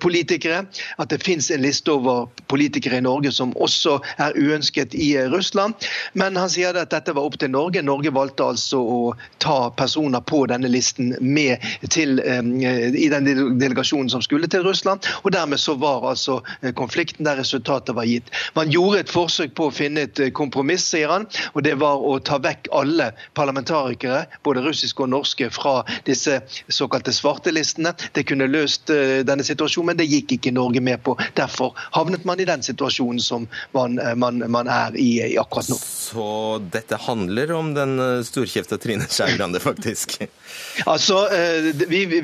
politikere. 0.02 0.65
At 1.02 1.10
det 1.12 1.24
finnes 1.24 1.48
en 1.52 1.63
liste 1.63 1.91
over 1.91 2.28
politikere 2.52 3.00
i 3.00 3.06
Norge 3.06 3.32
som 3.34 3.54
også 3.62 3.98
er 4.22 4.36
uønsket 4.38 4.96
i 4.98 5.13
Russland. 5.32 5.76
Men 6.13 6.38
han 6.39 6.52
sier 6.52 6.76
at 6.78 6.94
dette 6.94 7.13
var 7.15 7.28
opp 7.28 7.38
til 7.41 7.52
Norge. 7.54 7.84
Norge 7.86 8.13
valgte 8.15 8.48
altså 8.54 8.80
å 8.80 9.00
ta 9.44 9.72
personer 9.78 10.24
på 10.26 10.44
denne 10.52 10.70
listen 10.72 11.13
med 11.22 11.63
til, 11.94 12.20
i 12.20 13.08
den 13.12 13.30
delegasjonen 13.60 14.12
som 14.13 14.24
skulle 14.26 14.50
til 14.52 14.65
Russland. 14.65 15.06
og 15.24 15.32
dermed 15.36 15.60
så 15.60 15.76
var 15.80 15.95
var 16.02 16.16
altså 16.16 16.40
eh, 16.62 16.74
konflikten 16.74 17.26
der 17.26 17.40
resultatet 17.40 17.96
var 17.96 18.08
gitt. 18.10 18.30
Man 18.56 18.72
gjorde 18.72 19.04
et 19.04 19.12
forsøk 19.12 19.56
på 19.58 19.70
å 19.70 19.74
finne 19.74 20.06
et 20.08 20.20
eh, 20.22 20.32
kompromiss, 20.36 20.88
sier 20.92 21.12
han, 21.12 21.28
og 21.54 21.66
det 21.66 21.76
var 21.82 22.02
å 22.02 22.18
ta 22.26 22.40
vekk 22.42 22.70
alle 22.76 23.12
parlamentarikere, 23.38 24.26
både 24.46 24.66
russiske 24.66 25.06
og 25.06 25.12
norske, 25.14 25.50
fra 25.54 25.78
disse 26.08 26.40
såkalte 26.72 27.14
svartelistene. 27.16 27.96
Det 28.16 28.26
kunne 28.30 28.50
løst 28.52 28.92
eh, 28.94 29.22
denne 29.28 29.46
situasjonen, 29.46 29.94
men 29.94 30.02
det 30.02 30.10
gikk 30.10 30.38
ikke 30.38 30.56
Norge 30.56 30.84
med 30.84 31.04
på. 31.06 31.18
Derfor 31.38 31.76
havnet 31.96 32.26
man 32.28 32.42
i 32.42 32.48
den 32.48 32.64
situasjonen 32.66 33.22
som 33.24 33.48
man, 33.76 34.00
man, 34.20 34.42
man 34.52 34.70
er 34.72 34.98
i, 35.00 35.10
i, 35.22 35.38
akkurat 35.40 35.70
nå. 35.72 35.80
Så 35.80 36.28
dette 36.74 37.00
handler 37.06 37.54
om 37.56 37.74
den 37.76 37.98
storkjefta 38.26 38.80
Trine 38.82 39.08
Skei 39.10 39.36
Grande, 39.38 39.62
faktisk? 39.64 40.18
altså, 40.86 41.22
vi, 41.88 42.06
vi, 42.10 42.22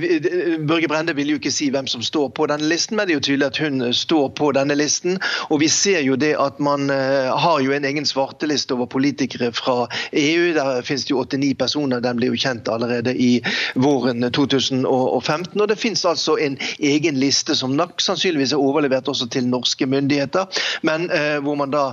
Børge 0.67 0.89
Brende 0.91 1.15
vil 1.17 1.33
jo 1.33 1.39
ikke 1.39 1.53
si 1.53 1.69
hvem 1.73 1.87
som 1.89 2.03
står 2.05 2.31
på 2.35 2.47
denne 2.51 2.69
listen, 2.69 2.97
men 2.97 3.07
det 3.07 3.15
er 3.15 3.19
jo 3.19 3.25
tydelig 3.29 3.49
at 3.49 3.60
hun 3.61 3.93
står 3.93 4.29
på 4.37 4.51
denne 4.55 4.75
listen. 4.77 5.19
Og 5.49 5.61
vi 5.63 5.69
ser 5.71 6.01
jo 6.05 6.17
det 6.19 6.33
at 6.39 6.59
man 6.59 6.89
har 6.89 7.61
jo 7.63 7.73
en 7.75 7.85
egen 7.87 8.07
svarteliste 8.07 8.75
over 8.75 8.89
politikere 8.91 9.51
fra 9.55 9.87
EU. 10.11 10.51
Der 10.55 10.81
finnes 10.85 11.05
det 11.07 11.13
jo 11.13 11.23
89 11.23 11.53
personer. 11.59 12.03
Den 12.03 12.19
ble 12.19 12.31
jo 12.31 12.39
kjent 12.39 12.69
allerede 12.71 13.13
i 13.15 13.41
våren 13.75 14.25
2015. 14.31 15.61
Og 15.61 15.67
det 15.69 15.79
finnes 15.79 16.05
altså 16.05 16.37
en 16.41 16.57
egen 16.79 17.19
liste 17.21 17.55
som 17.57 17.75
nok 17.77 18.01
sannsynligvis 18.01 18.55
er 18.55 18.61
overlevert 18.61 19.09
også 19.11 19.29
til 19.31 19.47
norske 19.49 19.85
myndigheter, 19.89 20.47
men 20.87 21.07
hvor 21.43 21.57
man 21.59 21.73
da 21.73 21.91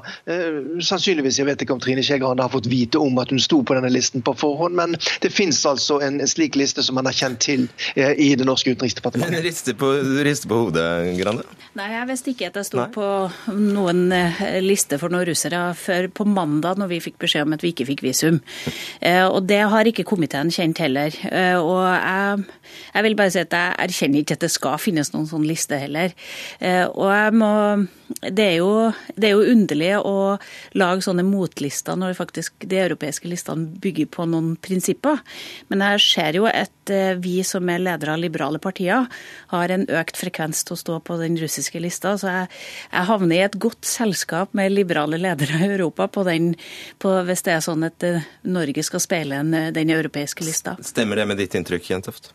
sannsynligvis, 0.85 1.39
jeg 1.41 1.49
vet 1.49 1.63
ikke 1.65 1.77
om 1.77 1.83
Trine 1.83 2.03
Skei 2.05 2.21
Grande 2.23 2.45
har 2.45 2.53
fått 2.53 2.69
vite 2.71 3.01
om 3.01 3.19
at 3.23 3.33
hun 3.33 3.41
sto 3.43 3.63
på 3.63 3.77
denne 3.77 3.91
listen 3.93 4.23
på 4.25 4.35
forhånd, 4.39 4.77
men 4.79 4.97
det 5.23 5.31
finnes 5.35 5.61
altså 5.67 6.01
en 6.05 6.21
slik 6.29 6.57
liste 6.59 6.83
som 6.83 6.99
man 6.99 7.09
har 7.09 7.17
kjent 7.17 7.41
til 7.45 7.67
eh, 7.95 8.15
i 8.19 8.33
det 8.39 8.47
norske 8.49 8.75
utenriksdepartementet. 8.75 9.37
Men 9.37 9.47
rister 9.47 9.79
på, 9.79 9.93
rister 10.27 10.51
på 10.51 10.63
hodet, 10.65 10.89
Grande? 11.21 11.47
Nei, 11.79 11.89
jeg 11.93 12.09
visste 12.09 12.33
ikke 12.33 12.49
at 12.51 12.59
jeg 12.59 12.69
sto 12.69 12.85
på 12.95 13.09
noen 13.55 14.13
eh, 14.15 14.59
liste 14.65 14.99
for 15.01 15.13
noen 15.13 15.27
russere 15.29 15.61
før 15.79 16.09
på 16.15 16.27
mandag, 16.29 16.81
når 16.81 16.91
vi 16.93 17.01
fikk 17.05 17.19
beskjed 17.23 17.47
om 17.47 17.57
at 17.57 17.65
vi 17.65 17.73
ikke 17.75 17.89
fikk 17.93 18.05
visum. 18.07 18.43
Eh, 18.99 19.25
og 19.25 19.45
det 19.47 19.61
har 19.71 19.87
ikke 19.87 20.05
komiteen 20.07 20.51
kjent 20.53 20.81
heller. 20.83 21.15
Og 21.63 21.85
jeg, 21.87 22.73
jeg 22.95 23.05
vil 23.07 23.15
bare 23.19 23.33
si 23.33 23.41
at 23.41 23.55
jeg 23.55 23.77
erkjenner 23.85 24.25
ikke 24.25 24.37
at 24.39 24.43
det 24.43 24.51
skal 24.51 24.81
finnes 24.83 25.13
noen 25.15 25.29
sånn 25.31 25.47
liste 25.47 25.79
heller. 25.79 26.15
Og 26.91 27.07
jeg 27.13 27.37
må 27.39 27.53
det 28.09 28.45
er, 28.45 28.55
jo, 28.59 28.91
det 29.21 29.29
er 29.29 29.35
jo 29.37 29.53
underlig 29.53 29.91
å 30.01 30.17
lage 30.81 31.05
sånne 31.05 31.25
motlister 31.29 31.99
når 31.99 32.17
faktisk 32.19 32.67
de 32.71 32.81
europeiske 32.81 33.29
listene 33.31 33.69
bygger 33.83 34.09
på 34.15 34.27
noen 34.31 34.55
prinsipper. 34.65 35.21
Men 35.69 35.85
jeg 35.85 36.05
ser 36.07 36.41
jo 36.41 36.49
eh, 36.95 37.15
vi 37.21 37.37
som 37.47 37.69
er 37.71 37.83
ledere 37.83 38.15
av 38.15 38.23
liberale 38.23 38.61
partier, 38.63 39.07
har 39.53 39.75
en 39.75 39.87
økt 40.01 40.21
frekvens 40.21 40.65
til 40.65 40.77
å 40.77 40.81
stå 40.83 40.99
på 41.07 41.19
den 41.21 41.39
russiske 41.41 41.83
lista. 41.83 42.17
Så 42.21 42.31
jeg, 42.33 42.51
jeg 42.93 43.11
havner 43.11 43.37
i 43.37 43.45
et 43.47 43.61
godt 43.61 43.89
selskap 43.89 44.57
med 44.59 44.75
liberale 44.75 45.21
ledere 45.21 45.63
i 45.63 45.71
Europa 45.71 46.09
på 46.13 46.27
den, 46.29 46.53
på, 47.03 47.15
hvis 47.29 47.47
det 47.47 47.57
er 47.57 47.65
sånn 47.65 47.87
at 47.89 48.07
eh, 48.07 48.27
Norge 48.49 48.85
skal 48.87 49.05
speile 49.05 49.45
den 49.75 49.95
europeiske 49.95 50.47
lista. 50.47 50.79
Stemmer 50.85 51.21
det 51.21 51.29
med 51.31 51.43
ditt 51.43 51.57
inntrykk, 51.59 51.91
Jentoft? 51.93 52.33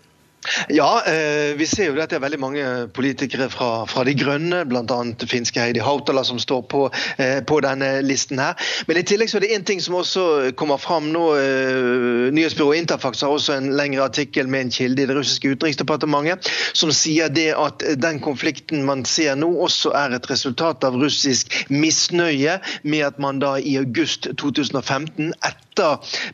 Ja, 0.69 1.03
eh, 1.07 1.55
vi 1.55 1.67
ser 1.67 1.89
jo 1.89 1.99
at 2.01 2.11
det 2.11 2.17
er 2.17 2.23
veldig 2.23 2.39
mange 2.41 2.63
politikere 2.95 3.49
fra, 3.51 3.85
fra 3.89 4.03
De 4.07 4.15
grønne, 4.17 4.63
bl.a. 4.67 4.99
finske 5.29 5.61
Heidi 5.61 5.83
Hautala, 5.83 6.23
som 6.27 6.39
står 6.41 6.65
på, 6.71 6.83
eh, 7.17 7.39
på, 7.47 7.59
denne 7.63 8.01
listen 8.03 8.41
her. 8.41 8.57
Men 8.87 8.99
i 8.99 9.05
tillegg 9.07 9.31
så 9.31 9.39
er 9.39 9.45
det 9.45 9.53
én 9.55 9.67
ting 9.67 9.81
som 9.83 9.95
også 9.99 10.53
kommer 10.59 10.81
fram 10.81 11.11
nå. 11.13 11.25
Eh, 11.39 12.31
nyhetsbyrået 12.35 12.83
Interfax 12.83 13.23
har 13.23 13.31
også 13.31 13.57
en 13.57 13.71
lengre 13.77 14.03
artikkel 14.03 14.49
med 14.51 14.67
en 14.67 14.73
kilde 14.73 15.03
i 15.03 15.09
det 15.09 15.15
russiske 15.17 15.53
utenriksdepartementet 15.55 16.51
som 16.73 16.91
sier 16.93 17.31
det 17.31 17.51
at 17.57 17.83
den 18.01 18.19
konflikten 18.23 18.83
man 18.87 19.05
ser 19.07 19.37
nå, 19.39 19.49
også 19.63 19.93
er 19.97 20.17
et 20.17 20.29
resultat 20.29 20.83
av 20.83 20.97
russisk 20.99 21.53
misnøye 21.71 22.59
med 22.83 23.07
at 23.07 23.19
man 23.21 23.39
da 23.43 23.55
i 23.59 23.77
august 23.79 24.27
2015, 24.39 25.33
etter 25.39 25.72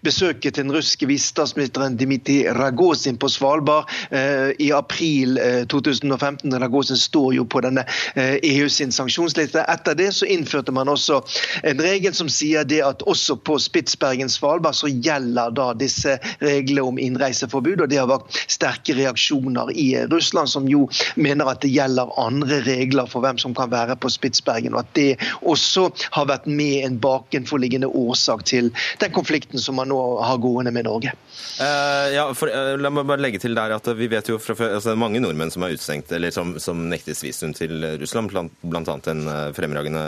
besøket 0.03 0.53
til 0.55 0.63
den 0.63 0.75
russiske 0.75 1.07
visestatsministeren 1.07 1.97
Dmitrij 1.97 2.49
Ragozin 2.55 3.17
på 3.17 3.29
Svalbard, 3.29 3.89
Eh, 4.11 4.51
i 4.59 4.71
april 4.71 5.39
2015. 5.67 6.51
Ragozin 6.51 6.59
Ragosin 6.59 6.97
står 6.97 7.33
jo 7.33 7.45
på 7.45 7.61
denne 7.61 7.83
EU 8.15 8.65
eh, 8.65 8.65
e 8.65 8.69
sin 8.69 8.91
sanksjonsliste. 8.91 9.61
Etter 9.69 9.95
det 9.95 10.11
så 10.15 10.25
innførte 10.25 10.71
man 10.71 10.89
også 10.89 11.21
en 11.63 11.81
regel 11.81 12.13
som 12.15 12.29
sier 12.29 12.65
det 12.67 12.81
at 12.85 13.03
også 13.09 13.37
på 13.45 13.59
Spitsbergen 13.61 14.29
Svalbard 14.29 14.77
så 14.77 14.89
gjelder 14.89 15.53
da 15.55 15.71
disse 15.77 16.17
reglene 16.41 16.87
om 16.87 16.99
innreiseforbud. 16.99 17.81
og 17.81 17.89
Det 17.89 17.99
har 17.99 18.09
vært 18.09 18.39
sterke 18.47 18.95
reaksjoner 18.97 19.71
i 19.75 19.87
Russland, 20.09 20.49
som 20.49 20.67
jo 20.69 20.87
mener 21.15 21.49
at 21.49 21.61
det 21.61 21.73
gjelder 21.73 22.13
andre 22.19 22.61
regler 22.65 23.09
for 23.09 23.21
hvem 23.25 23.37
som 23.37 23.55
kan 23.55 23.71
være 23.71 23.97
på 23.99 24.09
Spitsbergen. 24.09 24.73
og 24.73 24.85
At 24.85 24.93
det 24.95 25.09
også 25.41 25.89
har 26.17 26.29
vært 26.29 26.47
med 26.47 26.85
en 26.85 26.99
bakenforliggende 26.99 27.87
årsak 27.87 28.45
til 28.45 28.71
den 28.99 29.11
konflikten 29.11 29.28
som 29.61 29.77
man 29.80 29.89
nå 29.91 29.99
har 30.25 30.39
gående 30.41 30.73
med 30.75 30.88
Norge. 30.88 31.13
Uh, 31.59 32.07
ja, 32.13 32.25
for, 32.38 32.51
uh, 32.51 32.75
la 32.80 32.91
meg 32.93 33.07
bare 33.09 33.23
legge 33.23 33.41
til 33.43 33.57
der 33.57 33.75
at 33.75 33.88
vi 33.97 34.09
vet 34.11 34.30
jo 34.32 34.39
fra 34.41 34.55
før 34.57 34.75
altså 34.80 34.95
mange 34.99 35.21
nordmenn 35.23 35.53
som 35.53 35.65
er 35.65 35.75
utestengt, 35.75 36.11
eller 36.15 36.34
som, 36.36 36.55
som 36.61 36.86
nektes 36.91 37.23
visum 37.25 37.53
til 37.57 37.86
Russland, 38.01 38.34
bl.a. 38.34 38.84
den 39.07 39.25
uh, 39.30 39.49
fremragende 39.57 40.03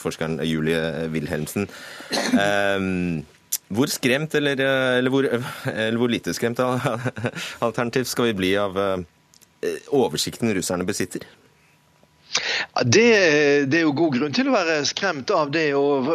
forskeren 0.00 0.40
Julie 0.46 0.80
Wilhelmsen. 1.12 1.68
hvor 3.74 3.90
skremt, 3.90 4.34
eller, 4.34 4.60
eller, 4.98 5.10
hvor, 5.10 5.26
eller 5.72 5.98
hvor 5.98 6.12
lite 6.12 6.34
skremt 6.36 6.60
alternativt 7.66 8.10
skal 8.10 8.30
vi 8.30 8.38
bli 8.42 8.52
av 8.60 8.76
oversikten 9.94 10.52
russerne 10.54 10.84
besitter? 10.86 11.24
Det, 12.84 13.66
det, 13.66 13.78
er 13.78 13.84
jo 13.84 13.92
god 13.94 14.16
grunn 14.16 14.34
til 14.34 14.48
å 14.50 14.54
være 14.54 14.80
skremt 14.88 15.30
av 15.34 15.52
det. 15.54 15.68
og, 15.78 16.08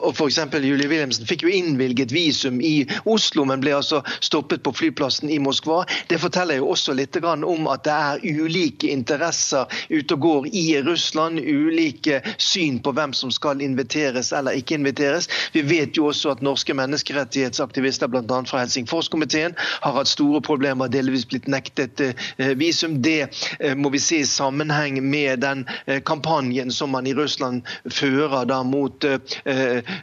og 0.00 0.10
F.eks. 0.14 0.38
Julie 0.64 0.88
Wilhelmsen 0.88 1.28
fikk 1.28 1.44
jo 1.44 1.52
innvilget 1.52 2.12
visum 2.14 2.60
i 2.64 2.86
Oslo, 3.10 3.44
men 3.48 3.62
ble 3.62 3.74
altså 3.76 4.00
stoppet 4.24 4.64
på 4.64 4.72
flyplassen 4.76 5.30
i 5.32 5.38
Moskva. 5.42 5.82
Det 6.08 6.20
forteller 6.22 6.60
jo 6.60 6.70
også 6.72 6.96
litt 6.96 7.18
om 7.20 7.66
at 7.68 7.84
det 7.84 7.94
er 7.94 8.22
ulike 8.40 8.88
interesser 8.88 9.68
ute 9.90 10.16
og 10.16 10.22
går 10.24 10.48
i 10.56 10.64
Russland. 10.86 11.40
Ulike 11.40 12.20
syn 12.40 12.80
på 12.80 12.94
hvem 12.96 13.12
som 13.16 13.32
skal 13.34 13.60
inviteres 13.64 14.32
eller 14.36 14.56
ikke 14.56 14.78
inviteres. 14.78 15.28
Vi 15.52 15.62
vet 15.66 15.98
jo 15.98 16.08
også 16.10 16.34
at 16.34 16.44
norske 16.44 16.74
menneskerettighetsaktivister, 16.76 18.08
bl.a. 18.08 18.40
fra 18.48 18.62
Helsingforskomiteen, 18.64 19.56
har 19.84 19.96
hatt 19.96 20.10
store 20.10 20.40
problemer, 20.44 20.88
delvis 20.92 21.26
blitt 21.28 21.48
nektet 21.50 22.00
eh, 22.00 22.54
visum. 22.58 23.00
Det 23.04 23.28
eh, 23.58 23.76
må 23.76 23.92
vi 23.92 24.00
se 24.02 24.22
i 24.22 24.28
sammenheng 24.28 25.00
med 25.04 25.44
den 25.44 25.66
kampanjen 26.04 26.72
som 26.72 26.90
man 26.90 27.06
i 27.06 27.14
Russland 27.14 27.62
fører 27.90 28.44
da 28.48 28.60
mot 28.66 29.04
eh, 29.04 29.18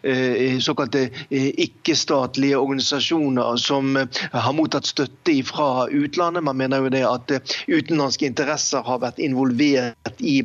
eh, 0.04 0.60
såkalte 0.64 1.08
ikke-statlige 1.30 2.58
organisasjoner 2.58 3.58
som 3.62 3.96
har 3.98 4.54
mottatt 4.56 4.88
støtte 4.90 5.36
fra 5.48 5.88
utlandet. 5.92 6.44
Man 6.44 6.58
mener 6.58 6.86
jo 6.86 6.92
det 6.94 7.04
at 7.08 7.34
utenlandske 7.68 8.28
interesser 8.30 8.86
har 8.86 9.02
vært 9.04 9.20
involvert 9.24 10.22
i 10.24 10.40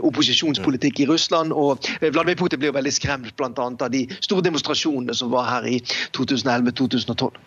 opposisjonspolitikk 0.00 1.02
i 1.02 1.06
Russland. 1.10 1.52
og 1.52 1.84
Vladimir 2.00 2.38
Putin 2.38 2.60
ble 2.60 2.70
jo 2.70 2.76
veldig 2.76 2.92
skremt 2.94 3.34
bl.a. 3.36 3.50
av 3.56 3.90
de 3.92 4.04
store 4.20 4.44
demonstrasjonene 4.46 5.14
som 5.16 5.32
var 5.32 5.48
her 5.50 5.68
i 5.68 5.78
2011-2012. 6.16 7.40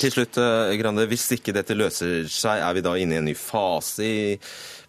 Til 0.00 0.14
slutt, 0.16 0.40
Grande, 0.80 1.06
Hvis 1.10 1.30
ikke 1.36 1.54
dette 1.54 1.76
løser 1.78 2.26
seg, 2.30 2.62
er 2.64 2.74
vi 2.74 2.84
da 2.84 2.96
inne 2.98 3.18
i 3.18 3.22
en 3.22 3.28
ny 3.30 3.36
fase 3.38 4.04
i 4.04 4.22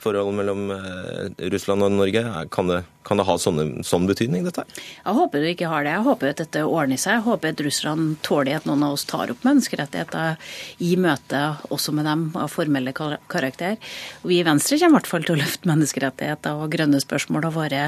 forholdet 0.05 0.37
mellom 0.37 0.69
eh, 0.73 1.49
Russland 1.51 1.85
og 1.85 1.93
Norge? 1.95 2.21
Kan 2.53 2.69
det, 2.69 2.81
kan 3.07 3.19
det 3.19 3.25
ha 3.27 3.35
sånne, 3.41 3.83
sånn 3.87 4.07
betydning, 4.09 4.45
dette 4.45 4.65
Jeg 4.77 5.15
håper 5.17 5.43
det 5.43 5.53
ikke 5.55 5.71
har 5.71 5.85
det. 5.85 5.95
Jeg 5.95 6.05
håper 6.07 6.31
at 6.31 6.41
dette 6.43 6.63
ordner 6.65 7.01
seg. 7.01 7.17
Jeg 7.17 7.25
håper 7.27 7.53
at 7.53 7.63
Russland 7.65 8.15
tåler 8.25 8.59
at 8.59 8.67
noen 8.69 8.85
av 8.87 8.97
oss 8.97 9.07
tar 9.09 9.33
opp 9.33 9.45
menneskerettigheter 9.47 10.37
i 10.85 10.91
møte 11.01 11.43
også 11.73 11.95
med 11.97 12.09
dem 12.09 12.27
av 12.37 12.51
formelle 12.53 12.93
karakter. 12.95 13.79
Vi 14.25 14.39
i 14.39 14.45
Venstre 14.47 14.79
kommer 14.81 14.95
i 14.95 14.99
hvert 14.99 15.11
fall 15.11 15.27
til 15.27 15.37
å 15.37 15.41
løfte 15.41 15.71
menneskerettigheter 15.71 16.61
og 16.61 16.71
grønne 16.75 17.01
spørsmål 17.03 17.49
av 17.49 17.59
våre 17.59 17.83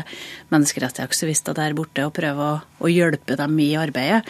menneskerettighetsaktivister 0.54 1.58
der 1.58 1.78
borte 1.78 2.08
og 2.08 2.16
prøve 2.18 2.52
å, 2.56 2.60
å 2.82 2.92
hjelpe 2.92 3.40
dem 3.40 3.58
i 3.64 3.72
arbeidet. 3.80 4.24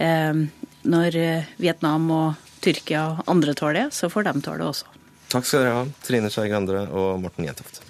Eh, 0.00 0.44
når 0.86 1.16
Vietnam 1.58 2.10
og 2.14 2.44
Tyrkia 2.62 3.08
og 3.12 3.24
andre 3.30 3.54
tåler 3.58 3.84
det, 3.84 3.88
så 3.94 4.10
får 4.10 4.28
de 4.28 4.40
tåle 4.42 4.62
det 4.62 4.70
også. 4.70 4.95
Takk 5.36 5.44
skal 5.44 5.66
dere 5.66 5.72
ha, 5.76 5.80
Trine 6.00 6.30
Skei 6.32 6.46
Grande 6.48 6.78
og 6.96 7.18
Morten 7.20 7.44
Jentoft. 7.44 7.82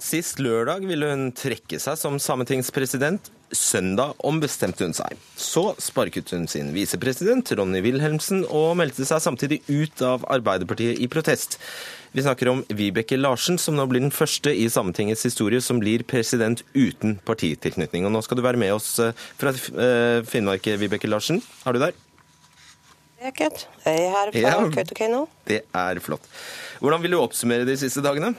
Sist 0.00 0.40
lørdag 0.40 0.86
ville 0.88 1.10
hun 1.12 1.26
trekke 1.36 1.76
seg 1.84 2.00
som 2.00 2.16
sametingspresident. 2.16 3.28
Søndag 3.56 4.18
ombestemte 4.26 4.86
hun 4.86 4.94
seg. 4.94 5.16
Så 5.38 5.72
sparket 5.82 6.30
hun 6.34 6.46
sin 6.50 6.70
visepresident, 6.74 7.50
Ronny 7.58 7.80
Wilhelmsen, 7.84 8.44
og 8.46 8.76
meldte 8.78 9.06
seg 9.08 9.22
samtidig 9.24 9.60
ut 9.68 10.04
av 10.06 10.26
Arbeiderpartiet 10.30 11.00
i 11.02 11.08
protest. 11.10 11.58
Vi 12.14 12.22
snakker 12.22 12.50
om 12.50 12.62
Vibeke 12.74 13.18
Larsen, 13.18 13.58
som 13.58 13.76
nå 13.78 13.86
blir 13.90 14.02
den 14.02 14.14
første 14.14 14.50
i 14.50 14.68
Sametingets 14.70 15.22
historie 15.26 15.62
som 15.62 15.78
blir 15.82 16.02
president 16.02 16.64
uten 16.74 17.18
partitilknytning. 17.26 18.06
Og 18.06 18.14
nå 18.14 18.22
skal 18.26 18.40
du 18.40 18.44
være 18.46 18.58
med 18.58 18.74
oss 18.74 18.96
eh, 19.02 19.14
fra 19.38 19.54
eh, 19.54 20.22
Finnmark, 20.26 20.66
Vibeke 20.82 21.10
Larsen. 21.10 21.42
Er 21.66 21.76
du 21.76 21.82
der? 21.82 21.98
Jeg 23.20 23.34
er 23.84 24.06
her 24.14 24.32
fra 24.32 24.40
ja, 24.40 24.54
Kautokeino. 24.72 25.26
Det 25.46 25.60
er 25.76 25.98
flott. 26.00 26.24
Hvordan 26.80 27.02
vil 27.02 27.14
du 27.14 27.20
oppsummere 27.20 27.68
de 27.68 27.76
siste 27.76 28.02
dagene? 28.02 28.32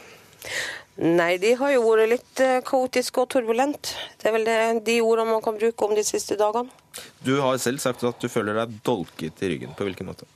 Nei, 1.00 1.38
de 1.40 1.54
har 1.56 1.72
jo 1.72 1.86
vært 1.86 2.10
litt 2.12 2.42
eh, 2.44 2.60
kaotiske 2.68 3.24
og 3.24 3.30
turbulent. 3.32 3.94
Det 4.20 4.28
er 4.28 4.36
vel 4.36 4.46
det, 4.48 4.58
de 4.86 4.98
ordene 5.02 5.32
man 5.32 5.44
kan 5.44 5.56
bruke 5.56 5.88
om 5.88 5.96
de 5.96 6.04
siste 6.06 6.36
dagene. 6.40 6.70
Du 7.24 7.38
har 7.40 7.58
selv 7.64 7.80
sagt 7.80 8.04
at 8.04 8.20
du 8.20 8.28
føler 8.30 8.60
deg 8.60 8.76
dolket 8.86 9.40
i 9.42 9.54
ryggen. 9.54 9.72
På 9.78 9.88
hvilken 9.88 10.12
måte? 10.12 10.28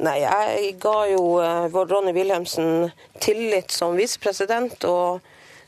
Nei, 0.00 0.18
jeg 0.24 0.72
ga 0.80 0.96
jo 1.12 1.36
uh, 1.40 1.66
vår 1.72 1.92
Ronny 1.92 2.14
Wilhelmsen 2.16 2.88
tillit 3.22 3.72
som 3.74 3.96
visepresident. 4.00 4.88
Og 4.88 5.20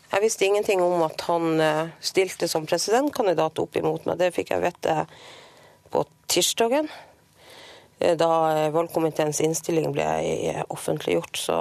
jeg 0.09 0.25
visste 0.25 0.49
ingenting 0.49 0.81
om 0.85 1.05
at 1.05 1.27
han 1.29 1.61
uh, 1.61 1.93
stilte 2.01 2.49
som 2.49 2.67
presidentkandidat 2.69 3.61
opp 3.61 3.77
imot 3.77 4.09
meg. 4.09 4.21
Det 4.23 4.33
fikk 4.37 4.55
jeg 4.57 4.65
vite 4.65 5.03
på 5.93 6.05
tirsdagen. 6.33 6.89
Eh, 7.99 8.17
da 8.19 8.31
eh, 8.53 8.71
valgkomiteens 8.75 9.41
innstilling 9.45 9.93
ble 9.93 10.07
eh, 10.07 10.63
offentliggjort. 10.69 11.37
Så 11.37 11.59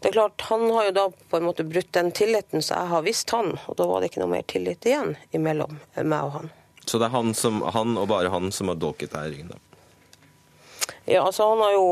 det 0.00 0.10
er 0.10 0.18
klart, 0.18 0.46
han 0.50 0.66
har 0.70 0.88
jo 0.88 0.96
da 0.96 1.06
på 1.30 1.38
en 1.38 1.46
måte 1.48 1.64
brutt 1.64 1.92
den 1.96 2.10
tilliten 2.12 2.62
så 2.62 2.80
jeg 2.80 2.92
har 2.92 3.06
visst 3.06 3.30
han, 3.32 3.54
og 3.66 3.78
da 3.78 3.88
var 3.88 4.02
det 4.02 4.12
ikke 4.12 4.24
noe 4.24 4.34
mer 4.34 4.44
tillit 4.50 4.84
igjen 4.86 5.14
imellom 5.32 5.78
meg 6.02 6.18
og 6.20 6.34
han. 6.38 6.50
Så 6.84 7.00
det 7.00 7.08
er 7.08 7.14
han, 7.14 7.32
som, 7.34 7.62
han 7.72 7.96
og 7.96 8.10
bare 8.10 8.32
han 8.32 8.52
som 8.52 8.68
har 8.68 8.76
dolket 8.80 9.14
deg 9.14 9.30
i 9.30 9.32
ryggen? 9.32 9.54
da? 9.54 9.60
Ja, 11.04 11.24
altså 11.24 11.48
han 11.48 11.60
har 11.60 11.72
jo 11.72 11.86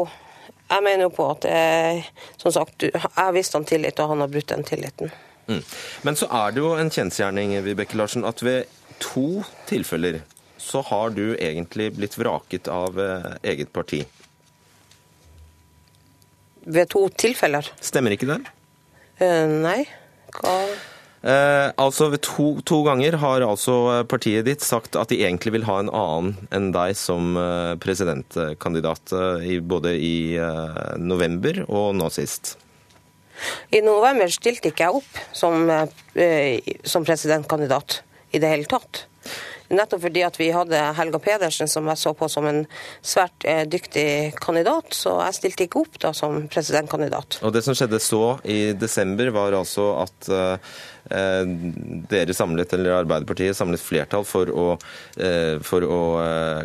Jeg 0.73 0.83
mener 0.85 1.05
jo 1.05 1.11
på 1.13 1.25
at 1.29 1.45
eh, 1.45 2.05
som 2.41 2.53
sagt, 2.55 2.85
jeg 2.87 2.97
har 2.97 3.33
visst 3.37 3.53
han 3.53 3.67
tillit, 3.69 3.99
og 4.01 4.09
han 4.09 4.23
har 4.25 4.31
brutt 4.33 4.49
den 4.49 4.63
tilliten. 4.65 5.11
Mm. 5.45 5.61
Men 6.03 6.17
så 6.17 6.29
er 6.33 6.55
det 6.55 6.63
jo 6.63 6.71
en 6.81 6.89
kjensgjerning 6.89 7.53
Vibeke 7.67 7.99
Larsen, 7.99 8.25
at 8.25 8.41
ved 8.41 8.71
to 9.03 9.43
tilfeller 9.69 10.23
så 10.63 10.83
har 10.89 11.13
du 11.17 11.35
egentlig 11.35 11.91
blitt 11.99 12.17
vraket 12.21 12.71
av 12.71 13.01
eh, 13.01 13.33
eget 13.53 13.73
parti. 13.75 14.05
Ved 16.63 16.93
to 16.95 17.09
tilfeller? 17.19 17.67
Stemmer 17.83 18.15
ikke 18.15 18.31
det? 18.31 18.41
Uh, 19.19 19.51
nei. 19.67 19.83
Hva 20.39 20.57
Eh, 21.23 21.69
altså 21.79 22.09
to, 22.19 22.45
to 22.67 22.81
ganger 22.83 23.15
har 23.23 23.45
altså 23.47 23.75
eh, 23.93 24.01
partiet 24.11 24.43
ditt 24.49 24.65
sagt 24.67 24.97
at 24.99 25.13
de 25.13 25.21
egentlig 25.23 25.53
vil 25.55 25.67
ha 25.69 25.77
en 25.79 25.91
annen 25.95 26.49
enn 26.51 26.73
deg 26.75 26.97
som 26.99 27.37
presidentkandidat, 27.79 29.15
i, 29.47 29.61
både 29.63 29.95
i 30.03 30.35
eh, 30.35 30.81
november 30.99 31.63
og 31.69 31.95
nå 31.95 32.11
sist. 32.11 32.57
I 33.71 33.81
november 33.87 34.31
stilte 34.35 34.73
ikke 34.73 34.89
jeg 34.89 34.99
opp 34.99 35.23
som, 35.37 35.71
eh, 35.71 36.59
som 36.83 37.07
presidentkandidat 37.07 38.01
i 38.35 38.43
det 38.43 38.51
hele 38.51 38.69
tatt. 38.71 39.07
Nettopp 39.73 40.03
fordi 40.05 40.23
at 40.27 40.37
vi 40.37 40.51
hadde 40.53 40.79
Helga 40.99 41.19
Pedersen, 41.23 41.69
som 41.71 41.87
jeg 41.89 42.01
så 42.01 42.13
på 42.17 42.29
som 42.29 42.45
en 42.49 42.63
svært 43.01 43.47
eh, 43.49 43.63
dyktig 43.69 44.35
kandidat, 44.37 44.93
så 44.93 45.17
jeg 45.25 45.39
stilte 45.39 45.67
ikke 45.67 45.85
opp 45.87 46.01
da 46.03 46.11
som 46.17 46.43
presidentkandidat. 46.53 47.39
Og 47.41 47.55
det 47.55 47.65
som 47.65 47.77
skjedde 47.77 48.01
så 48.03 48.37
i 48.45 48.75
desember, 48.77 49.31
var 49.33 49.57
altså 49.57 49.87
at 50.03 50.29
eh, 50.29 50.75
eh, 51.17 51.55
dere 52.13 52.37
samlet, 52.37 52.75
eller 52.77 52.99
Arbeiderpartiet 52.99 53.57
samlet 53.57 53.81
flertall 53.81 54.27
for 54.29 54.53
å, 54.53 54.67
for 55.65 55.85
å 55.87 56.01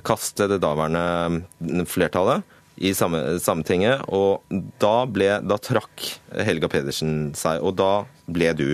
kaste 0.05 0.49
det 0.51 0.59
daværende 0.63 1.41
mm, 1.63 1.85
flertallet 1.89 2.55
i 2.77 2.91
Sametinget, 2.93 4.03
og 4.13 4.43
da, 4.81 4.95
ble, 5.09 5.31
da 5.47 5.57
trakk 5.61 6.03
Helga 6.45 6.69
Pedersen 6.71 7.31
seg, 7.37 7.63
og 7.63 7.77
da 7.79 7.91
ble 8.29 8.51
du 8.57 8.67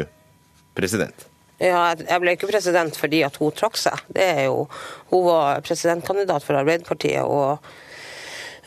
president. 0.76 1.30
Ja, 1.64 1.94
jeg- 1.96 2.20
ble 2.22 2.34
ikke 2.36 2.50
president 2.52 2.98
fordi 3.00 3.22
at 3.24 3.38
hun 3.40 3.54
trakk 3.56 3.78
seg. 3.80 4.00
Det 4.12 4.24
er 4.36 4.46
jo, 4.50 4.68
hun 5.12 5.26
var 5.26 5.62
presidentkandidat 5.64 6.44
for 6.44 6.60
Arbeiderpartiet, 6.60 7.24
og, 7.24 7.64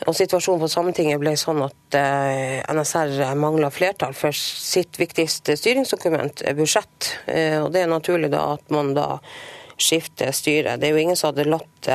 og 0.07 0.15
situasjonen 0.17 0.63
på 0.63 0.69
Sametinget 0.71 1.21
ble 1.21 1.35
sånn 1.37 1.61
at 1.65 1.97
eh, 1.97 2.63
NSR 2.73 3.35
mangla 3.37 3.69
flertall 3.73 4.15
for 4.17 4.33
sitt 4.33 4.97
viktigste 4.97 5.55
styringsdokument, 5.59 6.41
eh, 6.45 6.57
budsjett. 6.57 7.11
Eh, 7.27 7.59
og 7.61 7.71
det 7.75 7.85
er 7.85 7.93
naturlig 7.93 8.31
da 8.33 8.53
at 8.55 8.73
man 8.73 8.95
da 8.97 9.19
skifter 9.77 10.33
styre. 10.33 10.79
Det 10.81 10.89
er 10.89 10.95
jo 10.97 11.03
ingen 11.03 11.19
som 11.19 11.29
hadde 11.29 11.45
latt 11.51 11.91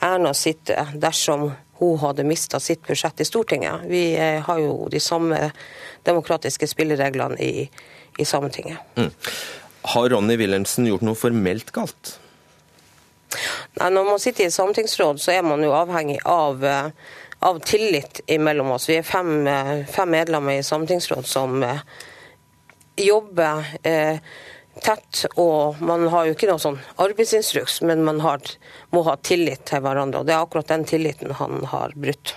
Erna 0.00 0.32
sitte 0.32 0.86
dersom 0.96 1.50
hun 1.76 1.98
hadde 2.00 2.24
mista 2.24 2.56
sitt 2.64 2.80
budsjett 2.88 3.20
i 3.20 3.26
Stortinget. 3.28 3.84
Vi 3.90 4.16
har 4.16 4.58
jo 4.62 4.86
de 4.88 5.00
samme 5.04 5.50
demokratiske 6.08 6.64
spillereglene 6.70 7.36
i, 7.44 7.66
i 8.16 8.24
Sametinget. 8.24 8.78
Mm. 8.96 9.10
Har 9.86 10.08
Ronny 10.10 10.36
Wilhelmsen 10.36 10.88
gjort 10.88 11.04
noe 11.06 11.18
formelt 11.18 11.70
galt? 11.74 12.16
Nei, 13.78 13.90
Når 13.90 14.04
man 14.04 14.18
sitter 14.22 14.44
i 14.44 14.48
et 14.50 14.56
sametingsråd, 14.56 15.20
så 15.22 15.36
er 15.36 15.44
man 15.46 15.62
jo 15.62 15.74
avhengig 15.76 16.18
av, 16.24 16.64
eh, 16.64 16.90
av 17.46 17.60
tillit 17.60 18.20
imellom 18.26 18.70
oss. 18.74 18.88
Vi 18.88 18.96
er 18.96 19.06
fem, 19.06 19.46
eh, 19.46 19.84
fem 19.84 20.10
medlemmer 20.10 20.58
i 20.58 20.66
sametingsråd 20.66 21.26
som 21.26 21.62
eh, 21.62 21.80
jobber 22.96 23.64
eh, 23.82 24.18
tett, 24.80 25.26
og 25.36 25.80
man 25.80 26.08
har 26.08 26.26
jo 26.26 26.34
ikke 26.34 26.48
noe 26.50 26.62
sånn 26.62 26.80
arbeidsinstruks, 27.02 27.80
men 27.82 28.04
man 28.04 28.20
har, 28.24 28.42
må 28.90 29.04
ha 29.06 29.16
tillit 29.16 29.64
til 29.68 29.84
hverandre. 29.84 30.20
Og 30.20 30.26
det 30.26 30.34
er 30.34 30.42
akkurat 30.42 30.72
den 30.72 30.84
tilliten 30.88 31.36
han 31.38 31.62
har 31.72 31.94
brutt. 31.96 32.34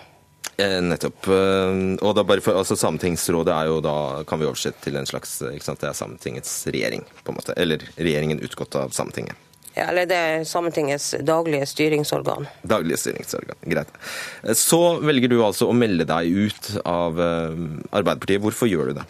Eh, 0.60 0.80
nettopp. 0.84 1.28
Eh, 1.32 1.76
og 2.04 2.16
da 2.18 2.24
bare 2.28 2.44
for, 2.44 2.58
altså 2.60 2.76
Sametingsrådet 2.80 3.54
er 3.56 3.70
jo 3.72 3.78
da, 3.84 3.98
kan 4.28 4.42
vi 4.42 4.48
oversette 4.50 4.84
til 4.84 4.98
en 5.00 5.08
slags 5.08 5.38
ikke 5.54 5.66
sant, 5.66 5.80
Det 5.80 5.92
er 5.92 6.00
Sametingets 6.00 6.56
regjering, 6.68 7.06
på 7.24 7.32
en 7.32 7.40
måte. 7.40 7.56
Eller 7.56 7.86
regjeringen 7.96 8.42
utgått 8.44 8.76
av 8.80 8.92
Sametinget. 8.96 9.38
Ja, 9.78 9.86
eller 9.92 10.10
det 10.10 10.18
er 10.18 10.44
Sametingets 10.50 11.14
daglige 11.24 11.68
styringsorgan. 11.70 12.50
Daglige 12.68 13.00
styringsorgan. 13.00 13.62
Greit. 13.72 13.94
Eh, 14.44 14.54
Så 14.58 15.00
velger 15.00 15.32
du 15.32 15.40
altså 15.46 15.70
å 15.70 15.78
melde 15.78 16.08
deg 16.10 16.28
ut 16.28 16.74
av 16.84 17.22
eh, 17.24 17.56
Arbeiderpartiet. 17.96 18.44
Hvorfor 18.44 18.68
gjør 18.68 18.92
du 18.92 19.00
det? 19.00 19.08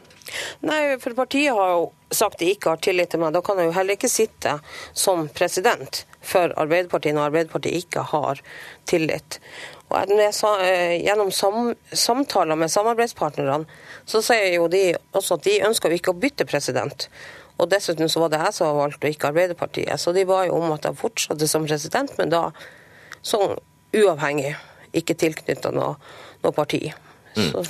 Nei, 0.61 0.99
for 1.01 1.17
partiet 1.17 1.55
har 1.57 1.71
jo 1.73 1.87
sagt 2.13 2.37
de 2.43 2.51
ikke 2.53 2.75
har 2.75 2.83
tillit 2.85 3.09
til 3.09 3.23
meg. 3.23 3.33
Da 3.33 3.41
kan 3.41 3.57
jeg 3.57 3.71
jo 3.71 3.75
heller 3.79 3.97
ikke 3.97 4.11
sitte 4.11 4.59
som 4.93 5.25
president 5.33 6.03
for 6.21 6.53
Arbeiderpartiet 6.59 7.17
når 7.17 7.31
Arbeiderpartiet 7.31 7.87
ikke 7.87 8.05
har 8.11 8.41
tillit. 8.89 9.39
Og 9.89 9.97
jeg- 9.97 10.09
når 10.09 10.21
jeg 10.23 10.33
sa, 10.33 10.55
eh, 10.61 11.01
Gjennom 11.01 11.31
sam, 11.31 11.75
samtaler 11.91 12.55
med 12.55 12.69
samarbeidspartnerne 12.69 13.65
så 14.05 14.21
sier 14.21 14.53
jo 14.55 14.67
de 14.67 14.95
også 15.13 15.33
at 15.33 15.43
de 15.43 15.59
ønsker 15.59 15.89
jo 15.89 15.97
ikke 15.97 16.13
å 16.13 16.19
bytte 16.19 16.45
president. 16.45 17.07
Og 17.59 17.69
dessuten 17.69 18.07
så 18.09 18.19
var 18.19 18.29
det 18.29 18.39
jeg 18.39 18.53
som 18.53 18.67
var 18.67 18.87
valgt, 18.87 19.03
og 19.03 19.09
ikke 19.09 19.33
Arbeiderpartiet. 19.33 19.99
Så 19.99 20.13
de 20.13 20.23
ba 20.25 20.45
jo 20.45 20.55
om 20.55 20.71
at 20.71 20.81
jeg 20.83 20.95
fortsatte 20.95 21.47
som 21.47 21.65
president, 21.67 22.17
men 22.17 22.29
da 22.29 22.51
sånn 23.23 23.57
uavhengig, 23.93 24.55
ikke 24.93 25.15
tilknytta 25.15 25.71
noe, 25.73 25.95
noe 26.43 26.51
parti. 26.53 26.93
Så. 27.35 27.65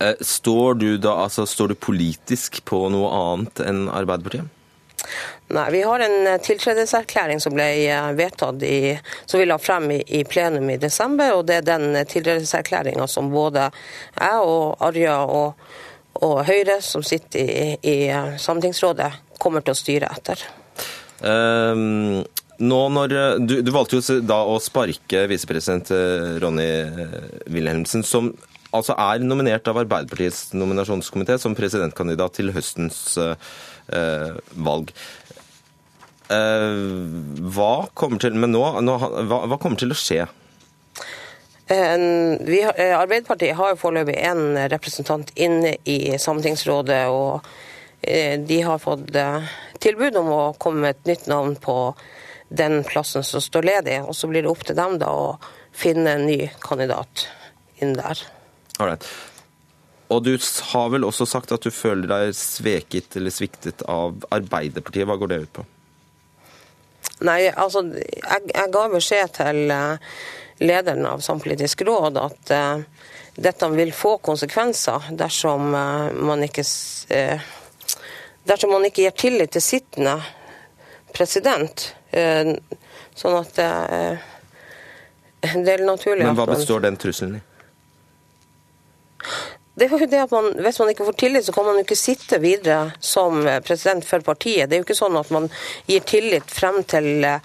Eh, 0.00 0.14
Står 0.20 0.78
du 0.78 0.98
da, 0.98 1.24
altså 1.24 1.46
står 1.46 1.68
du 1.68 1.74
politisk 1.74 2.60
på 2.64 2.90
noe 2.90 3.10
annet 3.10 3.54
enn 3.66 3.88
Arbeiderpartiet? 3.88 4.48
Nei, 5.48 5.70
Vi 5.70 5.82
har 5.82 6.00
en 6.00 6.26
eh, 6.26 6.40
tiltredelseserklæring 6.42 7.40
som 7.40 7.54
ble 7.54 7.66
eh, 7.86 8.12
vedtatt 8.18 8.62
i, 8.66 8.96
som 9.26 9.40
vi 9.40 9.46
la 9.46 9.58
frem 9.62 9.90
i, 9.94 10.00
i 10.18 10.24
plenum 10.26 10.70
i 10.70 10.78
desember. 10.82 11.36
og 11.36 11.46
Det 11.46 11.60
er 11.60 11.68
den 11.68 11.94
eh, 11.94 12.06
tiltredelseserklæringa 12.06 13.06
som 13.10 13.30
både 13.30 13.68
jeg 13.68 14.40
og 14.42 14.82
Arja 14.82 15.20
og, 15.22 15.68
og 16.18 16.40
Høyre, 16.48 16.80
som 16.82 17.04
sitter 17.06 17.46
i, 17.46 17.68
i 17.82 17.96
Sametingsrådet, 18.42 19.12
kommer 19.38 19.62
til 19.62 19.76
å 19.76 19.78
styre 19.78 20.10
etter. 20.10 20.42
Um, 21.20 22.24
nå 22.58 22.80
når, 22.92 23.14
du, 23.40 23.54
du 23.64 23.70
valgte 23.72 24.00
jo 24.00 24.18
da 24.26 24.40
å 24.48 24.58
sparke 24.60 25.22
visepresident 25.30 25.92
Ronny 26.42 26.68
Wilhelmsen, 27.52 28.04
som 28.04 28.32
altså 28.76 28.96
er 28.98 29.24
nominert 29.24 29.68
av 29.70 29.78
Arbeiderpartiets 29.80 30.52
nominasjonskomité 30.56 31.38
som 31.40 31.56
presidentkandidat 31.56 32.36
til 32.38 32.52
høstens 32.54 33.00
eh, 33.20 33.34
valg. 33.88 34.90
Eh, 36.28 36.80
hva 37.54 37.72
kommer 37.94 38.18
til 38.18 38.34
men 38.34 38.50
nå, 38.50 38.64
nå, 38.82 38.96
hva, 38.98 39.44
hva 39.46 39.58
kommer 39.62 39.78
til 39.78 39.94
å 39.94 39.98
skje? 39.98 40.24
Eh, 41.70 41.94
Vi, 42.46 42.62
eh, 42.62 42.94
Arbeiderpartiet 42.98 43.56
har 43.58 43.72
jo 43.72 43.80
foreløpig 43.80 44.16
én 44.18 44.58
representant 44.72 45.30
inne 45.36 45.76
i 45.84 46.18
Sametingsrådet, 46.18 47.06
og 47.10 47.46
eh, 48.02 48.40
de 48.42 48.60
har 48.62 48.82
fått 48.82 49.14
eh, 49.14 49.46
tilbud 49.82 50.18
om 50.18 50.32
å 50.34 50.42
komme 50.58 50.82
med 50.82 50.96
et 50.96 51.12
nytt 51.12 51.30
navn 51.30 51.54
på 51.62 51.94
den 52.48 52.82
plassen 52.86 53.26
som 53.26 53.42
står 53.42 53.66
ledig. 53.66 54.00
Og 54.06 54.14
så 54.14 54.30
blir 54.30 54.42
det 54.42 54.50
opp 54.50 54.66
til 54.66 54.78
dem 54.78 54.98
da 55.02 55.10
å 55.10 55.30
finne 55.76 56.16
en 56.16 56.26
ny 56.26 56.50
kandidat 56.62 57.28
inn 57.82 57.94
der. 57.98 58.22
Alright. 58.78 59.06
Og 60.08 60.22
du 60.22 60.36
har 60.72 60.90
vel 60.92 61.04
også 61.06 61.26
sagt 61.26 61.52
at 61.54 61.64
du 61.66 61.72
føler 61.74 62.06
deg 62.10 62.34
sveket 62.38 63.16
eller 63.18 63.34
sviktet 63.34 63.82
av 63.90 64.22
Arbeiderpartiet. 64.34 65.06
Hva 65.08 65.16
går 65.18 65.32
det 65.32 65.40
ut 65.42 65.52
på? 65.58 65.64
Nei, 67.26 67.48
altså, 67.48 67.82
jeg, 67.96 68.40
jeg 68.52 68.72
ga 68.74 68.82
beskjed 68.92 69.32
til 69.38 69.70
eh, 69.72 70.16
lederen 70.62 71.06
av 71.08 71.24
Sampolitisk 71.24 71.82
råd 71.88 72.18
at 72.20 72.52
uh, 72.52 72.80
dette 73.36 73.68
vil 73.72 73.92
få 73.92 74.16
konsekvenser 74.24 75.10
dersom 75.16 75.74
uh, 75.74 76.12
man 76.12 76.44
ikke 76.44 76.64
eh, 77.12 77.40
dersom 78.48 78.72
man 78.76 78.84
ikke 78.88 79.02
gir 79.06 79.16
tillit 79.16 79.52
til 79.56 79.64
sittende 79.64 80.20
president. 81.16 81.92
Sånn 83.16 83.34
at 83.34 83.56
det 83.56 83.66
er 85.72 85.82
naturlig 85.82 86.24
Men 86.28 86.36
hva 86.38 86.46
består 86.52 86.84
den 86.84 86.96
trusselen 87.00 87.38
i? 87.40 87.42
Det 89.76 89.84
er 89.84 89.92
jo 89.92 90.08
det 90.08 90.22
at 90.24 90.32
man, 90.32 90.52
Hvis 90.64 90.78
man 90.80 90.90
ikke 90.90 91.04
får 91.04 91.18
tillit, 91.20 91.44
så 91.44 91.52
kan 91.52 91.66
man 91.68 91.76
jo 91.76 91.84
ikke 91.84 91.98
sitte 92.00 92.40
videre 92.40 92.94
som 93.00 93.42
eh, 93.46 93.60
president 93.60 94.06
for 94.08 94.24
partiet. 94.24 94.70
Det 94.70 94.76
er 94.76 94.80
jo 94.80 94.86
ikke 94.86 94.96
sånn 94.96 95.18
at 95.20 95.32
man 95.34 95.50
gir 95.88 96.06
tillit 96.08 96.48
frem 96.50 96.80
til, 96.88 97.10
eh, 97.28 97.44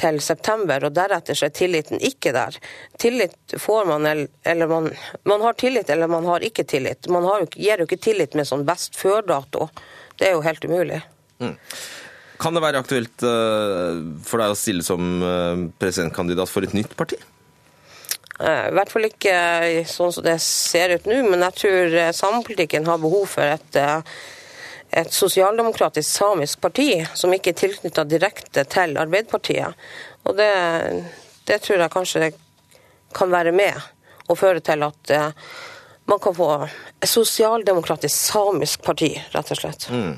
til 0.00 0.20
september, 0.24 0.88
og 0.88 0.96
deretter 0.96 1.36
så 1.36 1.50
er 1.50 1.54
tilliten 1.56 2.00
ikke 2.00 2.32
der. 2.32 2.56
Tillit 3.00 3.58
får 3.60 3.92
man, 3.92 4.08
eller 4.08 4.72
man, 4.72 4.88
man 5.28 5.44
har 5.44 5.60
tillit 5.60 5.92
eller 5.92 6.08
man 6.08 6.24
har 6.24 6.48
ikke 6.48 6.64
tillit. 6.64 7.10
Man 7.12 7.28
har 7.28 7.44
gir 7.52 7.84
jo 7.84 7.88
ikke 7.88 8.00
tillit 8.08 8.36
med 8.36 8.48
sånn 8.48 8.64
best 8.68 8.96
før-dato. 8.96 9.68
Det 10.16 10.30
er 10.30 10.36
jo 10.38 10.44
helt 10.48 10.64
umulig. 10.64 11.02
Kan 12.40 12.56
det 12.56 12.64
være 12.64 12.80
aktuelt 12.80 13.20
eh, 13.24 14.02
for 14.24 14.40
deg 14.40 14.52
å 14.52 14.56
stille 14.56 14.84
som 14.84 15.20
presidentkandidat 15.76 16.52
for 16.52 16.64
et 16.64 16.76
nytt 16.76 16.96
parti? 16.96 17.20
I 18.36 18.72
hvert 18.76 18.90
fall 18.92 19.06
ikke 19.08 19.36
sånn 19.88 20.10
som 20.12 20.24
det 20.26 20.36
ser 20.44 20.92
ut 20.96 21.06
nå, 21.08 21.22
men 21.30 21.44
jeg 21.46 21.56
tror 21.60 21.94
samepolitikken 22.12 22.88
har 22.88 23.00
behov 23.00 23.30
for 23.32 23.48
et, 23.48 23.78
et 24.92 25.14
sosialdemokratisk 25.14 26.10
samisk 26.18 26.60
parti 26.60 26.90
som 27.16 27.32
ikke 27.32 27.54
er 27.54 27.60
tilknytta 27.62 28.04
direkte 28.04 28.66
til 28.68 28.92
Arbeiderpartiet. 29.00 29.88
Og 30.28 30.36
det, 30.36 30.50
det, 31.48 31.62
tror 31.64 31.80
jeg 31.80 31.94
kanskje 31.96 32.30
kan 33.16 33.32
være 33.32 33.56
med 33.56 33.80
og 34.28 34.36
føre 34.36 34.60
til 34.60 34.84
at 34.84 35.16
man 36.06 36.20
kan 36.22 36.36
få 36.36 36.50
et 37.00 37.08
sosialdemokratisk 37.08 38.14
samisk 38.34 38.84
parti, 38.84 39.14
rett 39.32 39.50
og 39.56 39.64
slett. 39.64 39.88
Mm. 39.90 40.12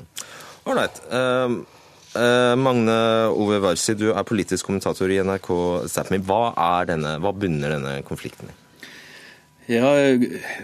Uh, 2.15 2.55
Magne 2.59 2.95
Ove 3.33 3.59
Warsi, 3.63 3.95
du 3.97 4.09
er 4.13 4.25
politisk 4.27 4.69
kommentator 4.69 5.11
i 5.11 5.19
NRK 5.23 5.51
Sápmi. 5.91 6.21
Hva, 6.25 6.53
hva 6.55 7.33
bunner 7.35 7.75
denne 7.77 7.99
konflikten 8.07 8.51
i? 8.51 8.57
Ja, 9.69 9.91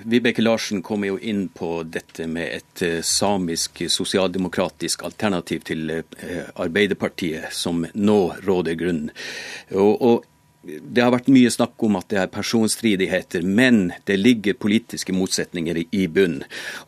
Vibeke 0.09 0.41
Larsen 0.41 0.81
kommer 0.81 1.11
jo 1.11 1.19
inn 1.21 1.43
på 1.53 1.83
dette 1.85 2.25
med 2.25 2.55
et 2.57 2.85
uh, 2.85 3.01
samisk 3.05 3.83
sosialdemokratisk 3.93 5.05
alternativ 5.05 5.67
til 5.69 5.91
Arbeiderpartiet, 5.93 7.51
som 7.53 7.85
nå 7.93 8.21
råder 8.45 8.79
grunn. 8.79 9.03
Og, 9.75 9.93
og 10.01 10.31
det 10.65 11.03
har 11.03 11.11
vært 11.13 11.29
mye 11.33 11.51
snakk 11.53 11.83
om 11.85 11.97
at 11.99 12.07
det 12.09 12.19
er 12.21 12.31
personstridigheter, 12.33 13.43
men 13.45 13.91
det 14.09 14.17
ligger 14.17 14.57
politiske 14.57 15.13
motsetninger 15.13 15.77
i 15.83 16.05
bunn. 16.11 16.39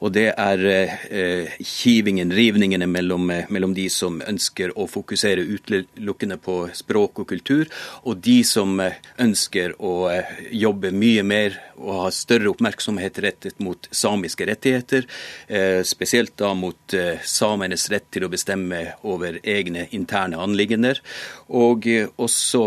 Og 0.01 0.13
det 0.15 0.31
er 0.33 0.63
eh, 0.65 1.57
kivingen, 1.61 2.33
rivningene 2.33 2.87
mellom, 2.89 3.29
eh, 3.33 3.45
mellom, 3.53 3.75
de 3.77 3.85
som 3.93 4.17
ønsker 4.25 4.73
å 4.79 4.87
fokusere 4.89 5.45
utelukkende 5.45 6.39
på 6.41 6.57
språk 6.77 7.21
og 7.21 7.29
kultur, 7.29 7.69
og 8.03 8.23
de 8.25 8.39
som 8.47 8.79
eh, 8.81 8.97
ønsker 9.21 9.77
å 9.77 9.93
eh, 10.13 10.33
jobbe 10.57 10.93
mye 10.95 11.25
mer 11.27 11.61
og 11.77 12.01
ha 12.01 12.09
større 12.13 12.49
oppmerksomhet 12.49 13.19
rettet 13.21 13.59
mot 13.61 13.87
samiske 13.93 14.47
rettigheter. 14.49 15.05
Eh, 15.47 15.83
spesielt 15.85 16.33
da 16.41 16.55
mot 16.57 16.97
eh, 16.97 17.21
samenes 17.21 17.85
rett 17.93 18.09
til 18.09 18.25
å 18.25 18.31
bestemme 18.33 18.81
over 19.05 19.37
egne 19.45 19.85
interne 19.93 20.41
anliggender. 20.41 21.03
Og 21.53 21.85
også 22.17 22.63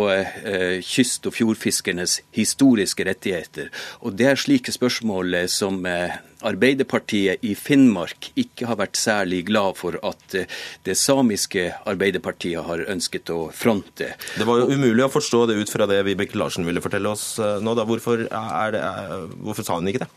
kyst- 1.00 1.26
og 1.26 1.34
fjordfiskernes 1.34 2.20
historiske 2.36 3.04
rettigheter. 3.08 3.70
Og 4.04 4.16
Det 4.16 4.26
er 4.28 4.36
slike 4.36 4.72
spørsmål 4.72 5.34
eh, 5.34 5.46
som 5.48 5.84
eh, 5.86 6.18
Arbeiderpartiet 6.40 7.42
i 7.44 7.54
Finnmark 7.54 8.30
ikke 8.36 8.68
har 8.68 8.78
vært 8.80 8.96
særlig 8.96 9.44
glad 9.48 9.76
for 9.80 9.96
at 10.04 10.36
eh, 10.36 10.48
det 10.84 10.96
samiske 10.96 11.70
Arbeiderpartiet 11.88 12.64
har 12.66 12.84
ønsket 12.88 13.32
å 13.32 13.50
fronte. 13.52 14.12
Det 14.36 14.48
var 14.48 14.62
jo 14.62 14.76
umulig 14.76 15.06
å 15.06 15.12
forstå 15.12 15.46
det 15.50 15.60
ut 15.60 15.72
fra 15.72 15.88
det 15.90 16.02
Vibeke 16.08 16.38
Larsen 16.38 16.68
ville 16.68 16.84
fortelle 16.84 17.12
oss 17.12 17.32
nå. 17.38 17.74
Da. 17.74 17.86
Hvorfor, 17.88 18.26
det, 18.26 18.84
hvorfor 19.40 19.66
sa 19.66 19.78
hun 19.78 19.88
ikke 19.88 20.04
det? 20.04 20.12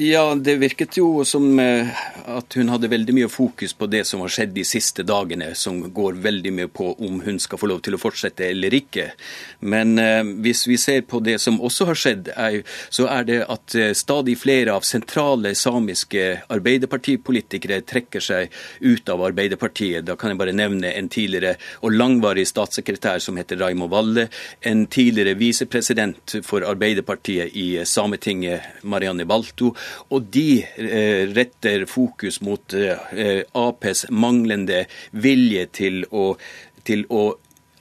Ja, 0.00 0.34
det 0.34 0.54
virket 0.56 0.96
jo 0.96 1.24
som 1.26 1.58
eh, 1.58 1.88
at 2.30 2.54
hun 2.54 2.68
hadde 2.70 2.86
veldig 2.86 3.14
mye 3.16 3.28
fokus 3.28 3.72
på 3.74 3.88
det 3.90 4.04
som 4.06 4.20
har 4.22 4.30
skjedd 4.30 4.52
de 4.54 4.62
siste 4.62 5.02
dagene, 5.02 5.48
som 5.58 5.80
går 5.94 6.20
veldig 6.22 6.52
mye 6.54 6.68
på 6.70 6.92
om 7.02 7.16
hun 7.24 7.40
skal 7.42 7.58
få 7.58 7.66
lov 7.66 7.80
til 7.82 7.96
å 7.96 7.98
fortsette 7.98 8.46
eller 8.46 8.76
ikke. 8.78 9.08
Men 9.66 9.98
eh, 9.98 10.20
hvis 10.44 10.68
vi 10.70 10.76
ser 10.78 11.02
på 11.10 11.18
det 11.26 11.40
som 11.42 11.58
også 11.58 11.88
har 11.88 11.98
skjedd, 11.98 12.30
så 12.94 13.08
er 13.10 13.26
det 13.26 13.40
at 13.50 13.74
eh, 13.74 13.90
stadig 13.98 14.36
flere 14.38 14.76
av 14.78 14.86
sentrale 14.86 15.56
samiske 15.58 16.28
arbeiderpartipolitikere 16.46 17.80
trekker 17.82 18.22
seg 18.22 18.54
ut 18.86 19.10
av 19.10 19.26
Arbeiderpartiet. 19.32 20.06
Da 20.06 20.14
kan 20.14 20.30
jeg 20.30 20.38
bare 20.44 20.54
nevne 20.54 20.94
en 20.94 21.10
tidligere 21.10 21.56
og 21.82 21.96
langvarig 21.96 22.46
statssekretær 22.46 23.18
som 23.24 23.42
heter 23.42 23.58
Raimo 23.64 23.90
Valle, 23.90 24.28
en 24.62 24.86
tidligere 24.86 25.34
visepresident 25.42 26.38
for 26.46 26.62
Arbeiderpartiet 26.70 27.58
i 27.58 27.68
Sametinget, 27.82 28.86
Marianne 28.86 29.26
Balto, 29.26 29.74
og 30.14 30.30
de 30.34 30.62
eh, 30.62 31.26
retter 31.34 31.86
fokus 31.90 32.40
mot 32.44 32.74
eh, 32.74 33.42
Aps 33.58 34.06
manglende 34.10 34.84
vilje 35.12 35.66
til 35.80 36.02
å, 36.10 36.32
til 36.86 37.04
å 37.10 37.24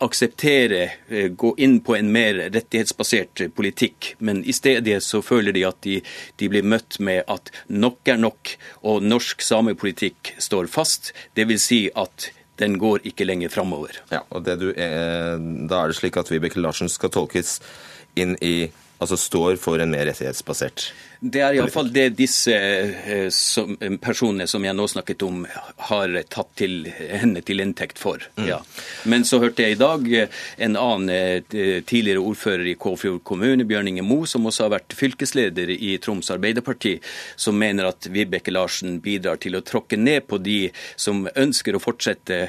akseptere, 0.03 0.91
eh, 1.09 1.27
gå 1.27 1.53
inn 1.57 1.79
på 1.79 1.95
en 1.95 2.11
mer 2.11 2.33
rettighetsbasert 2.53 3.41
politikk. 3.55 4.15
Men 4.19 4.43
i 4.45 4.53
stedet 4.53 5.01
så 5.03 5.21
føler 5.21 5.55
de 5.55 5.65
at 5.67 5.81
de, 5.81 5.99
de 6.35 6.49
blir 6.51 6.65
møtt 6.65 6.99
med 6.99 7.23
at 7.27 7.51
nok 7.67 8.07
er 8.07 8.21
nok, 8.21 8.55
og 8.83 9.05
norsk 9.05 9.41
samepolitikk 9.41 10.35
står 10.37 10.69
fast. 10.71 11.13
Dvs. 11.37 11.67
Si 11.67 11.81
at 11.95 12.31
den 12.57 12.77
går 12.81 13.05
ikke 13.05 13.25
lenger 13.27 13.53
framover. 13.53 13.99
Ja, 14.13 14.23
og 14.29 14.47
du, 14.47 14.71
eh, 14.71 15.37
da 15.69 15.83
er 15.83 15.91
det 15.91 15.97
slik 15.99 16.17
at 16.17 16.31
Vibeke 16.31 16.61
Larsen 16.61 16.89
skal 16.89 17.13
tolkes 17.13 17.59
inn 18.17 18.37
i 18.41 18.69
Altså 18.97 19.13
står 19.13 19.59
for 19.61 19.77
en 19.77 19.91
mer 19.93 20.07
rettighetsbasert 20.09 20.87
det 21.19 21.41
er 21.41 21.55
iallfall 21.57 21.89
det 21.93 22.09
disse 22.17 22.53
eh, 22.53 23.27
som, 23.33 23.73
personene 24.01 24.47
som 24.49 24.65
jeg 24.65 24.75
nå 24.77 24.85
snakket 24.91 25.23
om, 25.25 25.43
har 25.89 26.13
tatt 26.29 26.51
til 26.59 26.87
henne 26.87 27.41
til 27.45 27.63
inntekt 27.63 27.99
for. 28.01 28.21
Mm. 28.37 28.47
Ja. 28.49 28.59
Men 29.09 29.25
så 29.25 29.39
hørte 29.41 29.65
jeg 29.65 29.77
i 29.77 29.79
dag 29.79 30.05
eh, 30.13 30.41
en 30.67 30.77
annen 30.77 31.09
eh, 31.13 31.81
tidligere 31.87 32.21
ordfører 32.21 32.69
i 32.69 32.75
Kåfjord 32.79 33.23
kommune, 33.27 33.65
Bjørn 33.67 33.91
Inge 33.93 34.05
Moe, 34.05 34.27
som 34.29 34.45
også 34.49 34.67
har 34.67 34.75
vært 34.77 34.97
fylkesleder 34.97 35.71
i 35.73 35.95
Troms 36.03 36.29
Arbeiderparti, 36.33 36.97
som 37.35 37.57
mener 37.57 37.89
at 37.89 38.09
Vibeke 38.13 38.53
Larsen 38.53 38.99
bidrar 39.03 39.41
til 39.41 39.57
å 39.57 39.63
tråkke 39.65 39.97
ned 39.97 40.27
på 40.29 40.41
de 40.43 40.59
som 40.95 41.25
ønsker 41.33 41.75
å 41.77 41.81
fortsette 41.81 42.39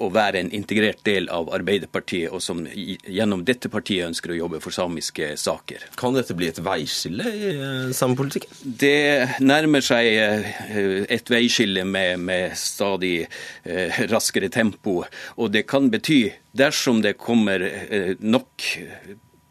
å 0.00 0.08
være 0.12 0.40
en 0.40 0.50
integrert 0.54 1.02
del 1.06 1.28
av 1.32 1.48
Arbeiderpartiet, 1.54 2.32
og 2.34 2.42
som 2.42 2.62
gjennom 2.66 3.44
dette 3.46 3.70
partiet 3.72 4.08
ønsker 4.08 4.34
å 4.34 4.38
jobbe 4.38 4.60
for 4.64 4.74
samiske 4.74 5.34
saker. 5.40 5.88
Kan 6.00 6.16
dette 6.16 6.36
bli 6.36 6.50
et 6.50 6.60
veiskille? 6.64 7.30
i 7.34 7.83
samepolitikken? 7.92 8.54
Det 8.64 9.40
nærmer 9.44 9.84
seg 9.84 10.08
eh, 10.14 11.04
et 11.12 11.30
veiskille 11.30 11.84
med, 11.84 12.22
med 12.24 12.56
stadig 12.58 13.26
eh, 13.26 14.02
raskere 14.10 14.48
tempo. 14.48 15.02
Og 15.36 15.52
det 15.54 15.66
kan 15.70 15.90
bety, 15.92 16.32
dersom 16.56 17.02
det 17.04 17.16
kommer 17.20 17.62
eh, 17.66 18.14
nok 18.20 18.68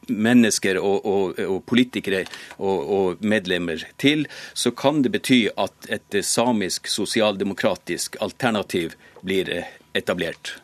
mennesker 0.09 0.81
og, 0.81 1.05
og, 1.07 1.39
og 1.39 1.61
politikere 1.69 2.25
og, 2.57 2.89
og, 2.97 3.23
medlemmer 3.23 3.85
til, 4.01 4.25
så 4.53 4.73
kan 4.75 4.99
det 5.05 5.13
bety 5.13 5.45
at 5.53 5.87
et 5.87 6.19
samisk 6.27 6.89
sosialdemokratisk 6.91 8.19
alternativ 8.21 8.97
blir 9.23 9.53
etablert. 9.95 10.57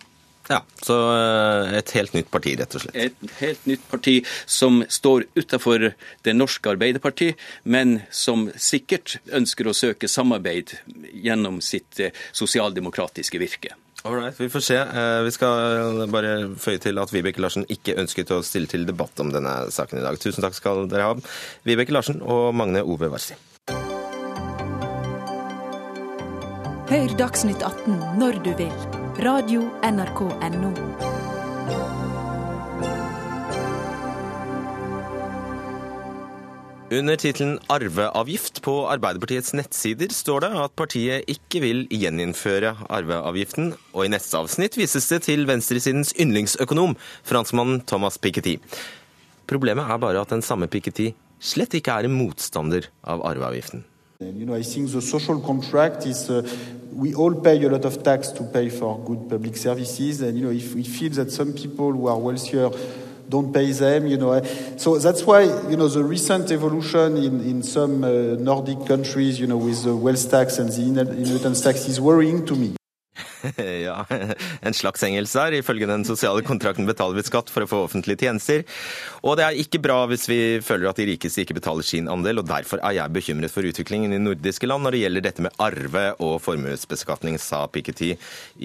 Ja, 0.50 0.64
Så 0.82 0.96
eh, 1.14 1.76
et 1.78 1.92
helt 1.94 2.16
nytt 2.18 2.32
parti, 2.34 2.56
rett 2.58 2.74
og 2.74 2.82
slett. 2.82 2.96
Et 2.98 3.34
helt 3.38 3.66
nytt 3.70 3.84
parti 3.92 4.16
som 4.50 4.82
står 4.90 5.28
utenfor 5.38 5.92
det 6.26 6.34
norske 6.34 6.72
Arbeiderparti, 6.72 7.36
men 7.70 8.00
som 8.10 8.48
sikkert 8.58 9.20
ønsker 9.30 9.70
å 9.70 9.76
søke 9.78 10.10
samarbeid 10.10 10.74
gjennom 11.14 11.60
sitt 11.62 12.02
eh, 12.02 12.16
sosialdemokratiske 12.34 13.42
virke. 13.42 13.76
Alright, 14.02 14.40
Vi 14.40 14.50
får 14.50 14.64
se. 14.66 14.78
Eh, 14.80 15.22
vi 15.28 15.34
skal 15.36 16.08
bare 16.10 16.32
føye 16.58 16.82
til 16.82 16.98
at 16.98 17.14
Vibeke 17.14 17.44
Larsen 17.44 17.68
ikke 17.70 18.00
ønsket 18.02 18.32
å 18.34 18.40
stille 18.42 18.72
til 18.72 18.88
debatt 18.90 19.22
om 19.22 19.30
denne 19.36 19.54
saken 19.76 20.02
i 20.02 20.06
dag. 20.06 20.18
Tusen 20.18 20.42
takk 20.46 20.58
skal 20.58 20.88
dere 20.90 21.12
ha, 21.12 21.20
Vibeke 21.68 21.94
Larsen 21.94 22.24
og 22.26 22.56
Magne 22.58 22.82
Ove 22.82 23.12
Warsi. 23.14 23.38
Hør 26.90 27.14
Dagsnytt 27.22 27.62
18 27.62 28.18
når 28.18 28.42
du 28.48 28.50
vil. 28.64 28.99
Radio 29.20 29.66
NRK 29.84 30.20
NO. 30.56 30.70
Under 36.92 37.16
tittelen 37.20 37.60
'Arveavgift' 37.68 38.62
på 38.64 38.88
Arbeiderpartiets 38.88 39.52
nettsider 39.54 40.16
står 40.16 40.46
det 40.46 40.52
at 40.64 40.76
partiet 40.80 41.28
ikke 41.28 41.60
vil 41.66 41.84
gjeninnføre 41.92 42.72
arveavgiften, 42.88 43.74
og 43.92 44.06
i 44.06 44.14
neste 44.16 44.40
avsnitt 44.40 44.80
vises 44.80 45.12
det 45.12 45.26
til 45.28 45.44
venstresidens 45.52 46.16
yndlingsøkonom, 46.16 46.96
franskmannen 47.28 47.84
Thomas 47.84 48.18
Piketty. 48.18 48.56
Problemet 49.52 49.84
er 49.84 50.00
bare 50.00 50.24
at 50.24 50.32
den 50.32 50.42
samme 50.42 50.72
Piketty 50.72 51.12
slett 51.44 51.76
ikke 51.76 51.92
er 51.92 52.08
en 52.08 52.16
motstander 52.16 52.88
av 53.04 53.28
arveavgiften. 53.28 53.84
You 54.22 54.46
know, 54.46 54.54
I 54.54 54.64
think 54.64 54.92
the 54.92 55.02
social 55.02 55.40
contract 55.40 56.06
is 56.06 56.30
uh, 56.30 56.46
we 56.92 57.16
all 57.16 57.34
pay 57.34 57.64
a 57.64 57.70
lot 57.70 57.86
of 57.86 58.04
tax 58.04 58.28
to 58.32 58.44
pay 58.44 58.68
for 58.68 59.00
good 59.06 59.30
public 59.30 59.56
services, 59.56 60.20
and 60.20 60.38
you 60.38 60.44
know, 60.44 60.52
if 60.52 60.76
we 60.76 60.84
feel 60.84 61.10
that 61.12 61.32
some 61.32 61.54
people 61.54 61.94
who 61.94 62.08
are 62.08 62.20
wealthier 62.20 62.70
don't 63.30 63.54
pay 63.54 63.72
them, 63.72 64.08
you 64.08 64.18
know, 64.18 64.44
so 64.76 64.98
that's 64.98 65.24
why 65.24 65.44
you 65.70 65.78
know 65.78 65.88
the 65.88 66.04
recent 66.04 66.52
evolution 66.52 67.16
in 67.16 67.40
in 67.40 67.64
some 67.64 68.04
uh, 68.04 68.36
Nordic 68.36 68.86
countries, 68.86 69.40
you 69.40 69.48
know, 69.48 69.56
with 69.56 69.86
the 69.86 69.96
wealth 69.96 70.30
tax 70.30 70.60
and 70.60 70.70
the 70.70 70.82
inheritance 70.82 71.62
tax 71.62 71.88
is 71.88 72.02
worrying 72.02 72.46
to 72.46 72.58
me. 72.58 72.79
Ja, 73.86 74.04
en 74.62 74.76
slags 74.76 75.04
engelsk 75.04 75.38
der. 75.38 75.56
Ifølge 75.60 75.88
den 75.90 76.06
sosiale 76.08 76.44
kontrakten 76.46 76.88
betaler 76.88 77.18
vi 77.18 77.26
skatt 77.28 77.52
for 77.52 77.66
å 77.66 77.70
få 77.70 77.82
offentlige 77.86 78.26
tjenester. 78.26 78.66
Og 79.24 79.38
det 79.40 79.46
er 79.46 79.60
ikke 79.62 79.82
bra 79.84 80.02
hvis 80.10 80.28
vi 80.30 80.40
føler 80.64 80.90
at 80.90 81.00
de 81.00 81.08
rikeste 81.12 81.44
ikke 81.44 81.58
betaler 81.60 81.86
sin 81.86 82.10
andel, 82.12 82.42
og 82.42 82.50
derfor 82.50 82.82
er 82.84 82.98
jeg 82.98 83.16
bekymret 83.16 83.54
for 83.54 83.68
utviklingen 83.68 84.16
i 84.16 84.22
nordiske 84.22 84.70
land 84.70 84.86
når 84.86 84.96
det 84.96 85.04
gjelder 85.04 85.26
dette 85.26 85.46
med 85.46 85.64
arve 85.64 86.06
og 86.26 86.36
formuesbeskatning, 86.46 87.40
sa 87.42 87.66
Piketty 87.72 88.14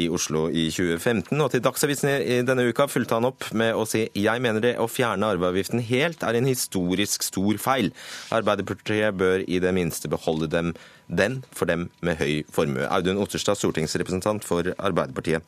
i 0.01 0.09
Oslo 0.13 0.47
i 0.51 0.69
2015. 0.75 1.35
Og 1.39 1.53
til 1.53 1.65
Dagsavisen 1.65 2.11
i 2.15 2.41
denne 2.47 2.67
uka 2.71 2.89
fulgte 2.91 3.19
han 3.19 3.29
opp 3.31 3.51
med 3.57 3.75
å 3.77 3.87
si 3.89 4.07
jeg 4.15 4.43
mener 4.43 4.63
det 4.65 4.75
å 4.81 4.91
fjerne 4.91 5.35
arveavgiften 5.35 5.83
helt 5.91 6.25
er 6.27 6.39
en 6.39 6.51
historisk 6.51 7.25
stor 7.27 7.61
feil. 7.63 7.93
Arbeiderpartiet 8.35 9.17
bør 9.19 9.45
i 9.47 9.61
det 9.63 9.75
minste 9.77 10.11
beholde 10.13 10.51
dem 10.51 10.75
den 11.09 11.43
for 11.53 11.71
dem 11.71 11.89
med 12.05 12.19
høy 12.21 12.45
formue. 12.53 12.87
Audun 12.89 13.21
Otterstad, 13.23 13.59
stortingsrepresentant 13.61 14.47
for 14.47 14.73
Arbeiderpartiet. 14.79 15.45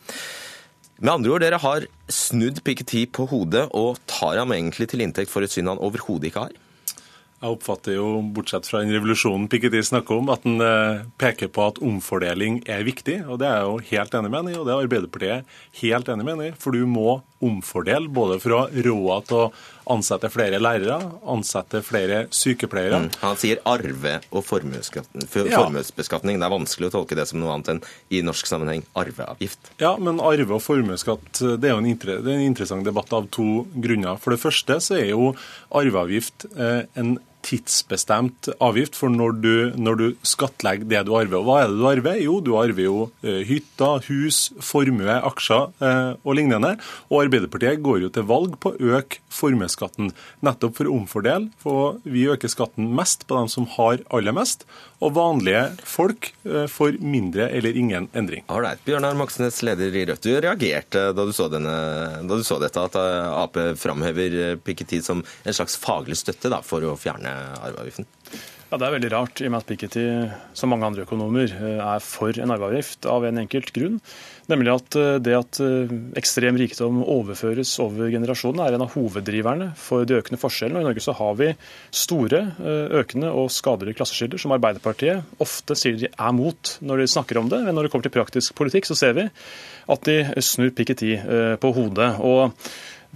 Med 0.97 1.13
andre 1.13 1.33
ord, 1.35 1.43
dere 1.45 1.61
har 1.61 1.85
snudd 2.09 2.63
Piketty 2.65 3.05
på 3.13 3.27
hodet 3.29 3.67
og 3.77 3.99
tar 4.09 4.39
ham 4.41 4.55
egentlig 4.57 4.89
til 4.89 5.05
inntekt 5.05 5.33
for 5.33 5.45
et 5.45 5.53
syn 5.53 5.69
han 5.69 5.83
overhodet 5.83 6.31
ikke 6.31 6.47
har? 6.47 6.55
Jeg 7.37 7.53
oppfatter 7.53 7.99
jo, 7.99 8.07
bortsett 8.33 8.65
fra 8.65 8.81
den 8.81 8.95
revolusjonen 8.97 9.45
Piketty 9.53 9.83
snakker 9.85 10.23
om, 10.23 10.31
at 10.33 10.47
han 10.49 10.63
eh, 10.65 11.03
peker 11.21 11.51
på 11.53 11.67
at 11.69 11.81
omfordeling 11.85 12.63
er 12.65 12.87
viktig. 12.87 13.19
og 13.29 13.43
Det 13.43 13.51
er 13.51 13.59
jeg 13.59 13.67
jo 13.69 13.91
helt 13.91 14.17
enig 14.17 14.31
med 14.33 14.41
han 14.41 14.49
i, 14.49 14.57
og 14.57 14.65
det 14.65 14.73
er 14.73 14.87
Arbeiderpartiet 14.87 15.59
helt 15.83 16.09
enig 16.09 16.25
med 16.25 16.33
han 16.39 16.47
i. 16.47 16.55
For 16.57 16.73
du 16.73 16.89
må 16.89 17.19
omfordele, 17.45 18.09
både 18.09 18.41
ha 18.41 18.63
råd 18.89 19.29
til 19.29 19.45
ansette 19.93 20.31
flere 20.33 20.59
lærere, 20.63 20.99
ansette 21.31 21.83
flere 21.87 22.25
sykepleiere. 22.35 23.05
Mm. 23.05 23.11
Han 23.23 23.39
sier 23.41 23.61
arve- 23.69 24.19
og 24.33 24.45
formuesbeskatning. 24.47 26.41
Det 26.41 26.49
er 26.49 26.55
vanskelig 26.55 26.91
å 26.91 26.95
tolke 26.99 27.19
det 27.19 27.29
som 27.31 27.41
noe 27.43 27.55
annet 27.55 27.73
enn 27.75 27.83
i 28.11 28.23
norsk 28.27 28.51
sammenheng 28.51 28.83
arveavgift. 28.99 29.73
Ja, 29.83 29.95
men 29.99 30.21
arve- 30.21 30.59
og 30.59 30.65
formuesskatt 30.65 31.43
det 31.61 31.71
er 31.71 31.77
jo 31.77 31.83
en, 31.85 31.91
inter 31.91 32.19
en 32.19 32.45
interessant 32.49 32.87
debatt 32.87 33.13
av 33.17 33.31
to 33.35 33.67
grunner. 33.75 34.19
For 34.23 34.35
det 34.35 34.43
første 34.43 34.81
så 34.83 34.99
er 34.99 35.11
jo 35.13 35.33
arveavgift 35.71 36.49
eh, 36.57 36.85
en 36.99 37.17
tidsbestemt 37.47 38.51
avgift 38.63 38.97
for 38.99 39.13
når 39.13 39.37
du, 39.43 39.55
når 39.79 40.01
du, 40.01 40.07
skattlegger 40.27 40.89
det 40.91 41.03
du 41.07 41.13
arver. 41.19 41.39
Og 41.41 41.47
hva 41.47 41.59
er 41.63 41.71
det 41.71 41.79
du 41.79 41.87
arver? 41.91 42.19
Jo, 42.23 42.39
du 42.45 42.55
arver 42.59 42.87
jo 42.87 42.97
eh, 43.23 43.43
hytter, 43.47 44.03
hus, 44.09 44.51
formue, 44.65 45.19
aksjer 45.31 45.71
eh, 45.85 46.13
og 46.23 46.39
lignende. 46.39 46.75
Og 47.11 47.27
Arbeiderpartiet 47.27 47.83
går 47.85 48.05
jo 48.07 48.13
til 48.15 48.27
valg 48.29 48.59
på 48.63 48.75
å 48.75 48.93
øke 48.97 49.23
formuesskatten, 49.37 50.13
nettopp 50.47 50.79
for 50.79 50.89
å 50.89 50.97
omfordele. 50.97 51.51
For 51.63 52.01
vi 52.09 52.27
øker 52.33 52.51
skatten 52.51 52.91
mest 52.97 53.27
på 53.29 53.39
dem 53.39 53.51
som 53.53 53.69
har 53.77 54.03
aller 54.15 54.37
mest, 54.37 54.67
og 55.05 55.13
vanlige 55.19 55.65
folk 55.87 56.31
eh, 56.49 56.67
får 56.73 57.01
mindre 57.05 57.51
eller 57.53 57.77
ingen 57.79 58.09
endring. 58.17 58.47
Alright. 58.53 58.83
Bjørnar 58.87 59.19
Moxnes, 59.19 59.61
leder 59.67 59.93
i 59.93 60.07
Rødt. 60.09 60.25
Du 60.25 60.33
reagerte 60.35 61.11
da 61.17 61.27
du 61.29 61.35
så, 61.37 61.51
denne, 61.53 61.77
da 62.27 62.41
du 62.41 62.45
så 62.47 62.59
dette, 62.63 62.87
at 62.89 62.97
Ap 62.97 63.59
framhever 63.79 64.57
Piketty 64.65 65.03
som 65.05 65.23
en 65.23 65.57
slags 65.57 65.77
faglig 65.81 66.19
støtte 66.19 66.51
da, 66.53 66.63
for 66.65 66.85
å 66.87 66.97
fjerne 66.99 67.36
arveavgiften? 67.37 68.09
Ja, 68.67 68.81
Det 68.81 68.87
er 68.89 68.95
veldig 68.97 69.11
rart, 69.13 69.41
i 69.41 69.47
og 69.47 69.53
med 69.55 69.63
at 69.63 69.69
Piketty, 69.69 70.05
som 70.59 70.73
mange 70.73 70.89
andre 70.89 71.05
økonomer, 71.07 71.47
eh, 71.47 71.79
er 71.79 72.01
for 72.03 72.35
en 72.35 72.51
arveavgift 72.51 73.07
av 73.07 73.23
en 73.25 73.39
enkelt 73.39 73.71
grunn. 73.71 74.01
Nemlig 74.51 74.73
at 74.73 74.97
eh, 74.99 75.19
det 75.23 75.37
at 75.39 75.61
eh, 75.63 75.93
ekstrem 76.19 76.59
rikdom 76.59 76.99
overføres 77.05 77.71
over 77.79 78.11
generasjonene, 78.11 78.67
er 78.67 78.75
en 78.75 78.83
av 78.83 78.97
hoveddriverne 78.97 79.69
for 79.79 80.03
de 80.03 80.19
økende 80.19 80.41
forskjellene. 80.43 80.81
Og 80.81 80.83
I 80.83 80.89
Norge 80.89 81.05
så 81.05 81.15
har 81.15 81.39
vi 81.39 81.53
store, 81.95 82.43
økende 82.91 83.31
og 83.31 83.53
skadelige 83.55 84.01
klasseskiller, 84.01 84.43
som 84.43 84.57
Arbeiderpartiet 84.57 85.39
ofte 85.39 85.79
sier 85.79 85.95
de 86.01 86.11
er 86.11 86.35
mot 86.35 86.75
når 86.83 87.05
de 87.05 87.09
snakker 87.15 87.39
om 87.39 87.53
det. 87.53 87.63
Men 87.63 87.79
når 87.79 87.87
det 87.87 87.95
kommer 87.95 88.09
til 88.09 88.17
praktisk 88.19 88.59
politikk, 88.59 88.91
så 88.91 88.99
ser 88.99 89.15
vi 89.15 89.29
at 89.95 90.11
de 90.11 90.19
snur 90.43 90.75
Piketty 90.75 91.15
på 91.63 91.75
hodet. 91.77 92.17
og 92.19 92.51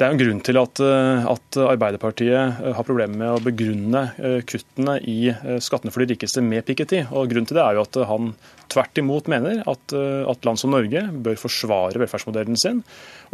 det 0.00 0.06
er 0.06 0.14
en 0.14 0.20
grunn 0.20 0.38
til 0.40 0.56
at, 0.56 0.80
eh, 0.80 1.26
at, 1.28 1.56
Arbeiderpartiet 1.60 2.32
eh, 2.32 2.70
har 2.72 2.86
problemer 2.88 3.18
med 3.20 3.34
å 3.34 3.42
begrunne 3.44 4.00
eh, 4.16 4.38
kuttene 4.48 4.96
i 5.04 5.18
skattene 5.60 5.92
for 5.92 6.00
de 6.00 6.14
rikeste 6.14 6.40
med 6.44 6.64
Piketty. 6.64 7.02
Og 7.10 7.28
Grunnen 7.28 7.48
til 7.48 7.58
det 7.58 7.64
er 7.66 7.76
jo 7.76 7.84
at 7.84 7.98
han 8.08 8.32
tvert 8.70 9.00
imot 9.02 9.28
mener 9.28 9.64
at, 9.68 9.92
at 10.30 10.46
land 10.46 10.60
som 10.60 10.70
Norge 10.70 11.02
bør 11.10 11.38
forsvare 11.40 11.98
velferdsmodellen 11.98 12.54
sin 12.60 12.84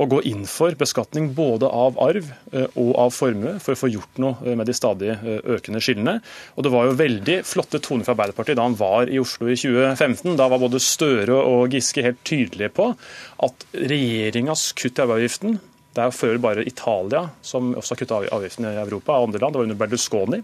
og 0.00 0.14
gå 0.14 0.22
inn 0.30 0.46
for 0.48 0.72
beskatning 0.80 1.28
både 1.36 1.68
av 1.68 1.98
arv 2.00 2.30
og 2.72 2.90
av 3.02 3.12
formue 3.12 3.58
for 3.60 3.76
å 3.76 3.80
få 3.82 3.90
gjort 3.92 4.16
noe 4.22 4.56
med 4.56 4.64
de 4.68 4.72
stadig 4.76 5.12
økende 5.44 5.82
skillene. 5.84 6.16
Og 6.56 6.64
Det 6.64 6.72
var 6.72 6.88
jo 6.88 6.96
veldig 7.02 7.36
flotte 7.48 7.82
toner 7.84 8.08
fra 8.08 8.16
Arbeiderpartiet 8.16 8.56
da 8.56 8.64
han 8.64 8.80
var 8.80 9.12
i 9.12 9.20
Oslo 9.20 9.52
i 9.52 9.58
2015. 9.60 10.38
Da 10.40 10.48
var 10.48 10.64
både 10.64 10.80
Støre 10.80 11.36
og 11.36 11.76
Giske 11.76 12.04
helt 12.08 12.24
tydelige 12.24 12.72
på 12.80 12.90
at 13.44 13.70
regjeringas 13.76 14.70
kutt 14.80 14.96
i 14.96 15.04
arveavgiften 15.04 15.60
det 15.97 16.05
er 16.05 16.12
før 16.12 16.36
bare 16.44 16.64
Italia 16.68 17.22
som 17.44 17.72
også 17.72 17.94
har 17.94 18.01
kuttet 18.03 18.32
avgiftene 18.36 18.74
i 18.74 18.80
Europa 18.82 19.16
av 19.16 19.28
andre 19.28 19.40
land. 19.40 19.55
Det 19.55 19.61
var 19.61 19.68
under 19.68 19.78
Berlusconi. 19.80 20.42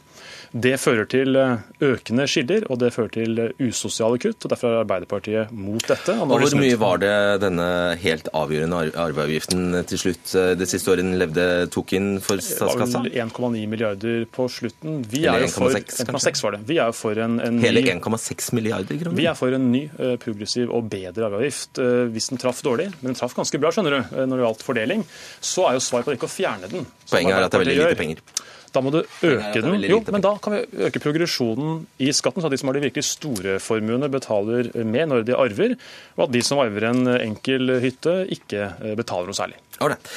Det 0.53 0.75
fører 0.77 1.07
til 1.09 1.37
eh, 1.41 1.61
økende 1.81 2.27
skiller, 2.29 2.67
og 2.69 2.77
det 2.83 2.91
fører 2.93 3.13
til 3.15 3.39
eh, 3.41 3.53
usosiale 3.65 4.19
kutt. 4.21 4.45
og 4.45 4.53
Derfor 4.53 4.69
er 4.69 4.83
Arbeiderpartiet 4.83 5.53
mot 5.57 5.81
dette. 5.89 6.13
Og, 6.21 6.29
Hvor 6.29 6.57
mye 6.61 6.77
var 6.81 7.01
det 7.01 7.15
denne 7.41 7.69
helt 8.03 8.29
avgjørende 8.37 8.83
arveavgiften 9.01 9.81
til 9.89 10.03
slutt 10.03 10.35
eh, 10.37 10.53
det 10.61 10.69
siste 10.69 10.93
året 10.93 11.09
levde 11.23 11.47
tok 11.73 11.95
inn 11.97 12.11
for 12.25 12.43
statskassa? 12.45 13.01
Det 13.07 13.15
var 13.17 13.33
1,9 13.33 13.65
milliarder 13.73 14.27
på 14.29 14.47
slutten. 14.53 15.01
Vi 15.09 15.25
Eller 15.25 15.49
1,6 15.49 16.45
var 16.45 16.59
det. 16.59 16.63
Vi 16.69 16.79
er 16.85 16.93
for 16.97 17.25
en, 17.25 17.41
en 17.41 17.61
Hele 17.65 17.85
1,6 17.97 18.53
milliarder 18.59 19.01
kroner? 19.01 19.17
Vi 19.17 19.29
er 19.33 19.39
for 19.39 19.57
en 19.57 19.71
ny, 19.73 19.87
progressiv 20.21 20.73
og 20.75 20.91
bedre 20.93 21.31
arveavgift. 21.31 21.81
Hvis 22.13 22.29
den 22.29 22.41
traff 22.43 22.61
dårlig, 22.67 22.91
men 23.01 23.15
den 23.15 23.19
traff 23.19 23.33
ganske 23.39 23.61
bra 23.63 23.73
skjønner 23.73 23.97
du, 23.97 24.17
når 24.21 24.37
det 24.37 24.45
gjaldt 24.45 24.69
fordeling, 24.69 25.09
så 25.41 25.71
er 25.71 25.81
jo 25.81 25.85
svaret 25.89 26.05
på 26.05 26.13
det 26.13 26.21
ikke 26.21 26.29
å 26.29 26.37
fjerne 26.37 26.69
den. 26.73 26.89
Poenget 27.09 27.39
er 27.39 27.47
at 27.47 27.55
det 27.55 27.61
er 27.63 27.65
veldig 27.65 27.79
lite 27.81 28.01
penger. 28.05 28.27
Da 28.73 28.81
må 28.85 28.93
du 28.95 29.03
øke 29.03 29.61
den. 29.61 29.85
Jo, 29.85 29.99
men 30.09 30.25
da 30.25 30.33
kan 30.43 30.57
vi 30.57 30.87
øke 30.87 31.03
progresjonen 31.03 31.83
i 32.01 32.09
skatten, 32.17 32.41
så 32.41 32.49
at 32.49 32.55
de 32.55 32.61
som 32.61 32.71
har 32.71 32.79
de 32.79 32.87
virkelig 32.87 33.05
store 33.11 33.59
formuene, 33.63 34.09
betaler 34.13 34.71
mer 34.89 35.11
når 35.11 35.27
de 35.29 35.37
arver, 35.37 35.77
og 36.17 36.27
at 36.27 36.35
de 36.35 36.43
som 36.47 36.63
arver 36.63 36.89
en 36.89 37.13
enkel 37.19 37.77
hytte, 37.85 38.23
ikke 38.33 38.65
eh, 38.73 38.97
betaler 38.99 39.29
noe 39.29 39.37
særlig. 39.37 39.61
Alright. 39.83 40.09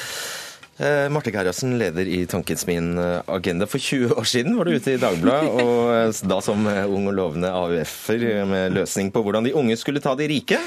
Eh, 0.78 1.10
Marte 1.10 1.32
Gerhardsen, 1.32 1.78
leder 1.80 2.08
i 2.08 2.26
Tankens 2.28 2.66
min 2.68 2.98
eh, 3.00 3.22
agenda. 3.32 3.68
For 3.68 3.80
20 3.80 4.18
år 4.20 4.28
siden 4.28 4.58
var 4.58 4.68
du 4.68 4.76
ute 4.76 4.92
i 4.92 5.00
Dagbladet, 5.00 5.54
og 5.64 6.28
da 6.28 6.42
som 6.44 6.68
ung 6.68 7.08
og 7.08 7.16
lovende 7.16 7.52
AUF-er 7.56 8.44
med 8.50 8.76
løsning 8.76 9.14
på 9.16 9.24
hvordan 9.24 9.48
de 9.48 9.56
unge 9.56 9.78
skulle 9.80 10.04
ta 10.04 10.18
de 10.20 10.28
rike. 10.28 10.60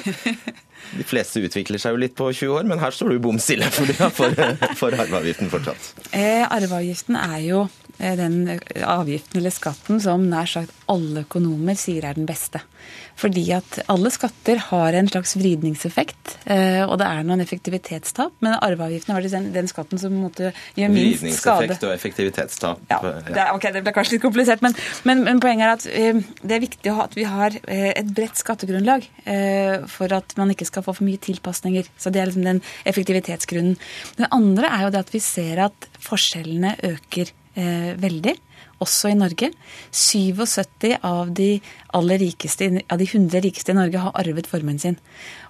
De 0.96 1.04
fleste 1.04 1.42
utvikler 1.44 1.80
seg 1.82 1.92
jo 1.92 2.00
litt 2.00 2.16
på 2.16 2.30
20 2.32 2.56
år, 2.56 2.68
men 2.68 2.80
her 2.80 2.94
står 2.94 3.12
du 3.12 3.20
bom 3.22 3.36
stille 3.42 3.68
for, 3.74 3.90
for, 4.16 4.32
for 4.78 4.96
arveavgiften 4.96 5.52
fortsatt. 5.52 5.90
Eh, 6.16 6.44
arveavgiften 6.46 7.18
er 7.20 7.38
jo 7.44 7.66
eh, 7.66 7.87
den 7.98 8.36
avgiften 8.86 9.40
eller 9.40 9.54
skatten 9.54 9.98
som 10.02 10.28
nær 10.30 10.46
sagt 10.46 10.74
alle 10.88 11.24
økonomer 11.26 11.76
sier 11.78 12.06
er 12.08 12.16
den 12.18 12.28
beste. 12.28 12.62
Fordi 13.18 13.42
at 13.56 13.80
alle 13.90 14.10
skatter 14.14 14.60
har 14.68 14.94
en 14.94 15.08
slags 15.10 15.34
vridningseffekt, 15.38 16.36
eh, 16.46 16.84
og 16.84 16.98
det 17.00 17.08
er 17.08 17.24
noen 17.26 17.42
effektivitetstap. 17.42 18.36
Men 18.44 18.54
arveavgiften 18.62 19.16
er 19.16 19.26
den, 19.26 19.48
den 19.56 19.70
skatten 19.70 20.00
som 20.00 20.14
måtte 20.22 20.52
gjøre 20.78 20.92
minst 20.94 21.24
skade. 21.40 21.66
Vridningseffekt 21.66 21.86
og 21.88 21.94
effektivitetstap. 21.96 22.84
Ja, 22.92 23.00
det, 23.02 23.34
er, 23.34 23.50
okay, 23.56 23.72
det 23.74 23.82
ble 23.86 23.94
kanskje 23.96 24.16
litt 24.16 24.24
komplisert, 24.24 24.62
men, 24.64 24.76
men, 25.08 25.24
men 25.26 25.42
poenget 25.42 25.66
er 25.66 25.74
at 25.74 25.88
eh, 25.90 26.22
det 26.44 26.58
er 26.58 26.64
viktig 26.64 26.94
at 27.08 27.18
vi 27.18 27.26
har 27.28 27.58
eh, 27.64 27.90
et 27.90 28.14
bredt 28.14 28.38
skattegrunnlag 28.38 29.06
for 29.90 30.12
at 30.14 30.32
man 30.38 30.50
ikke 30.52 30.66
skal 30.68 30.84
få 30.86 30.94
for 30.96 31.04
mye 31.04 31.20
tilpasninger. 31.20 31.88
Så 32.00 32.12
det 32.14 32.22
er 32.22 32.30
liksom 32.30 32.46
den 32.46 32.62
effektivitetsgrunnen. 32.88 33.76
Den 34.16 34.30
andre 34.34 34.70
er 34.70 34.86
jo 34.86 34.92
det 34.94 35.02
at 35.02 35.12
vi 35.12 35.20
ser 35.22 35.60
at 35.66 35.88
forskjellene 36.04 36.76
øker 36.88 37.34
veldig 37.58 38.36
også 38.82 39.10
i 39.12 39.16
Norge. 39.18 39.50
77 39.90 40.98
av 41.06 41.32
de 41.34 41.48
aller 41.96 42.20
rikeste, 42.22 42.68
av 42.86 43.00
de 43.00 43.06
100 43.08 43.42
rikeste 43.44 43.72
i 43.72 43.78
Norge 43.78 44.02
har 44.02 44.16
arvet 44.20 44.48
formuen 44.48 44.78
sin. 44.78 44.98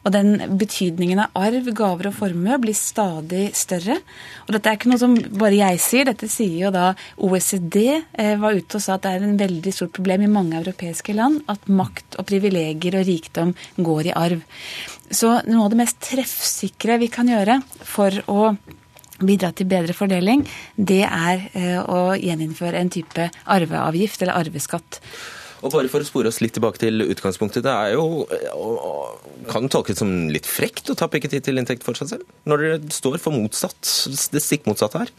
Og 0.06 0.12
den 0.14 0.56
betydningen 0.60 1.20
av 1.24 1.36
arv, 1.36 1.68
gaver 1.76 2.10
og 2.10 2.16
formue 2.16 2.58
blir 2.62 2.76
stadig 2.76 3.50
større. 3.58 3.98
Og 4.46 4.54
dette 4.54 4.70
er 4.70 4.78
ikke 4.78 4.92
noe 4.92 5.02
som 5.02 5.16
bare 5.40 5.58
jeg 5.58 5.82
sier, 5.84 6.08
dette 6.08 6.30
sier 6.32 6.56
jo 6.68 6.72
da 6.74 6.92
OECD 7.16 7.78
eh, 7.90 8.34
var 8.40 8.56
ute 8.56 8.78
og 8.78 8.84
sa 8.84 8.96
at 8.96 9.04
det 9.04 9.14
er 9.16 9.26
en 9.26 9.40
veldig 9.40 9.74
stort 9.74 9.94
problem 9.98 10.24
i 10.24 10.32
mange 10.32 10.58
europeiske 10.60 11.16
land 11.16 11.42
at 11.50 11.68
makt 11.68 12.20
og 12.20 12.28
privilegier 12.28 13.00
og 13.00 13.08
rikdom 13.08 13.54
går 13.76 14.10
i 14.10 14.16
arv. 14.16 14.42
Så 15.10 15.38
noe 15.48 15.66
av 15.66 15.72
det 15.72 15.82
mest 15.82 16.00
treffsikre 16.04 16.98
vi 17.00 17.08
kan 17.12 17.28
gjøre 17.28 17.60
for 17.88 18.22
å 18.28 18.52
bidra 19.18 19.50
til 19.56 19.68
bedre 19.70 19.96
fordeling, 19.96 20.44
det 20.76 21.02
er 21.06 21.48
eh, 21.52 21.80
å 21.82 22.14
gjeninnføre 22.18 22.78
en 22.78 22.92
type 22.92 23.28
arveavgift 23.50 24.22
eller 24.24 24.38
arveskatt. 24.38 25.00
Og 25.58 25.72
bare 25.74 25.90
for 25.90 26.04
å 26.04 26.06
spore 26.06 26.30
oss 26.30 26.38
litt 26.38 26.54
tilbake 26.54 26.78
til 26.78 27.02
utgangspunktet. 27.02 27.64
Det 27.66 27.72
er 27.72 27.96
jo, 27.96 28.28
kan 29.50 29.66
tolkes 29.72 29.98
som 29.98 30.12
litt 30.30 30.46
frekt 30.46 30.90
å 30.92 30.94
ta 30.98 31.08
Piketty 31.10 31.40
til 31.42 31.58
inntekt 31.58 31.82
for 31.86 31.98
seg 31.98 32.12
selv, 32.12 32.28
når 32.46 32.62
dere 32.62 32.94
står 32.94 33.18
for 33.22 33.34
motsatt, 33.34 33.82
det 34.30 34.44
stikk 34.44 34.68
motsatte 34.70 35.02
her? 35.02 35.12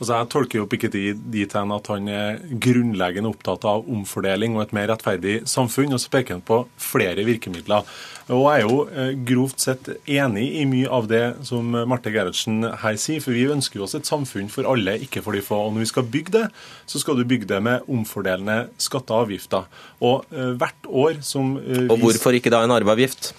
Altså, 0.00 0.14
Jeg 0.16 0.28
tolker 0.32 0.58
jo 0.62 0.68
Piketty 0.70 1.02
dit 1.28 1.52
hen 1.52 1.72
at 1.76 1.88
han 1.92 2.06
er 2.08 2.38
grunnleggende 2.64 3.28
opptatt 3.28 3.66
av 3.68 3.84
omfordeling 3.84 4.54
og 4.56 4.62
et 4.64 4.72
mer 4.72 4.88
rettferdig 4.88 5.42
samfunn, 5.50 5.92
og 5.92 6.00
så 6.00 6.08
peker 6.14 6.38
han 6.38 6.44
på 6.46 6.62
flere 6.80 7.26
virkemidler. 7.28 7.84
Og 8.32 8.46
Jeg 8.46 8.62
er 8.62 8.64
jo 8.64 8.78
eh, 8.88 9.10
grovt 9.28 9.60
sett 9.60 9.90
enig 10.08 10.46
i 10.62 10.64
mye 10.70 10.88
av 10.88 11.10
det 11.10 11.22
som 11.44 11.68
Marte 11.68 12.12
Gerhardsen 12.14 12.64
her 12.80 12.96
sier, 12.96 13.20
for 13.20 13.36
vi 13.36 13.44
ønsker 13.52 13.76
jo 13.76 13.84
oss 13.84 13.98
et 13.98 14.08
samfunn 14.08 14.48
for 14.48 14.64
alle, 14.70 14.96
ikke 15.04 15.20
for 15.26 15.36
de 15.36 15.44
få. 15.44 15.66
Og 15.66 15.76
Når 15.76 15.84
vi 15.84 15.90
skal 15.92 16.08
bygge 16.16 16.36
det, 16.38 16.46
så 16.88 17.02
skal 17.02 17.20
du 17.20 17.26
bygge 17.28 17.50
det 17.52 17.60
med 17.60 17.84
omfordelende 17.90 18.70
skatter 18.80 19.18
og 19.18 19.28
avgifter. 19.28 19.68
Og 20.00 20.32
eh, 20.32 20.56
hvert 20.56 20.88
år 20.88 21.20
som 21.20 21.58
vi... 21.60 21.84
Og 21.90 22.00
hvorfor 22.06 22.40
ikke 22.40 22.54
da 22.56 22.64
en 22.64 22.72
arveavgift? 22.72 23.34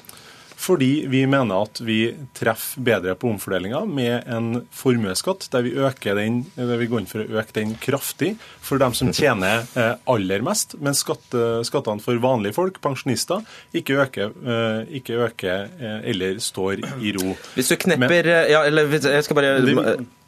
Fordi 0.61 1.07
vi 1.09 1.23
mener 1.29 1.65
at 1.65 1.81
vi 1.81 1.99
treffer 2.37 2.83
bedre 2.85 3.15
på 3.17 3.31
omfordelinga 3.31 3.81
med 3.89 4.27
en 4.29 4.49
formuesskatt, 4.75 5.47
der 5.53 5.65
vi, 5.65 5.73
den, 6.19 6.43
der 6.55 6.77
vi 6.77 6.89
går 6.91 7.01
inn 7.01 7.09
for 7.09 7.23
å 7.23 7.41
øke 7.41 7.55
den 7.57 7.73
kraftig 7.81 8.35
for 8.61 8.81
dem 8.81 8.93
som 8.97 9.09
tjener 9.15 9.65
eh, 9.75 9.95
aller 10.11 10.45
mest, 10.45 10.77
mens 10.83 11.01
skatte, 11.01 11.63
skattene 11.67 12.03
for 12.03 12.21
vanlige 12.21 12.55
folk, 12.59 12.77
pensjonister, 12.83 13.41
ikke 13.73 13.97
øker, 14.05 14.35
eh, 14.45 14.93
ikke 15.01 15.17
øker 15.25 15.65
eh, 15.81 15.97
eller 16.13 16.37
står 16.43 16.85
i 17.01 17.15
ro. 17.17 17.33
Hvis 17.57 17.73
du 17.73 17.77
knepper 17.81 18.29
Ja, 18.51 18.61
eller 18.67 18.91
jeg 18.91 19.25
skal 19.25 19.37
bare 19.37 19.55
det, 19.65 19.75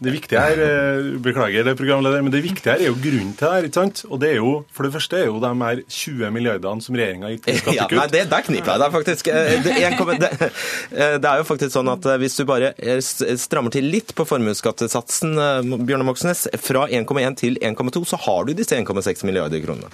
det 0.03 0.11
viktige 0.15 0.41
her, 0.41 1.03
Beklager, 1.23 1.65
det 1.67 1.75
programleder, 1.79 2.23
men 2.25 2.34
det 2.34 2.41
viktige 2.43 2.73
her 2.73 2.81
er 2.81 2.89
jo 2.89 2.97
grunnen 2.97 3.36
til 3.38 3.45
det 3.45 3.53
her. 3.53 3.67
ikke 3.69 3.79
sant? 3.79 4.03
Og 4.09 4.19
det 4.21 4.34
er 4.34 4.39
jo, 4.41 4.53
For 4.73 4.88
det 4.88 4.93
første 4.95 5.19
er 5.19 5.29
jo 5.29 5.39
de 5.43 5.53
her 5.61 5.84
20 5.88 6.34
milliardene 6.34 6.84
som 6.84 6.97
regjeringa 6.97 7.31
gitt 7.36 7.47
i 7.47 7.57
skattekutt. 7.61 7.95
Ja, 7.95 8.01
nei, 8.01 8.09
det, 8.11 8.25
Der 8.34 8.47
kniper 8.49 8.73
jeg 8.73 8.84
deg 8.84 8.97
faktisk. 8.97 9.31
Det, 9.31 9.75
det, 10.24 10.49
det, 11.21 11.30
er 11.30 11.41
jo 11.41 11.47
faktisk 11.47 11.76
sånn 11.76 11.91
at 11.93 12.07
hvis 12.21 12.39
du 12.39 12.45
bare 12.49 12.74
strammer 13.01 13.74
til 13.74 13.89
litt 13.91 14.15
på 14.17 14.28
formuesskattesatsen, 14.28 15.36
Bjørnar 15.84 16.07
Moxnes, 16.09 16.47
fra 16.63 16.88
1,1 16.88 17.39
til 17.43 17.61
1,2, 17.61 18.03
så 18.13 18.19
har 18.28 18.47
du 18.47 18.55
disse 18.57 18.78
1,6 18.80 19.26
milliarder 19.30 19.63
kronene. 19.63 19.91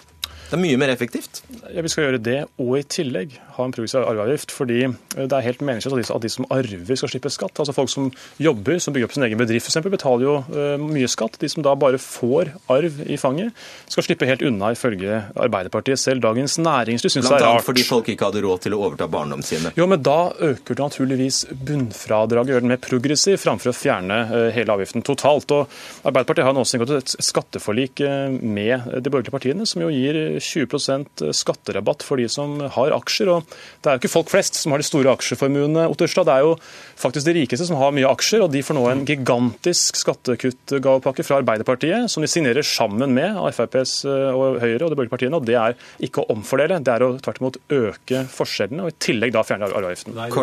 Det 0.50 0.58
er 0.58 0.62
mye 0.64 0.78
mer 0.82 0.90
effektivt. 0.90 1.44
Ja, 1.70 1.84
Vi 1.86 1.90
skal 1.94 2.08
gjøre 2.08 2.20
det, 2.26 2.40
og 2.58 2.72
i 2.80 2.82
tillegg 2.82 3.36
ha 3.54 3.66
en 3.68 3.74
progressiv 3.76 4.02
arveavgift. 4.02 4.54
Fordi 4.56 4.80
det 5.14 5.30
er 5.30 5.46
helt 5.46 5.62
meningsløst 5.62 6.10
at 6.16 6.24
de 6.24 6.32
som 6.34 6.48
arver 6.50 6.98
skal 6.98 7.12
slippe 7.12 7.30
skatt. 7.30 7.60
Altså 7.62 7.76
Folk 7.76 7.92
som 7.94 8.08
jobber, 8.42 8.80
som 8.82 8.96
bygger 8.96 9.10
opp 9.10 9.14
sin 9.14 9.26
egen 9.28 9.38
bedrift 9.38 9.70
f.eks., 9.70 9.86
betaler 9.94 10.26
jo 10.26 10.36
uh, 10.50 10.82
mye 10.82 11.10
skatt. 11.12 11.38
De 11.42 11.50
som 11.52 11.62
da 11.66 11.76
bare 11.78 12.00
får 12.02 12.50
arv 12.72 12.98
i 13.06 13.20
fanget, 13.22 13.54
skal 13.92 14.08
slippe 14.08 14.26
helt 14.30 14.42
unna, 14.46 14.72
ifølge 14.74 15.22
Arbeiderpartiet 15.38 16.02
selv. 16.02 16.24
Dagens 16.26 16.58
Næringsliv 16.58 17.14
syns 17.14 17.30
det 17.30 17.38
er 17.38 17.46
rart. 17.46 17.68
fordi 17.68 17.86
folk 17.86 18.10
ikke 18.10 18.32
hadde 18.32 18.44
råd 18.46 18.66
til 18.66 18.78
å 18.78 18.82
overta 18.88 19.10
barndomshjemmet. 19.12 19.78
Jo, 19.78 19.86
men 19.92 20.02
da 20.06 20.32
øker 20.34 20.78
du 20.78 20.84
naturligvis 20.84 21.44
bunnfradraget, 21.54 22.56
gjør 22.56 22.66
den 22.66 22.74
mer 22.74 22.82
progressiv, 22.82 23.38
framfor 23.44 23.70
å 23.70 23.78
fjerne 23.78 24.20
uh, 24.34 24.38
hele 24.56 24.74
avgiften 24.74 25.06
totalt. 25.06 25.54
Og 25.54 26.10
Arbeiderpartiet 26.10 26.50
har 26.50 26.58
nå 26.58 26.66
også 26.66 26.80
inngått 26.80 26.96
et 26.98 27.16
skatteforlik 27.30 28.02
med 28.40 28.90
de 29.04 29.12
borgerlige 29.12 29.34
partiene, 29.36 29.68
som 29.70 29.84
jo 29.84 29.92
gir 29.94 30.39
20% 30.44 31.24
skatterabatt 31.36 32.04
for 32.06 32.22
de 32.22 32.28
som 32.32 32.58
har 32.76 32.96
aksjer. 32.96 33.32
og 33.34 33.48
Det 33.82 33.90
er 33.90 33.98
jo 33.98 34.04
ikke 34.04 34.14
folk 34.14 34.32
flest 34.32 34.60
som 34.60 34.74
har 34.74 34.82
de 34.82 34.88
store 34.88 35.14
aksjeformuene. 35.14 35.88
Otterstad. 35.92 36.28
Det 36.30 36.36
er 36.36 36.46
jo 36.48 36.56
faktisk 37.00 37.30
de 37.30 37.36
rikeste 37.40 37.68
som 37.70 37.80
har 37.80 37.94
mye 37.96 38.10
aksjer, 38.10 38.44
og 38.46 38.52
de 38.54 38.64
får 38.66 38.78
nå 38.78 38.86
en 38.92 39.06
gigantisk 39.08 40.00
skattekuttgavepakke 40.02 41.26
fra 41.26 41.40
Arbeiderpartiet, 41.42 42.10
som 42.12 42.24
de 42.24 42.30
signerer 42.32 42.66
sammen 42.66 43.14
med 43.16 43.40
FrPs 43.54 44.04
eh, 44.10 44.30
og 44.36 44.60
Høyre 44.64 44.86
og 44.86 44.92
de 44.92 44.98
borgerlige 44.98 45.16
partiene. 45.16 45.40
og 45.40 45.48
Det 45.48 45.58
er 45.60 45.78
ikke 46.06 46.24
å 46.24 46.30
omfordele, 46.36 46.82
det 46.84 46.96
er 46.96 47.06
å 47.06 47.12
tvert 47.20 47.42
imot 47.42 47.60
øke 47.80 48.24
forskjellene, 48.34 48.86
og 48.86 48.94
i 48.94 48.98
tillegg 49.10 49.36
da 49.36 49.46
fjerne 49.48 49.70
arveavgiften. 49.70 50.16
Det 50.16 50.26
er 50.26 50.30
jo 50.30 50.36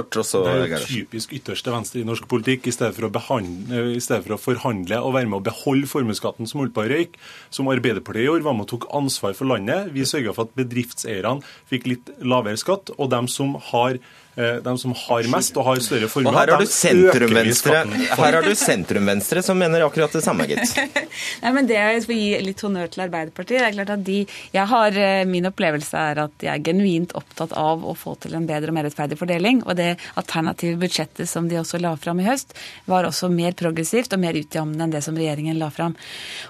typisk 0.87 1.35
ytterste 1.37 1.75
venstre 1.75 2.03
i 2.03 2.07
norsk 2.09 2.29
politikk. 2.31 2.67
I 2.67 2.75
stedet 2.75 2.97
for 2.97 3.09
å, 3.09 3.13
behandle, 3.13 3.85
i 3.95 4.03
stedet 4.03 4.25
for 4.27 4.37
å 4.37 4.41
forhandle 4.41 5.01
og 5.03 5.15
være 5.17 5.31
med 5.31 5.41
å 5.41 5.47
beholde 5.47 5.91
formuesskatten 5.91 6.49
som 6.49 6.63
holdt 6.63 6.75
på 6.77 6.85
å 6.85 6.91
røyke, 6.91 7.21
som 7.55 7.69
Arbeiderpartiet 7.71 8.27
gjorde, 8.29 8.47
var 8.47 8.57
med 8.57 8.67
og 8.67 8.73
tok 8.75 8.89
ansvar 8.97 9.37
for 9.39 9.49
landet. 9.51 9.86
Vi 9.95 10.07
sørga 10.09 10.35
for 10.37 10.49
at 10.49 10.57
bedriftseierne 10.59 11.45
fikk 11.71 11.91
litt 11.91 12.13
lavere 12.23 12.59
skatt, 12.61 12.93
og 12.97 13.11
dem 13.13 13.31
som 13.31 13.57
har 13.71 14.01
de 14.37 14.79
som 14.79 14.93
har 14.93 15.29
mest 15.33 15.57
og 15.57 15.65
har 15.65 15.81
større 15.81 16.09
formuer, 16.13 16.37
her 16.37 16.53
har 16.53 16.61
du 16.61 16.69
sentrum-venstre 16.69 17.79
Her 17.89 18.37
har 18.37 18.45
du 18.45 18.53
sentrum-venstre 18.59 19.43
som 19.45 19.59
mener 19.59 19.85
akkurat 19.87 20.13
det 20.13 20.23
samme, 20.25 20.45
gitt. 20.51 20.77
Nei, 21.43 21.53
men 21.57 21.69
det 21.69 21.79
Jeg 21.79 22.03
skal 22.05 22.19
gi 22.21 22.41
litt 22.45 22.63
honnør 22.65 22.91
til 22.93 23.05
Arbeiderpartiet. 23.07 23.61
Det 23.61 23.69
er 23.69 23.77
klart 23.79 23.93
at 23.95 24.05
de, 24.07 24.19
jeg 24.55 24.71
har, 24.73 24.99
eh, 25.01 25.25
Min 25.29 25.49
opplevelse 25.49 26.03
er 26.13 26.21
at 26.27 26.35
de 26.43 26.51
er 26.53 26.63
genuint 26.65 27.15
opptatt 27.19 27.55
av 27.57 27.85
å 27.87 27.95
få 27.97 28.17
til 28.23 28.37
en 28.37 28.47
bedre 28.49 28.73
og 28.73 28.77
mer 28.77 28.87
rettferdig 28.89 29.19
fordeling. 29.21 29.63
Og 29.65 29.79
det 29.79 29.95
alternative 30.21 30.81
budsjettet 30.83 31.31
som 31.31 31.49
de 31.49 31.61
også 31.61 31.81
la 31.83 31.95
fram 32.01 32.21
i 32.21 32.27
høst, 32.27 32.55
var 32.91 33.09
også 33.09 33.31
mer 33.33 33.57
progressivt 33.59 34.15
og 34.17 34.23
mer 34.23 34.39
utjevnende 34.39 34.87
enn 34.87 34.95
det 34.95 35.03
som 35.07 35.17
regjeringen 35.17 35.59
la 35.61 35.71
fram. 35.73 35.97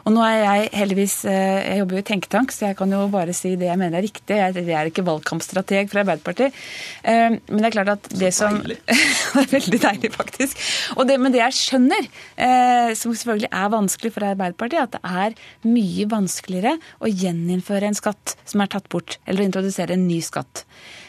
Og 0.04 0.14
nå 0.16 0.24
er 0.26 0.40
jeg 0.42 0.70
heldigvis 0.82 1.18
eh, 1.30 1.44
Jeg 1.66 1.80
jobber 1.80 1.98
jo 1.98 2.02
i 2.02 2.08
tenketank, 2.10 2.52
så 2.52 2.70
jeg 2.70 2.78
kan 2.78 2.92
jo 2.92 3.06
bare 3.12 3.34
si 3.36 3.54
det 3.58 3.70
jeg 3.70 3.80
mener 3.80 4.00
er 4.00 4.06
riktig. 4.06 4.38
Jeg 4.40 4.66
er 4.66 4.90
ikke 4.90 5.06
valgkampstrateg 5.06 5.90
for 5.90 6.02
Arbeiderpartiet. 6.02 6.54
Men 7.06 7.60
det 7.60 7.68
er 7.68 7.75
klart 7.76 7.92
at 7.94 8.10
det 8.18 8.32
som 8.34 8.58
Det 8.66 8.78
er 9.42 9.50
veldig 9.52 9.80
deilig, 9.82 10.10
faktisk. 10.14 10.60
Det, 11.06 11.16
men 11.20 11.34
det 11.34 11.42
jeg 11.42 11.56
skjønner, 11.58 12.08
eh, 12.40 12.92
som 12.98 13.12
selvfølgelig 13.12 13.50
er 13.52 13.72
vanskelig 13.74 14.12
for 14.14 14.26
Arbeiderpartiet, 14.26 14.86
at 14.86 14.96
det 14.96 15.16
er 15.26 15.68
mye 15.68 16.06
vanskeligere 16.10 16.76
å 17.04 17.10
gjeninnføre 17.10 17.90
en 17.90 17.98
skatt 17.98 18.36
som 18.48 18.62
er 18.64 18.72
tatt 18.72 18.88
bort, 18.92 19.18
eller 19.26 19.44
å 19.44 19.50
introdusere 19.50 19.96
en 19.96 20.06
ny 20.08 20.22
skatt. 20.24 20.64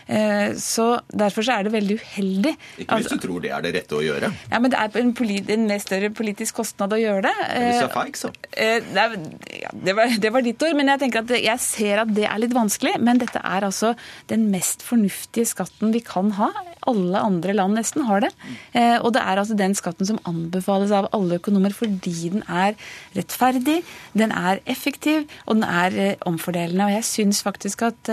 Eh, 0.07 0.55
så 0.55 0.87
Derfor 1.11 1.43
så 1.43 1.57
er 1.57 1.67
det 1.67 1.73
veldig 1.73 1.97
uheldig. 1.99 2.53
Ikke 2.83 2.99
hvis 3.01 3.11
du 3.11 3.19
tror 3.21 3.43
det 3.43 3.51
er 3.51 3.63
det 3.65 3.73
rette 3.75 3.97
å 3.97 4.03
gjøre. 4.03 4.31
Ja, 4.51 4.59
men 4.63 4.71
Det 4.71 4.79
er 4.79 4.99
en, 5.01 5.11
en 5.57 5.83
større 5.83 6.09
politisk 6.15 6.61
kostnad 6.61 6.95
å 6.95 6.99
gjøre 6.99 7.27
det. 7.27 7.33
Hvis 7.51 7.81
du 7.81 7.87
er 7.87 7.93
feig, 7.93 8.19
så. 8.19 8.31
Eh, 8.51 8.79
det, 8.87 9.95
var, 9.97 10.13
det, 10.15 10.31
var, 10.33 10.45
ditt 10.45 10.63
ord, 10.63 10.77
men 10.79 10.91
jeg 10.93 11.03
tenker 11.03 11.25
at 11.25 11.33
jeg 11.35 11.63
ser 11.63 12.03
at 12.03 12.13
det 12.15 12.27
er 12.29 12.41
litt 12.43 12.55
vanskelig. 12.55 12.95
Men 13.03 13.21
dette 13.21 13.41
er 13.43 13.67
altså 13.67 13.93
den 14.31 14.47
mest 14.53 14.85
fornuftige 14.87 15.49
skatten 15.49 15.91
vi 15.95 16.03
kan 16.05 16.31
ha. 16.39 16.51
Alle 16.87 17.19
andre 17.19 17.57
land 17.57 17.75
nesten 17.79 18.07
har 18.07 18.23
det. 18.23 18.31
Eh, 18.71 18.95
og 19.01 19.11
det 19.17 19.23
er 19.23 19.41
altså 19.41 19.57
den 19.59 19.75
skatten 19.77 20.07
som 20.07 20.21
anbefales 20.29 20.93
av 20.95 21.09
alle 21.15 21.41
økonomer 21.41 21.75
fordi 21.75 22.31
den 22.31 22.45
er 22.47 22.77
rettferdig, 23.17 23.81
den 24.17 24.31
er 24.31 24.61
effektiv 24.69 25.25
og 25.45 25.59
den 25.59 25.67
er 25.67 26.15
omfordelende. 26.27 26.87
Og 26.87 26.95
jeg 26.95 27.07
syns 27.07 27.43
faktisk 27.43 27.83
at 27.89 28.11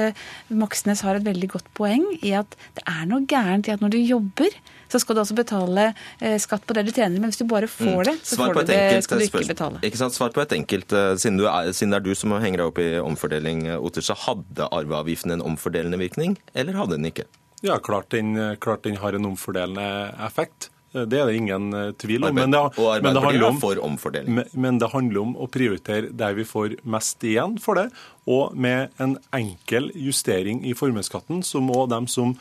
Moxnes 0.51 1.05
har 1.07 1.19
et 1.19 1.27
veldig 1.27 1.53
godt 1.55 1.71
poeng 1.77 1.84
poeng 1.85 2.07
i 2.24 2.32
at 2.39 2.57
det 2.76 2.85
er 2.89 3.05
noe 3.11 3.26
gærent 3.28 3.68
i 3.68 3.74
at 3.74 3.85
når 3.85 3.95
du 3.95 4.01
jobber, 4.01 4.57
så 4.93 5.01
skal 5.03 5.16
du 5.16 5.22
også 5.24 5.37
betale 5.37 5.87
eh, 6.20 6.37
skatt 6.43 6.64
på 6.66 6.76
det 6.76 6.87
du 6.89 6.93
tjener. 6.95 7.18
Men 7.18 7.32
hvis 7.32 7.41
du 7.41 7.47
bare 7.51 7.68
får 7.70 8.01
mm. 8.01 8.11
det, 8.11 8.16
så 8.22 8.41
får 8.41 8.59
du 8.59 8.61
det, 8.70 8.82
skal 9.07 9.22
du 9.22 9.26
ikke 9.28 9.47
betale. 9.51 9.80
Ikke 9.87 10.01
sant? 10.01 10.16
Svar 10.16 10.35
på 10.35 10.45
et 10.45 10.55
enkelt, 10.57 10.95
eh, 10.95 11.14
siden, 11.20 11.41
er, 11.45 11.72
siden 11.76 11.95
det 11.95 12.03
er 12.03 12.07
du 12.07 12.12
som 12.18 12.37
henger 12.39 12.62
deg 12.64 12.72
opp 12.72 12.82
i 12.82 12.91
omfordeling, 13.03 13.64
eh, 13.68 13.80
Otter, 13.80 14.05
så 14.05 14.16
hadde 14.26 14.68
arveavgiften 14.70 15.35
en 15.35 15.45
omfordelende 15.45 16.01
virkning, 16.01 16.39
eller 16.55 16.78
hadde 16.80 16.99
den 16.99 17.11
ikke? 17.11 17.26
Ja, 17.64 17.80
klart 17.80 18.12
den, 18.12 18.37
klart 18.61 18.85
den 18.85 18.99
har 19.01 19.16
en 19.16 19.26
omfordelende 19.30 19.89
effekt. 20.26 20.68
Det 20.95 21.18
er 21.18 21.26
det 21.26 21.39
ingen 21.41 21.72
tvil 21.99 22.22
om. 22.28 22.37
Men 22.37 22.53
det, 22.55 22.61
og 22.78 23.03
det 23.03 23.41
om 23.43 23.57
for 23.59 23.80
omfordeling. 23.82 24.37
Men, 24.37 24.51
men 24.53 24.76
det 24.78 24.93
handler 24.93 25.24
om 25.24 25.32
å 25.35 25.49
prioritere 25.51 26.12
der 26.14 26.37
vi 26.37 26.45
får 26.47 26.76
mest 26.87 27.24
igjen 27.26 27.57
for 27.62 27.80
det. 27.80 27.89
Og 28.31 28.57
med 28.57 28.93
en 29.03 29.18
enkel 29.37 29.91
justering 29.95 30.62
i 30.64 30.72
formuesskatten, 30.77 31.43
så 31.45 31.61
må 31.61 31.85
de 31.91 32.01
som 32.09 32.35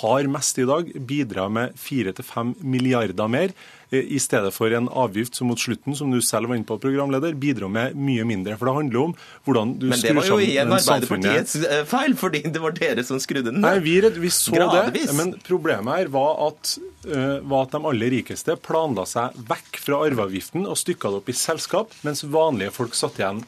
har 0.00 0.28
mest 0.30 0.58
i 0.60 0.66
dag, 0.68 0.92
bidra 1.06 1.48
med 1.48 1.76
4-5 1.80 2.54
milliarder 2.60 3.28
mer, 3.28 3.54
eh, 3.90 4.04
i 4.04 4.18
stedet 4.20 4.52
for 4.54 4.72
en 4.76 4.88
avgift 4.88 5.34
som 5.34 5.48
mot 5.50 5.58
slutten, 5.58 5.96
som 5.96 6.10
du 6.12 6.20
selv 6.22 6.50
var 6.50 6.58
inne 6.60 6.68
på, 6.68 6.78
programleder, 6.78 7.34
bidrar 7.34 7.72
med 7.72 7.96
mye 7.96 8.26
mindre. 8.28 8.58
For 8.60 8.68
det 8.68 8.74
handler 8.76 9.00
om 9.00 9.14
hvordan 9.48 9.74
du 9.80 9.88
skrur 9.88 10.20
sammen 10.20 10.20
samfunnet. 10.20 10.20
Men 10.20 10.20
det 10.20 10.20
var 10.20 10.28
jo 10.28 10.50
igjen 10.50 10.76
Arbeiderpartiets 10.76 11.56
eh, 11.64 11.84
feil, 11.88 12.16
fordi 12.20 12.42
det 12.44 12.62
var 12.62 12.76
dere 12.76 13.06
som 13.06 13.22
skrudde 13.22 13.50
den 13.50 13.64
Nei, 13.64 13.78
vi, 13.84 13.96
vi 14.20 14.32
så 14.34 14.54
Gradvis. 14.54 15.08
det, 15.08 15.16
men 15.18 15.34
problemet 15.46 16.02
her 16.02 16.12
var 16.12 16.36
at, 16.50 16.76
uh, 17.08 17.40
var 17.48 17.66
at 17.66 17.74
de 17.74 17.82
aller 17.92 18.14
rikeste 18.18 18.56
planla 18.60 19.06
seg 19.08 19.36
vekk 19.48 19.80
fra 19.80 20.02
arveavgiften 20.06 20.68
og 20.68 20.78
stykka 20.78 21.10
det 21.10 21.22
opp 21.22 21.32
i 21.32 21.36
selskap, 21.36 21.96
mens 22.06 22.22
vanlige 22.28 22.74
folk 22.76 22.94
satt 22.98 23.18
igjen 23.20 23.42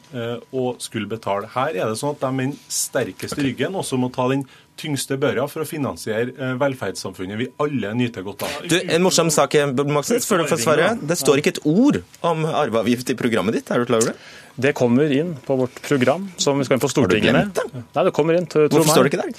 og 0.53 0.81
skulle 0.83 1.07
betale. 1.09 1.49
Her 1.53 1.75
er 1.75 1.82
det 1.89 1.99
sånn 1.99 2.15
at 2.15 2.21
de 2.23 2.31
med 2.35 2.51
den 2.51 2.59
sterkeste 2.71 3.41
ryggen 3.43 3.75
også 3.79 3.99
må 4.01 4.11
ta 4.13 4.27
den 4.31 4.45
tyngste 4.79 5.17
børa 5.21 5.45
for 5.51 5.63
å 5.63 5.67
finansiere 5.69 6.33
eh, 6.33 6.53
velferdssamfunnet 6.61 7.39
vi 7.39 7.49
alle 7.61 7.91
nyter 7.97 8.25
godt 8.25 8.45
av. 8.47 8.55
Du, 8.69 8.77
En 8.81 9.05
morsom 9.05 9.29
sak, 9.33 9.57
Moxnes, 9.77 10.25
før 10.29 10.43
du 10.43 10.49
får 10.49 10.63
svare. 10.63 10.87
Det 11.01 11.17
står 11.19 11.41
ikke 11.41 11.55
et 11.57 11.61
ord 11.69 12.01
om 12.25 12.47
arveavgift 12.49 13.13
i 13.13 13.17
programmet 13.19 13.59
ditt, 13.59 13.69
er 13.69 13.83
du 13.83 13.89
klar 13.91 14.01
over 14.01 14.13
det? 14.13 14.31
Det 14.55 14.73
kommer 14.77 15.09
inn 15.09 15.31
på 15.41 15.55
vårt 15.57 15.79
program, 15.81 16.27
som 16.37 16.59
vi 16.59 16.65
skal 16.67 16.77
inn 16.77 16.81
på 16.83 16.89
Stortinget 16.91 17.33
med. 17.33 17.59
Nei, 17.73 18.03
det 18.05 18.11
kommer 18.13 18.37
inn. 18.37 18.45
Hvorfor 18.45 18.85
står 18.85 19.07
det 19.07 19.09
ikke 19.09 19.23
der? 19.23 19.31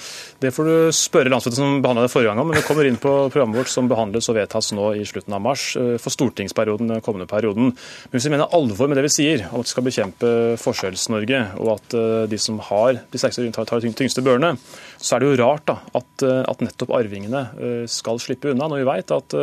Det 0.43 0.51
får 0.51 0.67
du 0.67 0.73
spørre 0.95 1.31
landsmøtet 1.31 1.59
som 1.61 1.77
behandla 1.83 2.03
det 2.03 2.11
forrige 2.11 2.33
gang 2.33 2.41
om, 2.43 2.49
men 2.51 2.59
det 2.59 2.65
kommer 2.67 2.89
inn 2.89 2.99
på 2.99 3.13
programmet 3.31 3.61
vårt 3.61 3.71
som 3.71 3.87
behandles 3.87 4.27
og 4.31 4.35
vedtas 4.35 4.73
nå 4.75 4.89
i 4.99 5.05
slutten 5.07 5.37
av 5.37 5.43
mars 5.45 5.69
eh, 5.79 5.95
for 6.03 6.11
stortingsperioden, 6.11 6.91
den 6.91 7.05
kommende 7.05 7.29
perioden. 7.31 7.71
Men 7.71 8.17
hvis 8.17 8.27
vi 8.27 8.33
mener 8.35 8.51
alvor 8.59 8.91
med 8.91 8.99
det 8.99 9.07
vi 9.07 9.13
sier, 9.15 9.47
om 9.53 9.63
at 9.63 9.69
vi 9.69 9.75
skal 9.77 9.87
bekjempe 9.87 10.35
Forskjells-Norge, 10.59 11.41
og 11.63 11.73
at 11.77 11.97
eh, 12.01 12.27
de 12.35 12.43
som 12.49 12.59
har 12.67 12.99
de 12.99 13.23
sterkeste 13.23 13.47
tar, 13.55 13.71
tar 13.71 13.87
de 13.87 13.95
tyngste 13.95 14.25
børene, 14.25 14.57
så 14.99 15.15
er 15.15 15.23
det 15.23 15.31
jo 15.31 15.41
rart 15.45 15.67
da, 15.71 15.79
at, 15.95 16.27
eh, 16.27 16.43
at 16.43 16.67
nettopp 16.67 16.91
arvingene 16.99 17.47
skal 17.91 18.19
slippe 18.19 18.51
unna, 18.51 18.67
når 18.67 18.83
vi 18.83 18.91
vet 18.91 19.15
at 19.15 19.39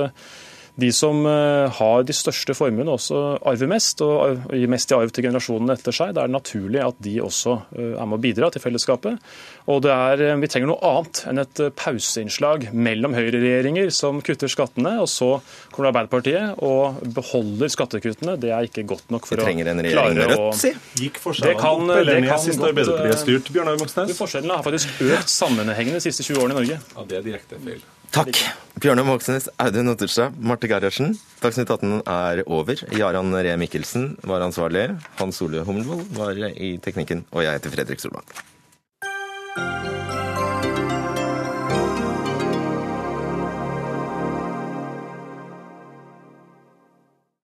De 0.80 0.88
som 0.92 1.18
eh, 1.28 1.68
har 1.76 2.04
de 2.08 2.14
største 2.16 2.54
formuene, 2.56 2.94
også 2.94 3.18
arver 3.44 3.68
mest, 3.68 4.00
og 4.00 4.46
gir 4.56 4.70
mest 4.72 4.88
i 4.88 4.96
arv 4.96 5.12
til 5.12 5.26
generasjonene 5.26 5.76
etter 5.76 5.92
seg. 5.92 6.14
Det 6.16 6.22
er 6.22 6.32
naturlig 6.32 6.80
at 6.80 6.96
de 7.04 7.18
også 7.20 7.58
eh, 7.76 7.90
er 7.92 8.08
med 8.08 8.16
å 8.16 8.22
bidra 8.22 8.48
til 8.54 8.64
fellesskapet. 8.64 9.20
Og 9.68 9.82
det 9.84 9.92
er, 9.92 10.24
Vi 10.40 10.48
trenger 10.48 10.72
noe 10.72 10.80
annet 10.88 11.22
enn 11.28 11.42
et 11.42 11.62
pauseinnslag 11.76 12.70
mellom 12.72 13.12
høyreregjeringer 13.18 13.92
som 13.92 14.22
kutter 14.24 14.48
skattene, 14.48 14.96
og 15.04 15.10
så 15.12 15.34
kommer 15.74 15.92
Arbeiderpartiet 15.92 16.62
og 16.64 17.02
beholder 17.20 17.72
skattekuttene. 17.72 18.38
Det 18.40 18.54
er 18.56 18.68
ikke 18.70 18.86
godt 18.88 19.12
nok 19.12 19.28
for 19.28 19.44
å 19.44 19.48
klare 19.52 20.28
å 20.38 20.50
Gikk 20.96 21.20
forskjellene 21.20 21.68
opp 21.68 21.96
eller 22.00 22.22
ned 22.24 22.38
sist 22.40 22.64
Arbeiderpartiet 22.64 23.20
styrte, 23.20 23.52
Bjørnar 23.52 23.80
Moxnes? 23.80 24.16
Forskjellene 24.16 24.56
har 24.56 24.64
faktisk 24.64 25.04
økt 25.04 25.32
sammenhengende 25.32 26.00
de 26.00 26.06
siste 26.08 26.24
20 26.24 26.46
årene 26.46 26.56
i 26.56 26.62
Norge. 26.62 26.80
Ja, 26.96 27.10
Det 27.12 27.20
er 27.20 27.28
direkte 27.28 27.60
feil. 27.60 27.84
Takk. 28.12 28.36
Bjørnar 28.76 29.06
Moxnes, 29.08 29.46
Audun 29.62 29.88
Otterstad, 29.88 30.34
Marte 30.36 30.68
Gerhardsen. 30.68 31.14
Dagsnytt 31.40 31.70
18 31.72 32.02
er 32.04 32.42
over. 32.44 32.76
Jaran 32.92 33.32
Ree 33.32 33.56
Mikkelsen 33.56 34.18
var 34.28 34.44
ansvarlig. 34.44 34.90
Hans 35.16 35.40
Ole 35.40 35.64
Hummelvold 35.64 36.10
var 36.18 36.36
i 36.36 36.74
teknikken. 36.84 37.24
Og 37.32 37.46
jeg 37.46 37.56
heter 37.56 37.72
Fredrik 37.72 38.04
Solvang. 38.04 38.28